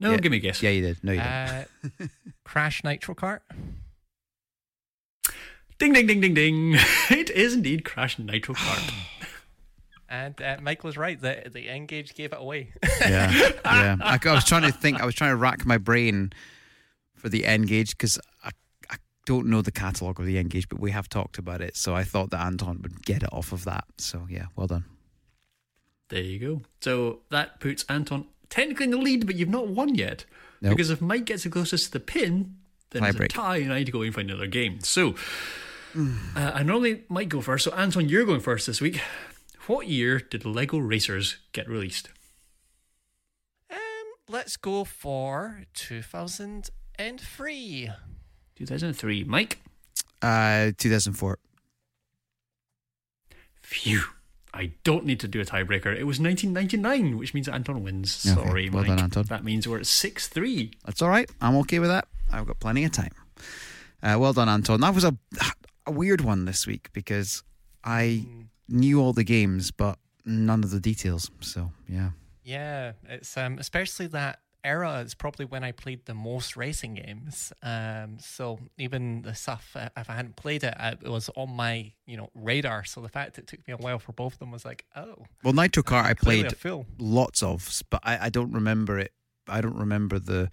no, 0.00 0.10
Yeah. 0.10 0.18
give 0.18 0.30
me 0.30 0.38
a 0.38 0.40
guess. 0.40 0.62
Yeah, 0.62 0.70
you 0.70 0.82
did. 0.82 1.02
No, 1.02 1.12
you 1.12 1.20
didn't. 1.20 1.32
Uh, 2.00 2.06
Crash 2.44 2.84
Nitro 2.84 3.14
Kart. 3.14 3.40
Ding, 5.78 5.92
ding, 5.92 6.06
ding, 6.06 6.20
ding, 6.20 6.34
ding. 6.34 6.74
it 7.10 7.30
is 7.30 7.54
indeed 7.54 7.84
Crash 7.84 8.18
Nitro 8.18 8.54
Kart. 8.54 8.92
And 10.06 10.40
uh, 10.40 10.58
Mike 10.62 10.84
was 10.84 10.96
right. 10.96 11.20
The 11.20 11.50
the 11.52 11.68
N-Gage 11.68 12.14
gave 12.14 12.32
it 12.32 12.38
away. 12.38 12.70
Yeah, 13.00 13.32
yeah. 13.32 13.50
I, 14.00 14.18
I 14.22 14.32
was 14.32 14.44
trying 14.44 14.62
to 14.62 14.70
think. 14.70 15.00
I 15.00 15.06
was 15.06 15.14
trying 15.14 15.30
to 15.30 15.36
rack 15.36 15.66
my 15.66 15.76
brain 15.78 16.32
for 17.16 17.28
the 17.28 17.44
N-Gage 17.44 17.92
because 17.92 18.20
I, 18.44 18.50
I 18.90 18.96
don't 19.26 19.46
know 19.46 19.60
the 19.60 19.72
catalogue 19.72 20.20
of 20.20 20.26
the 20.26 20.38
N-Gage, 20.38 20.68
but 20.68 20.78
we 20.78 20.92
have 20.92 21.08
talked 21.08 21.38
about 21.38 21.60
it. 21.62 21.74
So 21.76 21.96
I 21.96 22.04
thought 22.04 22.30
that 22.30 22.42
Anton 22.46 22.80
would 22.82 23.04
get 23.04 23.24
it 23.24 23.30
off 23.32 23.50
of 23.50 23.64
that. 23.64 23.86
So 23.98 24.26
yeah, 24.30 24.46
well 24.54 24.68
done. 24.68 24.84
There 26.10 26.22
you 26.22 26.38
go. 26.38 26.60
So 26.80 27.20
that 27.30 27.60
puts 27.60 27.84
Anton 27.88 28.26
technically 28.48 28.84
in 28.84 28.90
the 28.90 28.98
lead, 28.98 29.26
but 29.26 29.36
you've 29.36 29.48
not 29.48 29.68
won 29.68 29.94
yet. 29.94 30.24
Nope. 30.60 30.76
Because 30.76 30.90
if 30.90 31.00
Mike 31.00 31.24
gets 31.24 31.44
the 31.44 31.50
closest 31.50 31.86
to 31.86 31.92
the 31.92 32.00
pin, 32.00 32.56
then 32.90 33.04
it's 33.04 33.18
a 33.18 33.28
tie, 33.28 33.56
and 33.56 33.72
I 33.72 33.78
need 33.78 33.86
to 33.86 33.92
go 33.92 34.02
and 34.02 34.14
find 34.14 34.30
another 34.30 34.46
game. 34.46 34.80
So, 34.80 35.14
uh, 35.96 36.10
I 36.36 36.62
normally 36.62 37.04
might 37.08 37.28
go 37.28 37.40
first. 37.40 37.64
So, 37.64 37.72
Anton, 37.72 38.08
you're 38.08 38.24
going 38.24 38.40
first 38.40 38.66
this 38.66 38.80
week. 38.80 39.00
What 39.66 39.88
year 39.88 40.20
did 40.20 40.44
Lego 40.44 40.78
Racers 40.78 41.38
get 41.52 41.68
released? 41.68 42.10
Um, 43.70 43.78
let's 44.28 44.56
go 44.56 44.84
for 44.84 45.64
2003. 45.72 47.90
2003. 48.56 49.24
Mike? 49.24 49.60
Uh, 50.20 50.72
2004. 50.78 51.38
Phew. 53.62 54.02
I 54.54 54.72
don't 54.84 55.04
need 55.04 55.20
to 55.20 55.28
do 55.28 55.40
a 55.40 55.44
tiebreaker. 55.44 55.86
It 55.94 56.04
was 56.04 56.20
1999, 56.20 57.18
which 57.18 57.34
means 57.34 57.48
Anton 57.48 57.82
wins. 57.82 58.24
Okay, 58.26 58.34
Sorry, 58.34 58.70
well 58.70 58.82
Mike. 58.82 58.88
done, 58.96 58.98
Anton. 59.00 59.24
That 59.28 59.44
means 59.44 59.66
we're 59.68 59.80
at 59.80 59.86
6 59.86 60.28
3. 60.28 60.70
That's 60.86 61.02
all 61.02 61.08
right. 61.08 61.28
I'm 61.40 61.56
okay 61.56 61.80
with 61.80 61.90
that. 61.90 62.06
I've 62.32 62.46
got 62.46 62.60
plenty 62.60 62.84
of 62.84 62.92
time. 62.92 63.12
Uh, 64.02 64.16
well 64.18 64.32
done, 64.32 64.48
Anton. 64.48 64.80
That 64.80 64.94
was 64.94 65.04
a, 65.04 65.16
a 65.86 65.90
weird 65.90 66.20
one 66.20 66.44
this 66.44 66.66
week 66.66 66.88
because 66.92 67.42
I 67.82 68.24
knew 68.68 69.00
all 69.00 69.12
the 69.12 69.24
games, 69.24 69.70
but 69.70 69.98
none 70.24 70.62
of 70.62 70.70
the 70.70 70.80
details. 70.80 71.30
So, 71.40 71.72
yeah. 71.88 72.10
Yeah, 72.44 72.92
it's 73.08 73.36
um 73.36 73.58
especially 73.58 74.06
that 74.08 74.40
era 74.64 75.00
is 75.00 75.14
probably 75.14 75.44
when 75.44 75.62
I 75.62 75.72
played 75.72 76.06
the 76.06 76.14
most 76.14 76.56
racing 76.56 76.94
games. 76.94 77.52
Um, 77.62 78.16
so 78.18 78.58
even 78.78 79.22
the 79.22 79.34
stuff 79.34 79.76
uh, 79.76 79.88
if 79.96 80.08
I 80.08 80.14
hadn't 80.14 80.36
played 80.36 80.64
it, 80.64 80.74
I, 80.78 80.88
it 80.92 81.04
was 81.08 81.30
on 81.36 81.50
my 81.54 81.92
you 82.06 82.16
know 82.16 82.30
radar. 82.34 82.84
So 82.84 83.00
the 83.00 83.08
fact 83.08 83.38
it 83.38 83.46
took 83.46 83.66
me 83.68 83.74
a 83.74 83.76
while 83.76 83.98
for 83.98 84.12
both 84.12 84.34
of 84.34 84.38
them 84.38 84.50
was 84.50 84.64
like, 84.64 84.84
oh, 84.96 85.26
Well, 85.42 85.52
Nitro 85.52 85.82
Kart 85.82 86.04
I 86.04 86.14
played 86.14 86.46
a 86.46 86.54
fool. 86.54 86.86
lots 86.98 87.42
of, 87.42 87.82
but 87.90 88.00
I, 88.04 88.26
I 88.26 88.28
don't 88.30 88.52
remember 88.52 88.98
it. 88.98 89.12
I 89.48 89.60
don't 89.60 89.76
remember 89.76 90.18
the 90.18 90.50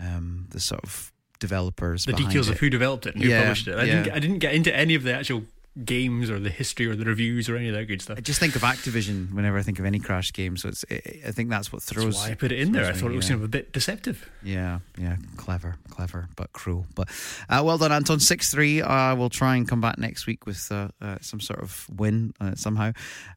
um, 0.00 0.46
the 0.50 0.60
sort 0.60 0.82
of 0.82 1.12
developers. 1.38 2.04
The 2.04 2.12
behind 2.12 2.28
details 2.30 2.48
it. 2.48 2.52
of 2.52 2.58
who 2.60 2.70
developed 2.70 3.06
it 3.06 3.14
and 3.14 3.22
who 3.24 3.30
Yeah, 3.30 3.40
published 3.42 3.68
it. 3.68 3.78
I, 3.78 3.84
yeah. 3.84 4.02
didn't, 4.02 4.16
I 4.16 4.18
didn't 4.20 4.38
get 4.38 4.54
into 4.54 4.74
any 4.74 4.94
of 4.94 5.02
the 5.02 5.14
actual 5.14 5.44
games 5.84 6.30
or 6.30 6.38
the 6.38 6.50
history 6.50 6.86
or 6.86 6.94
the 6.94 7.04
reviews 7.04 7.48
or 7.48 7.56
any 7.56 7.68
of 7.68 7.74
that 7.74 7.86
good 7.86 8.02
stuff. 8.02 8.18
I 8.18 8.20
just 8.20 8.38
think 8.38 8.56
of 8.56 8.62
Activision 8.62 9.32
whenever 9.32 9.58
I 9.58 9.62
think 9.62 9.78
of 9.78 9.84
any 9.84 9.98
Crash 9.98 10.32
game. 10.32 10.56
So 10.56 10.68
it's. 10.68 10.84
I 10.90 11.02
I 11.26 11.30
think 11.30 11.50
that's 11.50 11.72
what 11.72 11.82
throws. 11.82 12.14
That's 12.14 12.26
why 12.26 12.32
I 12.32 12.34
put 12.34 12.52
it 12.52 12.60
in 12.60 12.72
there. 12.72 12.86
I 12.86 12.92
thought 12.92 13.10
it 13.10 13.16
was 13.16 13.26
yeah. 13.26 13.30
kind 13.30 13.40
of 13.40 13.44
a 13.44 13.48
bit 13.48 13.72
deceptive. 13.72 14.28
Yeah, 14.42 14.80
yeah, 14.98 15.16
clever, 15.36 15.76
clever, 15.88 16.28
but 16.36 16.52
cruel. 16.52 16.86
But 16.94 17.08
uh, 17.48 17.62
well 17.64 17.78
done, 17.78 17.92
Anton. 17.92 18.20
Six 18.20 18.50
three. 18.50 18.82
Uh, 18.82 19.14
we'll 19.16 19.30
try 19.30 19.56
and 19.56 19.68
come 19.68 19.80
back 19.80 19.98
next 19.98 20.26
week 20.26 20.46
with 20.46 20.70
uh, 20.70 20.88
uh, 21.00 21.18
some 21.20 21.40
sort 21.40 21.60
of 21.60 21.86
win 21.96 22.34
uh, 22.40 22.54
somehow. 22.54 22.92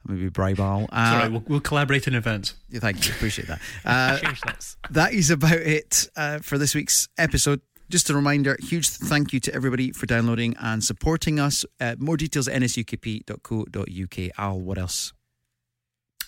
Maybe 0.05 0.29
bribe 0.29 0.59
Uh, 0.59 0.63
all 0.63 0.88
right. 0.89 1.31
We'll, 1.31 1.43
we'll 1.47 1.59
collaborate 1.59 2.07
in 2.07 2.15
advance. 2.15 2.55
yeah, 2.69 2.79
thank 2.79 3.05
you. 3.07 3.13
Appreciate 3.13 3.47
that. 3.47 3.61
Uh, 3.86 4.17
that 4.89 5.13
is 5.13 5.29
about 5.29 5.53
it 5.53 6.09
uh, 6.15 6.39
for 6.39 6.57
this 6.57 6.75
week's 6.75 7.07
episode. 7.17 7.61
Just 7.89 8.09
a 8.09 8.15
reminder, 8.15 8.57
huge 8.59 8.89
thank 8.89 9.31
you 9.31 9.39
to 9.41 9.53
everybody 9.53 9.91
for 9.91 10.05
downloading 10.05 10.55
and 10.59 10.83
supporting 10.83 11.39
us. 11.39 11.65
Uh, 11.79 11.95
more 11.99 12.17
details 12.17 12.47
at 12.47 12.59
nsukp.co.uk. 12.61 14.31
Al, 14.38 14.59
what 14.59 14.77
else? 14.77 15.13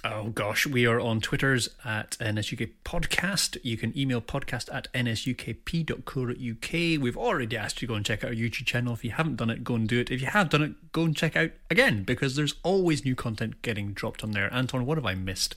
Oh 0.03 0.25
gosh, 0.25 0.67
we 0.67 0.85
are 0.85 0.99
on 0.99 1.19
Twitters 1.19 1.69
at 1.83 2.11
NSUK 2.19 2.73
Podcast. 2.85 3.57
You 3.63 3.77
can 3.77 3.97
email 3.97 4.21
podcast 4.21 4.73
at 4.73 4.87
nsukp.co.uk. 4.93 6.71
We've 7.01 7.17
already 7.17 7.57
asked 7.57 7.81
you 7.81 7.87
to 7.87 7.91
go 7.91 7.95
and 7.95 8.05
check 8.05 8.23
out 8.23 8.29
our 8.29 8.35
YouTube 8.35 8.67
channel. 8.67 8.93
If 8.93 9.03
you 9.03 9.11
haven't 9.11 9.37
done 9.37 9.49
it, 9.49 9.63
go 9.63 9.73
and 9.73 9.87
do 9.87 9.99
it. 9.99 10.11
If 10.11 10.21
you 10.21 10.27
have 10.27 10.49
done 10.49 10.61
it, 10.61 10.91
go 10.91 11.03
and 11.03 11.17
check 11.17 11.35
out 11.35 11.49
again 11.71 12.03
because 12.03 12.35
there's 12.35 12.53
always 12.63 13.03
new 13.03 13.15
content 13.15 13.63
getting 13.63 13.93
dropped 13.93 14.23
on 14.23 14.31
there. 14.31 14.53
Anton, 14.53 14.85
what 14.85 14.97
have 14.99 15.05
I 15.05 15.15
missed? 15.15 15.55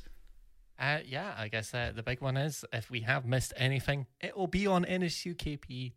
Uh, 0.80 1.00
yeah, 1.06 1.34
I 1.36 1.48
guess 1.48 1.74
uh, 1.74 1.92
the 1.94 2.02
big 2.02 2.22
one 2.22 2.38
is 2.38 2.64
if 2.72 2.90
we 2.90 3.00
have 3.00 3.26
missed 3.26 3.52
anything, 3.54 4.06
it 4.18 4.34
will 4.34 4.46
be 4.46 4.66
on 4.66 4.86
nsukp.co.uk. 4.86 5.92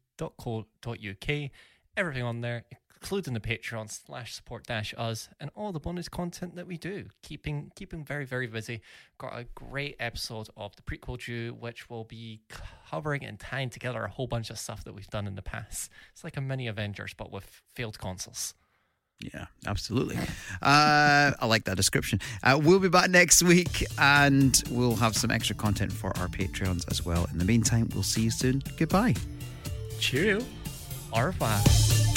Everything 1.96 2.24
on 2.24 2.42
there, 2.42 2.66
including 2.96 3.34
the 3.34 3.40
Patreon 3.40 3.90
slash 3.90 4.34
support 4.34 4.66
dash 4.66 4.94
us 4.98 5.30
and 5.40 5.50
all 5.56 5.72
the 5.72 5.80
bonus 5.80 6.10
content 6.10 6.58
that 6.58 6.68
we 6.68 6.78
do. 6.78 7.06
Keeping 7.22 7.72
keeping 7.78 8.04
very 8.04 8.26
very 8.26 8.48
busy. 8.48 8.82
Got 9.18 9.40
a 9.40 9.46
great 9.56 9.96
episode 10.02 10.50
of 10.58 10.76
the 10.76 10.82
prequel 10.82 11.24
due, 11.24 11.54
which 11.54 11.90
will 11.90 12.04
be 12.04 12.42
covering 12.90 13.24
and 13.24 13.40
tying 13.40 13.70
together 13.70 14.04
a 14.04 14.10
whole 14.10 14.28
bunch 14.28 14.50
of 14.50 14.60
stuff 14.60 14.84
that 14.84 14.94
we've 14.94 15.10
done 15.10 15.28
in 15.28 15.36
the 15.36 15.42
past. 15.42 15.92
It's 16.12 16.26
like 16.26 16.36
a 16.36 16.42
mini 16.42 16.68
Avengers, 16.68 17.14
but 17.14 17.32
with 17.32 17.62
failed 17.74 18.00
consoles. 18.00 18.54
Yeah, 19.34 19.46
absolutely. 19.66 20.18
Uh, 20.62 21.32
I 21.40 21.46
like 21.46 21.66
that 21.66 21.78
description. 21.78 22.20
Uh, 22.42 22.60
we'll 22.62 22.80
be 22.80 22.90
back 22.90 23.10
next 23.10 23.44
week 23.44 23.86
and 23.98 24.62
we'll 24.70 24.96
have 24.96 25.16
some 25.16 25.32
extra 25.32 25.56
content 25.56 25.92
for 25.92 26.16
our 26.18 26.28
Patreons 26.28 26.90
as 26.92 27.06
well. 27.06 27.28
In 27.32 27.38
the 27.38 27.46
meantime, 27.46 27.90
we'll 27.94 28.04
see 28.04 28.22
you 28.24 28.32
soon. 28.32 28.64
Goodbye. 28.78 29.16
Cheerio. 30.00 30.44
Revoir. 31.16 32.13